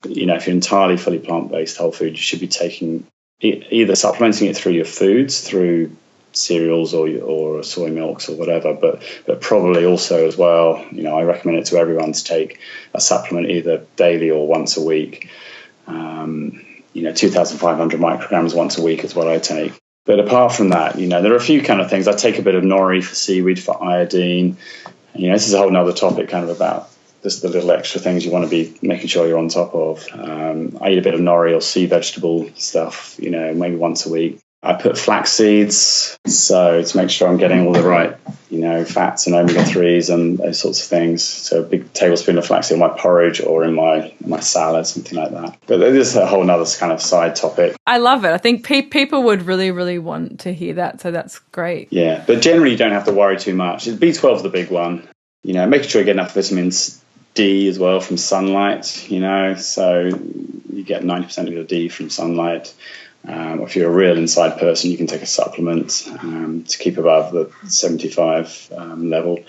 You 0.07 0.25
know, 0.25 0.35
if 0.35 0.47
you're 0.47 0.55
entirely 0.55 0.97
fully 0.97 1.19
plant 1.19 1.51
based 1.51 1.77
whole 1.77 1.91
food, 1.91 2.11
you 2.11 2.17
should 2.17 2.39
be 2.39 2.47
taking 2.47 3.07
either 3.41 3.95
supplementing 3.95 4.47
it 4.47 4.57
through 4.57 4.73
your 4.73 4.85
foods, 4.85 5.41
through 5.41 5.95
cereals 6.31 6.93
or 6.93 7.07
or 7.21 7.63
soy 7.63 7.89
milks 7.89 8.29
or 8.29 8.35
whatever, 8.35 8.73
but 8.73 9.03
but 9.25 9.41
probably 9.41 9.85
also 9.85 10.27
as 10.27 10.37
well. 10.37 10.85
You 10.91 11.03
know, 11.03 11.17
I 11.17 11.23
recommend 11.23 11.59
it 11.59 11.65
to 11.67 11.77
everyone 11.77 12.13
to 12.13 12.23
take 12.23 12.59
a 12.93 13.01
supplement 13.01 13.49
either 13.49 13.85
daily 13.95 14.31
or 14.31 14.47
once 14.47 14.77
a 14.77 14.83
week. 14.83 15.29
Um, 15.87 16.65
you 16.93 17.01
know, 17.01 17.13
2,500 17.13 17.99
micrograms 17.99 18.55
once 18.55 18.77
a 18.77 18.83
week 18.83 19.03
is 19.03 19.15
what 19.15 19.27
I 19.27 19.39
take. 19.39 19.73
But 20.05 20.19
apart 20.19 20.53
from 20.53 20.69
that, 20.69 20.99
you 20.99 21.07
know, 21.07 21.21
there 21.21 21.31
are 21.31 21.37
a 21.37 21.41
few 21.41 21.61
kind 21.61 21.79
of 21.79 21.89
things. 21.89 22.07
I 22.07 22.13
take 22.13 22.37
a 22.37 22.41
bit 22.41 22.55
of 22.55 22.63
nori 22.63 23.03
for 23.03 23.15
seaweed 23.15 23.61
for 23.61 23.81
iodine. 23.81 24.57
You 25.15 25.27
know, 25.27 25.35
this 25.35 25.47
is 25.47 25.53
a 25.53 25.57
whole 25.57 25.71
nother 25.71 25.93
topic, 25.93 26.29
kind 26.29 26.43
of 26.43 26.55
about 26.55 26.89
just 27.21 27.41
the 27.41 27.49
little 27.49 27.71
extra 27.71 28.01
things 28.01 28.25
you 28.25 28.31
want 28.31 28.45
to 28.45 28.49
be 28.49 28.77
making 28.81 29.07
sure 29.07 29.27
you're 29.27 29.37
on 29.37 29.47
top 29.47 29.73
of. 29.73 30.05
Um, 30.11 30.77
I 30.81 30.91
eat 30.91 30.97
a 30.97 31.01
bit 31.01 31.13
of 31.13 31.21
nori 31.21 31.55
or 31.55 31.61
sea 31.61 31.85
vegetable 31.85 32.49
stuff, 32.55 33.15
you 33.19 33.29
know, 33.29 33.53
maybe 33.53 33.75
once 33.75 34.05
a 34.05 34.11
week. 34.11 34.39
I 34.65 34.73
put 34.73 34.97
flax 34.97 35.33
seeds, 35.33 36.17
so 36.25 36.81
to 36.81 36.97
make 36.97 37.09
sure 37.09 37.27
I'm 37.27 37.35
getting 37.35 37.67
all 37.67 37.73
the 37.73 37.83
right, 37.83 38.15
you 38.49 38.59
know, 38.59 38.85
fats 38.85 39.27
and 39.27 39.35
omega 39.35 39.65
threes 39.65 40.09
and 40.09 40.37
those 40.37 40.57
sorts 40.57 40.81
of 40.81 40.87
things. 40.87 41.21
So 41.21 41.59
a 41.59 41.63
big 41.63 41.91
tablespoon 41.91 42.37
of 42.37 42.45
flax 42.45 42.71
in 42.71 42.79
my 42.79 42.87
porridge 42.87 43.41
or 43.41 43.65
in 43.65 43.73
my 43.73 44.13
in 44.21 44.29
my 44.29 44.39
salad, 44.39 44.87
something 44.87 45.17
like 45.17 45.31
that. 45.31 45.57
But 45.67 45.79
this 45.79 46.07
is 46.07 46.15
a 46.15 46.25
whole 46.25 46.49
other 46.49 46.65
kind 46.77 46.93
of 46.93 47.01
side 47.01 47.35
topic. 47.35 47.75
I 47.85 47.97
love 47.97 48.23
it. 48.23 48.31
I 48.31 48.37
think 48.37 48.63
pe- 48.65 48.83
people 48.83 49.23
would 49.23 49.41
really, 49.41 49.71
really 49.71 49.99
want 49.99 50.39
to 50.41 50.53
hear 50.53 50.75
that. 50.75 51.01
So 51.01 51.11
that's 51.11 51.39
great. 51.51 51.91
Yeah, 51.91 52.23
but 52.25 52.41
generally 52.41 52.71
you 52.71 52.77
don't 52.77 52.93
have 52.93 53.05
to 53.05 53.13
worry 53.13 53.37
too 53.37 53.55
much. 53.55 53.85
B12 53.85 54.37
is 54.37 54.43
the 54.43 54.49
big 54.49 54.71
one. 54.71 55.05
You 55.43 55.55
know, 55.55 55.67
making 55.67 55.89
sure 55.89 55.99
you 55.99 56.05
get 56.05 56.15
enough 56.15 56.33
vitamins 56.33 57.03
D 57.33 57.67
as 57.67 57.77
well 57.77 57.99
from 57.99 58.15
sunlight. 58.15 59.09
You 59.09 59.19
know, 59.19 59.55
so 59.55 60.05
you 60.05 60.83
get 60.83 61.03
90% 61.03 61.47
of 61.47 61.53
your 61.53 61.65
D 61.65 61.89
from 61.89 62.09
sunlight. 62.09 62.73
Um, 63.27 63.61
if 63.61 63.75
you're 63.75 63.89
a 63.89 63.93
real 63.93 64.17
inside 64.17 64.59
person, 64.59 64.91
you 64.91 64.97
can 64.97 65.07
take 65.07 65.21
a 65.21 65.27
supplement 65.27 66.07
um, 66.19 66.65
to 66.67 66.77
keep 66.77 66.97
above 66.97 67.31
the 67.31 67.51
75 67.69 68.69
um, 68.75 69.09
level. 69.09 69.43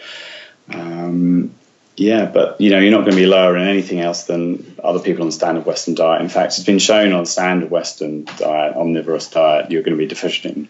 Um, 0.72 1.54
yeah, 1.96 2.26
but 2.26 2.60
you 2.60 2.70
know 2.70 2.78
you're 2.78 2.90
not 2.90 3.02
going 3.02 3.12
to 3.12 3.22
be 3.22 3.26
lower 3.26 3.56
in 3.56 3.68
anything 3.68 4.00
else 4.00 4.24
than 4.24 4.76
other 4.82 4.98
people 4.98 5.22
on 5.22 5.28
the 5.28 5.32
standard 5.32 5.64
Western 5.64 5.94
diet. 5.94 6.22
In 6.22 6.28
fact, 6.28 6.54
it's 6.54 6.64
been 6.64 6.80
shown 6.80 7.12
on 7.12 7.24
standard 7.24 7.70
Western 7.70 8.24
diet, 8.24 8.76
omnivorous 8.76 9.28
diet, 9.28 9.70
you're 9.70 9.82
going 9.82 9.96
to 9.96 10.02
be 10.02 10.08
deficient 10.08 10.56
in, 10.56 10.68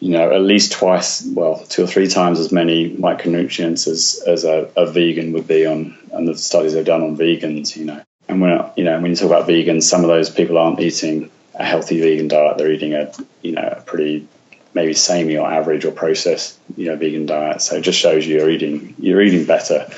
you 0.00 0.10
know, 0.10 0.32
at 0.32 0.40
least 0.40 0.72
twice, 0.72 1.24
well, 1.24 1.64
two 1.68 1.84
or 1.84 1.86
three 1.86 2.08
times 2.08 2.40
as 2.40 2.50
many 2.50 2.96
micronutrients 2.96 3.86
as 3.86 4.22
as 4.26 4.44
a, 4.44 4.70
a 4.76 4.90
vegan 4.90 5.32
would 5.32 5.46
be 5.46 5.66
on, 5.66 5.96
on 6.12 6.24
the 6.24 6.36
studies 6.36 6.72
they've 6.72 6.84
done 6.84 7.02
on 7.02 7.16
vegans. 7.16 7.76
You 7.76 7.84
know, 7.84 8.02
and 8.26 8.40
when 8.40 8.70
you 8.76 8.82
know 8.82 9.00
when 9.00 9.12
you 9.12 9.16
talk 9.16 9.26
about 9.26 9.48
vegans, 9.48 9.84
some 9.84 10.02
of 10.02 10.08
those 10.08 10.30
people 10.30 10.58
aren't 10.58 10.80
eating 10.80 11.30
a 11.60 11.64
healthy 11.64 12.00
vegan 12.00 12.28
diet. 12.28 12.58
They're 12.58 12.72
eating 12.72 12.94
a 12.94 13.12
you 13.42 13.52
know 13.52 13.76
a 13.78 13.82
pretty 13.82 14.26
maybe 14.72 14.94
samey 14.94 15.36
or 15.36 15.50
average 15.50 15.84
or 15.84 15.92
processed 15.92 16.58
you 16.76 16.86
know 16.86 16.96
vegan 16.96 17.26
diet. 17.26 17.62
So 17.62 17.76
it 17.76 17.82
just 17.82 17.98
shows 17.98 18.26
you 18.26 18.38
you're 18.38 18.50
eating 18.50 18.94
you're 18.98 19.22
eating 19.22 19.44
better, 19.44 19.88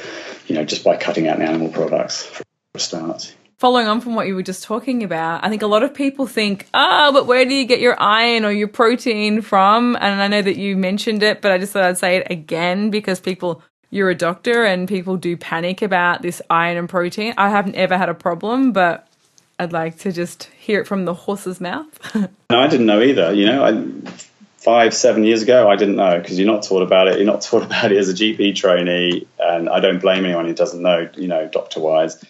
you 0.46 0.56
know, 0.56 0.64
just 0.64 0.84
by 0.84 0.96
cutting 0.96 1.28
out 1.28 1.38
the 1.38 1.44
animal 1.44 1.68
products 1.68 2.26
for 2.26 2.42
a 2.74 2.78
start. 2.80 3.34
Following 3.58 3.86
on 3.86 4.00
from 4.00 4.16
what 4.16 4.26
you 4.26 4.34
were 4.34 4.42
just 4.42 4.64
talking 4.64 5.04
about, 5.04 5.44
I 5.44 5.48
think 5.48 5.62
a 5.62 5.68
lot 5.68 5.84
of 5.84 5.94
people 5.94 6.26
think, 6.26 6.66
oh, 6.74 7.12
but 7.12 7.28
where 7.28 7.44
do 7.44 7.54
you 7.54 7.64
get 7.64 7.78
your 7.78 8.00
iron 8.02 8.44
or 8.44 8.50
your 8.50 8.66
protein 8.66 9.40
from? 9.40 9.96
And 10.00 10.20
I 10.20 10.26
know 10.26 10.42
that 10.42 10.56
you 10.56 10.76
mentioned 10.76 11.22
it, 11.22 11.40
but 11.40 11.52
I 11.52 11.58
just 11.58 11.72
thought 11.72 11.84
I'd 11.84 11.96
say 11.96 12.16
it 12.16 12.26
again 12.28 12.90
because 12.90 13.20
people 13.20 13.62
you're 13.88 14.10
a 14.10 14.16
doctor 14.16 14.64
and 14.64 14.88
people 14.88 15.16
do 15.16 15.36
panic 15.36 15.82
about 15.82 16.22
this 16.22 16.42
iron 16.50 16.76
and 16.76 16.88
protein. 16.88 17.34
I 17.36 17.50
haven't 17.50 17.76
ever 17.76 17.96
had 17.96 18.08
a 18.08 18.14
problem, 18.14 18.72
but 18.72 19.06
I'd 19.62 19.72
like 19.72 19.98
to 19.98 20.10
just 20.10 20.44
hear 20.58 20.80
it 20.80 20.88
from 20.88 21.04
the 21.04 21.14
horse's 21.14 21.60
mouth. 21.60 22.14
no, 22.14 22.28
I 22.50 22.66
didn't 22.66 22.86
know 22.86 23.00
either. 23.00 23.32
You 23.32 23.46
know, 23.46 23.64
I, 23.64 24.10
five, 24.56 24.92
seven 24.92 25.22
years 25.22 25.42
ago, 25.42 25.70
I 25.70 25.76
didn't 25.76 25.94
know 25.94 26.18
because 26.18 26.36
you're 26.36 26.52
not 26.52 26.64
taught 26.64 26.82
about 26.82 27.06
it. 27.06 27.18
You're 27.18 27.26
not 27.26 27.42
taught 27.48 27.62
about 27.62 27.92
it 27.92 27.98
as 27.98 28.08
a 28.08 28.12
GP 28.12 28.56
trainee, 28.56 29.28
and 29.38 29.68
I 29.68 29.78
don't 29.78 30.00
blame 30.00 30.24
anyone 30.24 30.46
who 30.46 30.54
doesn't 30.54 30.82
know. 30.82 31.08
You 31.14 31.28
know, 31.28 31.46
doctor 31.46 31.78
wise. 31.78 32.22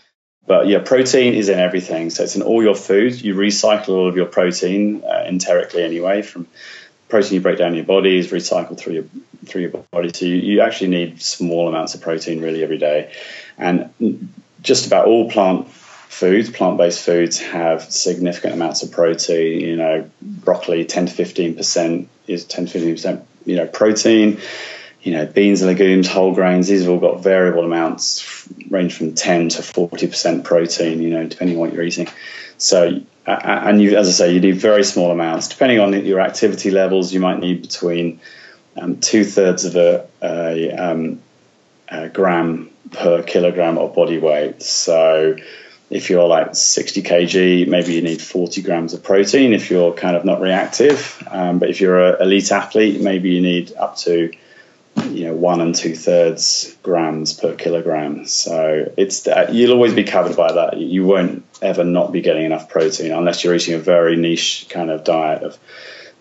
But 0.46 0.66
yeah, 0.66 0.80
protein 0.84 1.32
is 1.32 1.48
in 1.48 1.58
everything. 1.58 2.10
So 2.10 2.24
it's 2.24 2.36
in 2.36 2.42
all 2.42 2.62
your 2.62 2.74
foods. 2.74 3.22
You 3.22 3.34
recycle 3.34 3.90
all 3.90 4.08
of 4.08 4.16
your 4.16 4.26
protein 4.26 5.02
uh, 5.02 5.22
enterically 5.24 5.84
anyway 5.84 6.20
from 6.20 6.48
protein 7.08 7.34
you 7.34 7.40
break 7.40 7.58
down 7.58 7.68
in 7.68 7.76
your 7.76 7.84
body 7.84 8.18
is 8.18 8.30
recycled 8.30 8.78
through 8.78 8.94
your 8.94 9.04
through 9.46 9.62
your 9.62 9.70
body. 9.70 10.10
So 10.12 10.26
you, 10.26 10.34
you 10.34 10.60
actually 10.60 10.88
need 10.88 11.22
small 11.22 11.68
amounts 11.68 11.94
of 11.94 12.02
protein 12.02 12.42
really 12.42 12.62
every 12.62 12.78
day, 12.78 13.12
and 13.56 13.90
just 14.60 14.86
about 14.86 15.06
all 15.06 15.30
plant 15.30 15.68
foods, 16.12 16.50
plant-based 16.50 17.02
foods, 17.02 17.38
have 17.38 17.90
significant 17.90 18.52
amounts 18.52 18.82
of 18.82 18.92
protein. 18.92 19.60
You 19.60 19.76
know, 19.76 20.10
broccoli, 20.20 20.84
10 20.84 21.06
to 21.06 21.12
15 21.12 21.56
percent 21.56 22.08
is 22.26 22.44
10 22.44 22.66
to 22.66 22.72
15 22.72 22.94
percent. 22.94 23.26
You 23.46 23.56
know, 23.56 23.66
protein. 23.66 24.40
You 25.00 25.14
know, 25.14 25.26
beans 25.26 25.62
legumes, 25.62 26.06
whole 26.06 26.32
grains. 26.32 26.68
These 26.68 26.82
have 26.82 26.90
all 26.90 27.00
got 27.00 27.24
variable 27.24 27.64
amounts, 27.64 28.46
range 28.70 28.94
from 28.94 29.14
10 29.14 29.48
to 29.48 29.62
40 29.62 30.06
percent 30.06 30.44
protein. 30.44 31.02
You 31.02 31.10
know, 31.10 31.26
depending 31.26 31.56
on 31.56 31.60
what 31.60 31.72
you're 31.72 31.82
eating. 31.82 32.08
So, 32.58 33.00
and 33.26 33.82
you, 33.82 33.96
as 33.96 34.06
I 34.08 34.12
say, 34.12 34.34
you 34.34 34.40
need 34.40 34.58
very 34.58 34.84
small 34.84 35.10
amounts. 35.10 35.48
Depending 35.48 35.80
on 35.80 36.04
your 36.04 36.20
activity 36.20 36.70
levels, 36.70 37.12
you 37.12 37.20
might 37.20 37.40
need 37.40 37.62
between 37.62 38.20
um, 38.76 39.00
two 39.00 39.24
thirds 39.24 39.64
of 39.64 39.76
a, 39.76 40.06
a, 40.22 40.70
um, 40.70 41.20
a 41.88 42.08
gram 42.10 42.70
per 42.92 43.22
kilogram 43.22 43.78
of 43.78 43.94
body 43.94 44.18
weight. 44.18 44.62
So 44.62 45.36
if 45.92 46.08
you're 46.08 46.26
like 46.26 46.54
60 46.54 47.02
kg, 47.02 47.68
maybe 47.68 47.92
you 47.92 48.00
need 48.02 48.22
40 48.22 48.62
grams 48.62 48.94
of 48.94 49.02
protein. 49.02 49.52
If 49.52 49.70
you're 49.70 49.92
kind 49.92 50.16
of 50.16 50.24
not 50.24 50.40
reactive, 50.40 51.22
Um, 51.30 51.58
but 51.58 51.68
if 51.68 51.80
you're 51.80 52.00
an 52.00 52.22
elite 52.22 52.50
athlete, 52.50 53.00
maybe 53.00 53.30
you 53.30 53.42
need 53.42 53.74
up 53.74 53.96
to 53.98 54.32
you 55.10 55.24
know 55.24 55.34
one 55.34 55.60
and 55.60 55.74
two 55.74 55.94
thirds 55.94 56.76
grams 56.82 57.32
per 57.32 57.54
kilogram. 57.54 58.26
So 58.26 58.92
it's 58.96 59.26
you'll 59.50 59.72
always 59.72 59.94
be 59.94 60.04
covered 60.04 60.36
by 60.36 60.52
that. 60.52 60.78
You 60.78 61.04
won't 61.06 61.44
ever 61.60 61.84
not 61.84 62.10
be 62.12 62.22
getting 62.22 62.44
enough 62.44 62.68
protein 62.68 63.12
unless 63.12 63.44
you're 63.44 63.54
eating 63.54 63.74
a 63.74 63.78
very 63.78 64.16
niche 64.16 64.66
kind 64.70 64.90
of 64.90 65.04
diet 65.04 65.42
of 65.42 65.58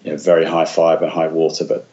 you 0.03 0.11
know, 0.11 0.17
very 0.17 0.45
high 0.45 0.65
fiber, 0.65 1.07
high 1.07 1.27
water, 1.27 1.65
but 1.65 1.85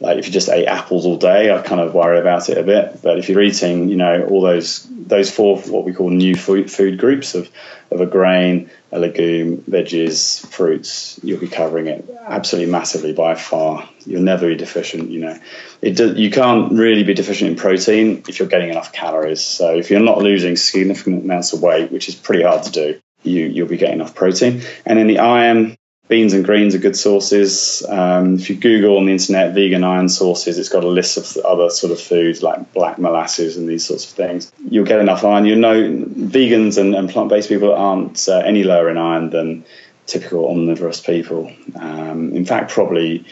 like 0.00 0.18
if 0.18 0.26
you 0.26 0.32
just 0.32 0.48
ate 0.48 0.66
apples 0.66 1.06
all 1.06 1.16
day, 1.16 1.52
I 1.52 1.60
kind 1.62 1.80
of 1.80 1.94
worry 1.94 2.20
about 2.20 2.48
it 2.48 2.58
a 2.58 2.62
bit. 2.62 3.02
But 3.02 3.18
if 3.18 3.28
you're 3.28 3.42
eating, 3.42 3.88
you 3.88 3.96
know, 3.96 4.26
all 4.26 4.40
those 4.40 4.86
those 4.90 5.30
four 5.30 5.58
what 5.58 5.84
we 5.84 5.92
call 5.92 6.10
new 6.10 6.36
food 6.36 6.70
food 6.70 6.98
groups 6.98 7.34
of 7.34 7.50
of 7.90 8.00
a 8.00 8.06
grain, 8.06 8.70
a 8.92 8.98
legume, 8.98 9.58
veggies, 9.62 10.46
fruits, 10.46 11.18
you'll 11.22 11.40
be 11.40 11.48
covering 11.48 11.86
it 11.86 12.08
absolutely 12.26 12.70
massively 12.70 13.12
by 13.12 13.34
far. 13.34 13.88
You'll 14.04 14.22
never 14.22 14.48
be 14.48 14.56
deficient. 14.56 15.10
You 15.10 15.20
know, 15.20 15.38
it 15.80 15.96
do, 15.96 16.12
you 16.12 16.30
can't 16.30 16.72
really 16.72 17.02
be 17.02 17.14
deficient 17.14 17.50
in 17.50 17.56
protein 17.56 18.24
if 18.28 18.38
you're 18.38 18.48
getting 18.48 18.70
enough 18.70 18.92
calories. 18.92 19.40
So 19.40 19.74
if 19.74 19.90
you're 19.90 20.00
not 20.00 20.18
losing 20.18 20.56
significant 20.56 21.24
amounts 21.24 21.52
of 21.52 21.62
weight, 21.62 21.90
which 21.90 22.08
is 22.08 22.14
pretty 22.14 22.42
hard 22.42 22.64
to 22.64 22.70
do, 22.70 23.00
you 23.22 23.46
you'll 23.46 23.68
be 23.68 23.78
getting 23.78 23.96
enough 23.96 24.14
protein. 24.14 24.62
And 24.84 24.98
then 24.98 25.06
the 25.06 25.18
iron, 25.18 25.76
beans 26.08 26.32
and 26.32 26.44
greens 26.44 26.74
are 26.74 26.78
good 26.78 26.96
sources. 26.96 27.84
Um, 27.88 28.34
if 28.36 28.48
you 28.48 28.56
Google 28.56 28.96
on 28.96 29.06
the 29.06 29.12
internet 29.12 29.54
vegan 29.54 29.84
iron 29.84 30.08
sources, 30.08 30.58
it's 30.58 30.70
got 30.70 30.82
a 30.82 30.88
list 30.88 31.16
of 31.16 31.44
other 31.44 31.70
sort 31.70 31.92
of 31.92 32.00
foods 32.00 32.42
like 32.42 32.72
black 32.72 32.98
molasses 32.98 33.56
and 33.56 33.68
these 33.68 33.84
sorts 33.84 34.10
of 34.10 34.16
things. 34.16 34.50
You'll 34.70 34.86
get 34.86 35.00
enough 35.00 35.22
iron. 35.22 35.44
You 35.44 35.56
know, 35.56 35.82
vegans 35.82 36.78
and, 36.78 36.94
and 36.94 37.10
plant 37.10 37.28
based 37.28 37.48
people 37.48 37.74
aren't 37.74 38.26
uh, 38.28 38.38
any 38.38 38.64
lower 38.64 38.88
in 38.88 38.96
iron 38.96 39.30
than 39.30 39.64
typical 40.06 40.48
omnivorous 40.50 41.00
people. 41.00 41.52
Um, 41.76 42.32
in 42.34 42.46
fact, 42.46 42.70
probably 42.70 43.26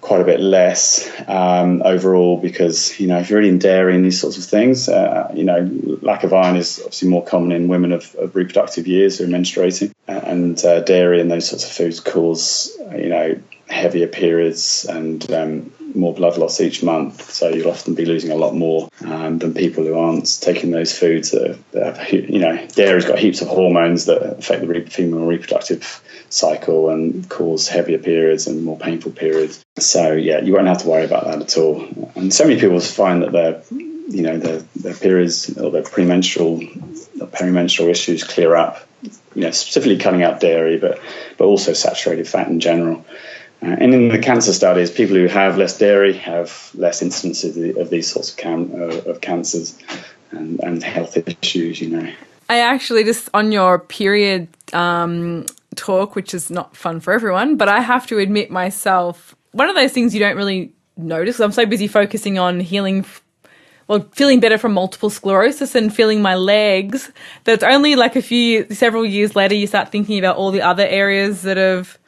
quite 0.00 0.20
a 0.20 0.24
bit 0.24 0.40
less 0.40 1.10
um, 1.28 1.82
overall 1.84 2.38
because 2.38 2.98
you 2.98 3.06
know 3.06 3.18
if 3.18 3.30
you're 3.30 3.40
eating 3.40 3.58
dairy 3.58 3.94
and 3.94 4.04
these 4.04 4.20
sorts 4.20 4.38
of 4.38 4.44
things, 4.44 4.88
uh, 4.88 5.30
you 5.34 5.44
know 5.44 5.70
lack 6.02 6.24
of 6.24 6.32
iron 6.32 6.56
is 6.56 6.78
obviously 6.78 7.08
more 7.08 7.24
common 7.24 7.52
in 7.52 7.68
women 7.68 7.92
of, 7.92 8.14
of 8.16 8.34
reproductive 8.34 8.86
years 8.86 9.18
who 9.18 9.24
are 9.24 9.28
menstruating, 9.28 9.92
and 10.06 10.64
uh, 10.64 10.80
dairy 10.80 11.20
and 11.20 11.30
those 11.30 11.48
sorts 11.48 11.64
of 11.64 11.70
foods 11.70 12.00
cause 12.00 12.76
you 12.92 13.08
know 13.08 13.38
heavier 13.68 14.08
periods 14.08 14.84
and 14.88 15.30
um, 15.32 15.72
more 15.94 16.14
blood 16.14 16.38
loss 16.38 16.60
each 16.60 16.82
month. 16.82 17.30
So 17.30 17.48
you'll 17.48 17.70
often 17.70 17.94
be 17.94 18.04
losing 18.04 18.30
a 18.30 18.36
lot 18.36 18.54
more 18.54 18.88
um, 19.04 19.38
than 19.38 19.54
people 19.54 19.84
who 19.84 19.98
aren't 19.98 20.40
taking 20.40 20.70
those 20.70 20.96
foods. 20.96 21.30
That, 21.32 21.58
that 21.72 21.98
have, 21.98 22.12
you 22.12 22.38
know, 22.38 22.66
dairy's 22.68 23.04
got 23.04 23.18
heaps 23.18 23.42
of 23.42 23.48
hormones 23.48 24.06
that 24.06 24.38
affect 24.38 24.62
the 24.62 24.66
re- 24.68 24.84
female 24.86 25.26
reproductive 25.26 26.02
cycle 26.28 26.90
and 26.90 27.28
cause 27.28 27.68
heavier 27.68 27.98
periods 27.98 28.46
and 28.46 28.64
more 28.64 28.78
painful 28.78 29.12
periods. 29.12 29.64
So 29.78 30.12
yeah, 30.12 30.40
you 30.40 30.52
won't 30.52 30.68
have 30.68 30.82
to 30.82 30.88
worry 30.88 31.04
about 31.04 31.24
that 31.24 31.42
at 31.42 31.56
all. 31.58 32.12
And 32.14 32.32
so 32.32 32.44
many 32.44 32.60
people 32.60 32.80
find 32.80 33.22
that 33.22 33.32
their, 33.32 33.62
you 33.70 34.22
know, 34.22 34.38
their, 34.38 34.62
their 34.76 34.94
periods 34.94 35.56
or 35.58 35.70
their 35.70 35.82
premenstrual, 35.82 36.62
or 37.20 37.26
perimenstrual 37.26 37.90
issues 37.90 38.24
clear 38.24 38.54
up. 38.54 38.86
You 39.34 39.42
know, 39.42 39.50
specifically 39.52 39.96
cutting 39.96 40.22
out 40.22 40.40
dairy, 40.40 40.76
but 40.76 41.00
but 41.38 41.44
also 41.44 41.72
saturated 41.72 42.28
fat 42.28 42.48
in 42.48 42.60
general. 42.60 43.06
Uh, 43.62 43.76
and 43.78 43.92
in 43.92 44.08
the 44.08 44.18
cancer 44.18 44.52
studies, 44.52 44.90
people 44.90 45.16
who 45.16 45.26
have 45.26 45.58
less 45.58 45.76
dairy 45.76 46.14
have 46.14 46.70
less 46.74 47.02
incidence 47.02 47.44
of, 47.44 47.90
these 47.90 48.10
sorts 48.10 48.30
of, 48.30 48.36
cam- 48.38 48.72
uh, 48.74 49.10
of 49.10 49.20
cancers 49.20 49.78
and, 50.30 50.60
and 50.60 50.82
health 50.82 51.16
issues, 51.16 51.80
you 51.80 51.90
know. 51.90 52.12
I 52.48 52.60
actually 52.60 53.04
just 53.04 53.28
on 53.32 53.52
your 53.52 53.78
period 53.78 54.48
um, 54.72 55.46
talk, 55.76 56.16
which 56.16 56.34
is 56.34 56.50
not 56.50 56.76
fun 56.76 57.00
for 57.00 57.12
everyone, 57.12 57.56
but 57.56 57.68
I 57.68 57.80
have 57.80 58.06
to 58.08 58.18
admit 58.18 58.50
myself, 58.50 59.36
one 59.52 59.68
of 59.68 59.76
those 59.76 59.92
things 59.92 60.14
you 60.14 60.20
don't 60.20 60.36
really 60.36 60.72
notice. 60.96 61.38
I'm 61.38 61.52
so 61.52 61.66
busy 61.66 61.86
focusing 61.86 62.38
on 62.38 62.60
healing, 62.60 63.04
well, 63.88 64.08
feeling 64.12 64.40
better 64.40 64.58
from 64.58 64.72
multiple 64.72 65.10
sclerosis 65.10 65.74
and 65.74 65.94
feeling 65.94 66.22
my 66.22 66.34
legs 66.34 67.12
that 67.44 67.52
it's 67.52 67.62
only 67.62 67.94
like 67.94 68.16
a 68.16 68.22
few, 68.22 68.66
several 68.70 69.04
years 69.04 69.36
later, 69.36 69.54
you 69.54 69.66
start 69.66 69.92
thinking 69.92 70.18
about 70.18 70.36
all 70.36 70.50
the 70.50 70.62
other 70.62 70.86
areas 70.86 71.42
that 71.42 71.56
have 71.56 71.98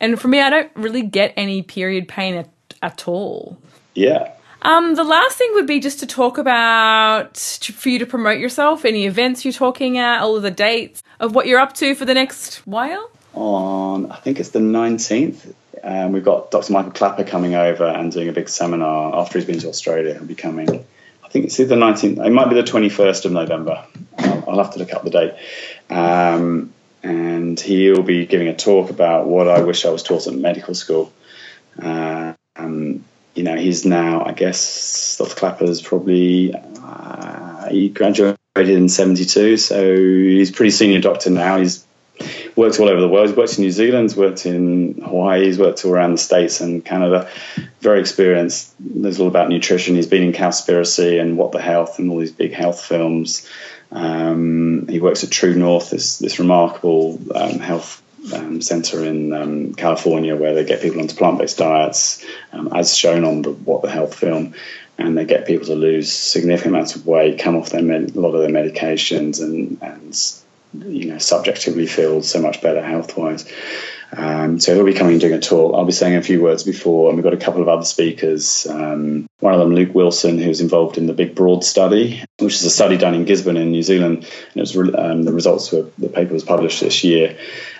and 0.00 0.20
for 0.20 0.28
me, 0.28 0.40
I 0.40 0.50
don't 0.50 0.72
really 0.74 1.02
get 1.02 1.32
any 1.36 1.62
period 1.62 2.08
pain 2.08 2.34
at, 2.34 2.48
at 2.82 3.06
all. 3.06 3.58
Yeah. 3.94 4.32
Um, 4.62 4.94
the 4.94 5.04
last 5.04 5.38
thing 5.38 5.50
would 5.54 5.66
be 5.66 5.80
just 5.80 6.00
to 6.00 6.06
talk 6.06 6.36
about 6.36 7.36
for 7.36 7.88
you 7.88 7.98
to 7.98 8.06
promote 8.06 8.38
yourself, 8.38 8.84
any 8.84 9.06
events 9.06 9.44
you're 9.44 9.52
talking 9.52 9.98
at, 9.98 10.20
all 10.20 10.36
of 10.36 10.42
the 10.42 10.50
dates 10.50 11.02
of 11.18 11.34
what 11.34 11.46
you're 11.46 11.60
up 11.60 11.72
to 11.74 11.94
for 11.94 12.04
the 12.04 12.14
next 12.14 12.56
while. 12.66 13.10
On, 13.34 14.10
I 14.10 14.16
think 14.16 14.38
it's 14.38 14.50
the 14.50 14.58
19th, 14.58 15.54
um, 15.82 16.12
we've 16.12 16.24
got 16.24 16.50
Dr. 16.50 16.72
Michael 16.72 16.92
Klaper 16.92 17.24
coming 17.24 17.54
over 17.54 17.86
and 17.86 18.12
doing 18.12 18.28
a 18.28 18.32
big 18.32 18.48
seminar 18.48 19.14
after 19.16 19.38
he's 19.38 19.46
been 19.46 19.58
to 19.60 19.68
Australia. 19.68 20.14
He'll 20.14 20.24
be 20.24 20.34
coming. 20.34 20.68
I 21.24 21.28
think 21.28 21.46
it's 21.46 21.58
either 21.58 21.74
the 21.76 21.80
19th, 21.80 22.24
it 22.26 22.30
might 22.30 22.50
be 22.50 22.56
the 22.56 22.62
21st 22.62 23.24
of 23.24 23.32
November. 23.32 23.84
I'll, 24.18 24.50
I'll 24.50 24.58
have 24.58 24.72
to 24.74 24.78
look 24.78 24.92
up 24.92 25.04
the 25.04 25.10
date. 25.10 25.34
Um, 25.88 26.74
and 27.02 27.58
he'll 27.58 28.02
be 28.02 28.26
giving 28.26 28.48
a 28.48 28.56
talk 28.56 28.90
about 28.90 29.26
what 29.26 29.48
I 29.48 29.62
wish 29.62 29.84
I 29.84 29.90
was 29.90 30.02
taught 30.02 30.26
at 30.26 30.34
medical 30.34 30.74
school. 30.74 31.12
Uh, 31.80 32.34
um, 32.56 33.04
you 33.34 33.42
know, 33.42 33.56
he's 33.56 33.84
now, 33.84 34.24
I 34.24 34.32
guess, 34.32 35.16
Dr. 35.18 35.34
Klaper's 35.34 35.80
probably, 35.80 36.54
uh, 36.54 37.68
he 37.68 37.88
graduated 37.88 38.36
in 38.56 38.88
72, 38.88 39.56
so 39.56 39.96
he's 39.96 40.50
pretty 40.50 40.70
senior 40.70 41.00
doctor 41.00 41.30
now. 41.30 41.58
He's 41.58 41.86
worked 42.56 42.78
all 42.80 42.88
over 42.88 43.00
the 43.00 43.08
world. 43.08 43.28
He's 43.28 43.36
worked 43.36 43.56
in 43.56 43.64
New 43.64 43.70
Zealand, 43.70 44.10
he's 44.10 44.16
worked 44.16 44.46
in 44.46 45.00
Hawaii, 45.00 45.44
he's 45.44 45.58
worked 45.58 45.84
all 45.84 45.92
around 45.92 46.12
the 46.12 46.18
States 46.18 46.60
and 46.60 46.84
Canada. 46.84 47.30
Very 47.80 48.00
experienced. 48.00 48.74
There's 48.78 49.20
all 49.20 49.28
about 49.28 49.48
nutrition. 49.48 49.94
He's 49.94 50.06
been 50.06 50.22
in 50.22 50.32
Cowspiracy 50.32 51.20
and 51.20 51.38
What 51.38 51.52
the 51.52 51.62
Health 51.62 51.98
and 51.98 52.10
all 52.10 52.18
these 52.18 52.32
big 52.32 52.52
health 52.52 52.84
films. 52.84 53.48
Um, 53.92 54.86
he 54.88 55.00
works 55.00 55.24
at 55.24 55.30
True 55.30 55.54
North, 55.54 55.90
this, 55.90 56.18
this 56.18 56.38
remarkable 56.38 57.20
um, 57.34 57.58
health 57.58 58.02
um, 58.32 58.60
center 58.60 59.04
in 59.04 59.32
um, 59.32 59.74
California 59.74 60.36
where 60.36 60.54
they 60.54 60.64
get 60.64 60.82
people 60.82 61.00
onto 61.00 61.16
plant 61.16 61.38
based 61.38 61.58
diets, 61.58 62.24
um, 62.52 62.72
as 62.74 62.96
shown 62.96 63.24
on 63.24 63.42
the 63.42 63.50
What 63.50 63.82
the 63.82 63.90
Health 63.90 64.14
film. 64.14 64.54
And 64.98 65.16
they 65.16 65.24
get 65.24 65.46
people 65.46 65.66
to 65.66 65.74
lose 65.74 66.12
significant 66.12 66.74
amounts 66.74 66.94
of 66.94 67.06
weight, 67.06 67.38
come 67.38 67.56
off 67.56 67.70
their 67.70 67.82
med- 67.82 68.14
a 68.14 68.20
lot 68.20 68.34
of 68.34 68.42
their 68.42 68.50
medications, 68.50 69.42
and, 69.42 69.78
and 69.80 70.14
you 70.92 71.06
know 71.06 71.16
subjectively 71.18 71.86
feel 71.86 72.22
so 72.22 72.40
much 72.40 72.60
better 72.60 72.82
health 72.82 73.16
wise. 73.16 73.50
Um, 74.16 74.58
so 74.58 74.74
he'll 74.74 74.84
be 74.84 74.94
coming 74.94 75.12
and 75.12 75.20
doing 75.20 75.34
a 75.34 75.40
talk. 75.40 75.74
I'll 75.74 75.84
be 75.84 75.92
saying 75.92 76.16
a 76.16 76.22
few 76.22 76.42
words 76.42 76.64
before, 76.64 77.08
and 77.08 77.16
we've 77.16 77.24
got 77.24 77.34
a 77.34 77.38
couple 77.38 77.62
of 77.62 77.68
other 77.68 77.84
speakers. 77.84 78.66
Um, 78.66 79.26
one 79.38 79.54
of 79.54 79.60
them, 79.60 79.74
Luke 79.74 79.94
Wilson, 79.94 80.38
who's 80.38 80.60
involved 80.60 80.98
in 80.98 81.06
the 81.06 81.12
Big 81.12 81.34
Broad 81.34 81.64
study, 81.64 82.22
which 82.38 82.54
is 82.54 82.64
a 82.64 82.70
study 82.70 82.96
done 82.96 83.14
in 83.14 83.24
Gisborne 83.24 83.56
in 83.56 83.70
New 83.70 83.82
Zealand. 83.82 84.26
And 84.54 84.60
was 84.60 84.76
um, 84.76 85.22
the 85.22 85.32
results 85.32 85.70
were 85.72 85.86
the 85.98 86.08
paper 86.08 86.34
was 86.34 86.44
published 86.44 86.80
this 86.80 87.04
year, 87.04 87.38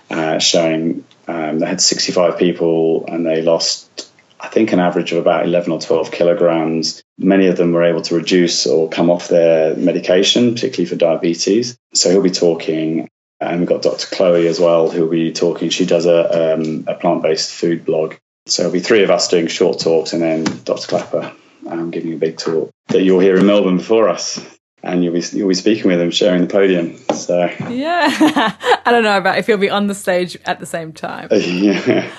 uh, 0.08 0.38
showing 0.38 1.04
um, 1.26 1.58
they 1.58 1.66
had 1.66 1.80
65 1.80 2.38
people 2.38 3.06
and 3.06 3.26
they 3.26 3.42
lost. 3.42 4.08
I 4.42 4.48
think 4.48 4.72
an 4.72 4.80
average 4.80 5.12
of 5.12 5.18
about 5.18 5.44
11 5.44 5.70
or 5.70 5.80
12 5.80 6.12
kilograms. 6.12 7.02
Many 7.18 7.48
of 7.48 7.58
them 7.58 7.72
were 7.72 7.84
able 7.84 8.00
to 8.02 8.14
reduce 8.14 8.66
or 8.66 8.88
come 8.88 9.10
off 9.10 9.28
their 9.28 9.76
medication, 9.76 10.54
particularly 10.54 10.88
for 10.88 10.96
diabetes. 10.96 11.76
So 11.92 12.10
he'll 12.10 12.22
be 12.22 12.30
talking 12.30 13.10
and 13.40 13.60
we've 13.60 13.68
got 13.68 13.82
Dr. 13.82 14.06
Chloe 14.14 14.46
as 14.46 14.60
well, 14.60 14.90
who'll 14.90 15.08
be 15.08 15.32
talking. 15.32 15.70
She 15.70 15.86
does 15.86 16.06
a, 16.06 16.54
um, 16.54 16.84
a 16.86 16.94
plant 16.94 17.22
based 17.22 17.52
food 17.52 17.84
blog. 17.84 18.14
So 18.46 18.62
it'll 18.62 18.72
be 18.72 18.80
three 18.80 19.02
of 19.02 19.10
us 19.10 19.28
doing 19.28 19.46
short 19.46 19.78
talks 19.78 20.12
and 20.12 20.22
then 20.22 20.44
Dr. 20.64 20.86
Klaper 20.88 21.32
um, 21.66 21.90
giving 21.90 22.12
a 22.12 22.16
big 22.16 22.36
talk 22.36 22.70
that 22.88 23.02
you'll 23.02 23.20
hear 23.20 23.36
in 23.36 23.46
Melbourne 23.46 23.78
before 23.78 24.08
us. 24.08 24.44
And 24.82 25.04
you'll 25.04 25.12
be 25.12 25.22
you'll 25.32 25.48
be 25.48 25.54
speaking 25.54 25.88
with 25.88 26.00
him, 26.00 26.10
sharing 26.10 26.40
the 26.40 26.46
podium. 26.46 26.96
So 27.14 27.50
yeah, 27.68 28.08
I 28.86 28.90
don't 28.90 29.02
know 29.02 29.18
about 29.18 29.36
if 29.36 29.46
you'll 29.46 29.58
be 29.58 29.68
on 29.68 29.88
the 29.88 29.94
stage 29.94 30.38
at 30.46 30.58
the 30.58 30.64
same 30.64 30.94
time. 30.94 31.28
yeah, 31.32 32.10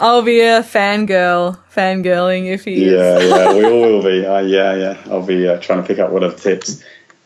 I'll 0.00 0.22
be 0.22 0.40
a 0.40 0.62
fangirl, 0.62 1.58
fangirling 1.70 2.50
if 2.50 2.64
he 2.64 2.86
is. 2.86 2.92
Yeah, 2.92 3.18
yeah, 3.18 3.52
we 3.52 3.64
all 3.70 3.80
will 3.82 4.02
be. 4.02 4.24
Uh, 4.24 4.38
yeah, 4.38 4.74
yeah. 4.76 5.02
I'll 5.10 5.26
be 5.26 5.46
uh, 5.46 5.60
trying 5.60 5.82
to 5.82 5.86
pick 5.86 5.98
up 5.98 6.10
whatever 6.10 6.34
tips 6.34 6.82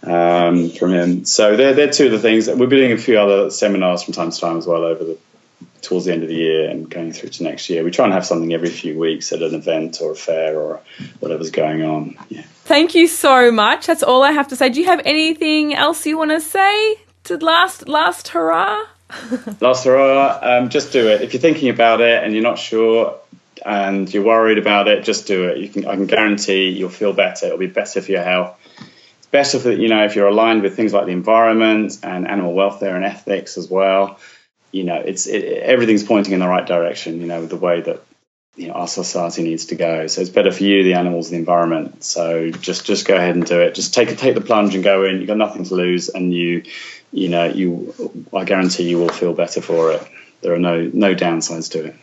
um, 0.07 0.71
from 0.71 0.93
him. 0.93 1.25
So 1.25 1.57
they're, 1.57 1.75
they're 1.75 1.91
two 1.91 2.07
of 2.07 2.13
the 2.13 2.19
things. 2.19 2.47
We'll 2.47 2.69
be 2.69 2.77
doing 2.77 2.93
a 2.93 2.99
few 2.99 3.19
other 3.19 3.51
seminars 3.51 4.03
from 4.03 4.15
time 4.15 4.31
to 4.31 4.39
time 4.39 4.59
as 4.59 4.67
well 4.67 4.85
over 4.85 5.05
the 5.05 5.19
towards 5.83 6.07
the 6.07 6.13
end 6.13 6.23
of 6.23 6.29
the 6.29 6.35
year 6.35 6.71
and 6.71 6.89
going 6.91 7.13
through 7.13 7.29
to 7.29 7.43
next 7.43 7.69
year. 7.69 7.85
We 7.85 7.91
try 7.91 8.07
and 8.07 8.15
have 8.15 8.27
something 8.27 8.53
every 8.53 8.71
few 8.71 8.99
weeks 8.99 9.33
at 9.33 9.43
an 9.43 9.55
event 9.55 10.01
or 10.01 10.13
a 10.13 10.17
fair 10.17 10.59
or 10.59 10.81
whatever's 11.21 11.51
going 11.51 11.83
on. 11.83 12.17
Yeah. 12.31 12.43
Thank 12.65 12.95
you 12.95 13.07
so 13.07 13.53
much. 13.53 13.87
That's 13.87 14.03
all 14.03 14.23
I 14.23 14.33
have 14.33 14.49
to 14.49 14.57
say. 14.57 14.71
Do 14.71 14.81
you 14.81 14.87
have 14.87 15.03
anything 15.05 15.75
else 15.75 16.07
you 16.07 16.17
want 16.17 16.31
to 16.31 16.41
say 16.41 16.97
to 17.25 17.37
last 17.37 17.87
last 17.87 18.29
hurrah? 18.29 18.85
last 19.61 19.85
hurrah. 19.85 20.39
Um, 20.43 20.71
just 20.71 20.93
do 20.93 21.09
it. 21.09 21.23
If 21.23 21.35
you're 21.35 21.43
thinking 21.43 21.69
about 21.69 22.01
it 22.01 22.25
and 22.25 22.33
you're 22.33 22.43
not 22.43 22.59
sure 22.59 23.19
and 23.65 24.13
you're 24.13 24.25
worried 24.25 24.59
about 24.59 24.89
it, 24.89 25.05
just 25.05 25.27
do 25.27 25.49
it. 25.49 25.59
You 25.59 25.69
can. 25.69 25.87
I 25.87 25.95
can 25.95 26.07
guarantee 26.07 26.71
you'll 26.71 26.89
feel 26.89 27.13
better. 27.13 27.47
It'll 27.47 27.59
be 27.59 27.67
better 27.67 28.01
for 28.01 28.11
your 28.11 28.25
health 28.25 28.59
better 29.35 29.59
for 29.59 29.73
you 29.73 29.89
know 29.89 30.05
if 30.05 30.15
you're 30.15 30.29
aligned 30.29 30.63
with 30.63 30.77
things 30.77 30.93
like 30.93 31.07
the 31.07 31.13
environment 31.13 31.99
and 32.05 32.29
animal 32.29 32.55
welfare 32.55 32.95
and 32.95 33.05
ethics 33.05 33.59
as 33.59 33.69
well. 33.69 34.21
You 34.71 34.85
know, 34.85 34.95
it's 34.95 35.27
it, 35.27 35.43
everything's 35.63 36.05
pointing 36.05 36.33
in 36.35 36.39
the 36.39 36.47
right 36.47 36.65
direction. 36.65 37.21
You 37.21 37.27
know, 37.27 37.41
with 37.41 37.51
the 37.51 37.57
way 37.57 37.81
that 37.81 38.01
you 38.55 38.69
know, 38.69 38.75
our 38.75 38.87
society 38.87 39.43
needs 39.43 39.67
to 39.67 39.75
go. 39.75 40.07
So 40.07 40.21
it's 40.21 40.31
better 40.31 40.53
for 40.53 40.63
you, 40.63 40.85
the 40.85 40.95
animals, 40.95 41.31
the 41.31 41.37
environment. 41.37 42.05
So 42.05 42.51
just 42.51 42.87
just 42.87 43.09
go 43.09 43.17
ahead 43.17 43.35
and 43.35 43.45
do 43.45 43.61
it. 43.61 43.75
Just 43.75 43.93
take 43.93 44.17
take 44.17 44.37
the 44.37 44.41
plunge 44.41 44.77
and 44.77 44.85
go 44.85 45.05
in. 45.05 45.17
You've 45.17 45.27
got 45.27 45.37
nothing 45.37 45.65
to 45.65 45.75
lose, 45.75 46.09
and 46.11 46.33
you 46.33 46.63
you 47.13 47.29
know 47.29 47.47
you 47.47 47.93
I 48.33 48.45
guarantee 48.45 48.89
you 48.89 48.99
will 48.99 49.09
feel 49.09 49.35
better 49.35 49.61
for 49.61 49.91
it. 49.93 50.03
There 50.43 50.55
are 50.55 50.61
no 50.61 50.89
no 50.93 51.13
downsides 51.17 51.73
to 51.73 51.87
it. 51.87 51.97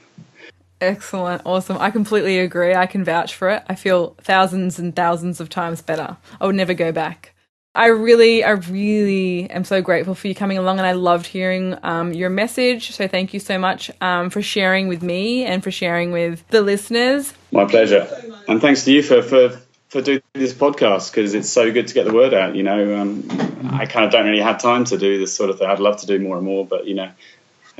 Excellent, 0.82 1.44
awesome. 1.46 1.78
I 1.80 1.92
completely 1.92 2.40
agree. 2.40 2.74
I 2.74 2.88
can 2.88 3.04
vouch 3.04 3.36
for 3.36 3.50
it. 3.52 3.64
I 3.68 3.76
feel 3.76 4.16
thousands 4.22 4.80
and 4.80 4.96
thousands 4.96 5.40
of 5.40 5.48
times 5.48 5.82
better. 5.84 6.18
I 6.40 6.46
would 6.48 6.56
never 6.56 6.74
go 6.74 6.92
back. 6.92 7.36
I 7.74 7.88
really, 7.88 8.44
I 8.44 8.52
really 8.52 9.50
am 9.50 9.64
so 9.64 9.82
grateful 9.82 10.16
for 10.16 10.28
you 10.28 10.36
coming 10.36 10.58
along, 10.58 10.80
and 10.80 10.86
I 10.86 10.92
loved 10.92 11.26
hearing 11.28 11.78
um, 11.84 12.12
your 12.12 12.30
message. 12.30 12.92
So 12.92 13.08
thank 13.08 13.34
you 13.34 13.40
so 13.40 13.58
much 13.58 13.90
um, 14.02 14.30
for 14.30 14.42
sharing 14.42 14.90
with 14.90 15.02
me 15.04 15.46
and 15.46 15.64
for 15.64 15.72
sharing 15.72 16.12
with 16.12 16.46
the 16.50 16.62
listeners. 16.62 17.32
My 17.52 17.66
pleasure, 17.66 18.10
and 18.50 18.60
thanks 18.60 18.84
to 18.86 18.92
you 18.92 19.04
for 19.04 19.22
for 19.22 19.58
for 19.88 20.02
doing 20.02 20.22
this 20.34 20.54
podcast 20.54 21.12
because 21.12 21.34
it's 21.34 21.50
so 21.50 21.72
good 21.72 21.88
to 21.88 21.94
get 21.94 22.06
the 22.06 22.14
word 22.14 22.34
out. 22.34 22.56
You 22.56 22.64
know, 22.64 23.00
um, 23.00 23.28
I 23.72 23.86
kind 23.86 24.06
of 24.06 24.12
don't 24.12 24.26
really 24.26 24.42
have 24.42 24.62
time 24.62 24.84
to 24.86 24.98
do 24.98 25.20
this 25.20 25.34
sort 25.34 25.50
of 25.50 25.60
thing. 25.60 25.70
I'd 25.70 25.80
love 25.80 26.02
to 26.02 26.08
do 26.08 26.20
more 26.20 26.38
and 26.38 26.46
more, 26.46 26.66
but 26.66 26.88
you 26.88 26.96
know, 26.96 27.12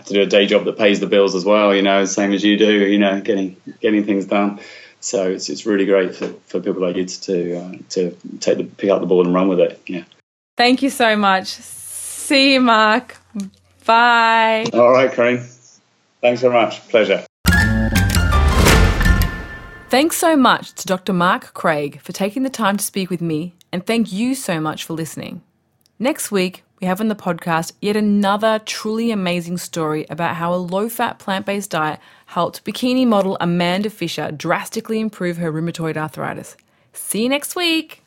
have 0.02 0.08
to 0.08 0.14
do 0.14 0.22
a 0.22 0.26
day 0.26 0.48
job 0.48 0.66
that 0.66 0.78
pays 0.78 1.00
the 1.00 1.08
bills 1.08 1.36
as 1.36 1.46
well. 1.46 1.74
You 1.76 1.82
know, 1.82 2.06
same 2.06 2.34
as 2.34 2.44
you 2.44 2.58
do. 2.58 2.86
You 2.86 3.00
know, 3.00 3.22
getting 3.22 3.56
getting 3.80 4.04
things 4.04 4.26
done. 4.26 4.60
So 5.00 5.32
it's, 5.32 5.50
it's 5.50 5.66
really 5.66 5.86
great 5.86 6.16
for, 6.16 6.28
for 6.46 6.60
people 6.60 6.82
like 6.82 6.96
you 6.96 7.06
to 7.06 7.58
uh, 7.58 7.72
to 7.90 8.12
take 8.40 8.58
the 8.58 8.64
pick 8.64 8.90
up 8.90 9.02
the 9.02 9.08
ball 9.08 9.26
and 9.26 9.34
run 9.34 9.48
with 9.48 9.60
it. 9.60 9.82
Yeah. 9.86 10.04
Thank 10.58 10.82
you 10.82 10.90
so 10.90 11.16
much. 11.16 11.48
See 11.48 12.54
you, 12.54 12.62
Mark. 12.62 13.18
Bye. 13.86 14.66
All 14.74 14.92
right, 14.92 15.12
Corinne. 15.12 15.46
Thanks 16.22 16.42
very 16.42 16.54
much. 16.54 16.88
Pleasure. 16.90 17.26
Thanks 19.90 20.16
so 20.16 20.38
much 20.38 20.74
to 20.76 20.86
Dr. 20.86 21.12
Mark 21.12 21.54
Craig 21.54 22.00
for 22.02 22.14
taking 22.14 22.44
the 22.44 22.50
time 22.50 22.78
to 22.78 22.84
speak 22.84 23.10
with 23.10 23.22
me, 23.22 23.56
and 23.74 23.86
thank 23.86 24.12
you 24.12 24.36
so 24.36 24.62
much 24.62 24.86
for 24.86 24.94
listening. 24.94 25.42
Next 26.00 26.32
week, 26.32 26.64
we 26.82 26.88
have 26.88 27.00
on 27.00 27.10
the 27.10 27.16
podcast 27.16 27.74
yet 27.80 27.96
another 27.96 28.60
truly 28.66 29.12
amazing 29.12 29.58
story 29.58 30.06
about 30.10 30.36
how 30.36 30.54
a 30.54 30.56
low 30.56 30.90
fat 30.90 31.20
plant 31.20 31.46
based 31.46 31.70
diet 31.70 32.00
helped 32.26 32.66
bikini 32.66 33.06
model 33.06 33.38
Amanda 33.40 33.90
Fisher 33.90 34.32
drastically 34.32 35.00
improve 35.00 35.38
her 35.38 35.52
rheumatoid 35.52 35.96
arthritis. 35.96 36.58
See 36.94 37.24
you 37.24 37.30
next 37.30 37.56
week. 37.56 38.01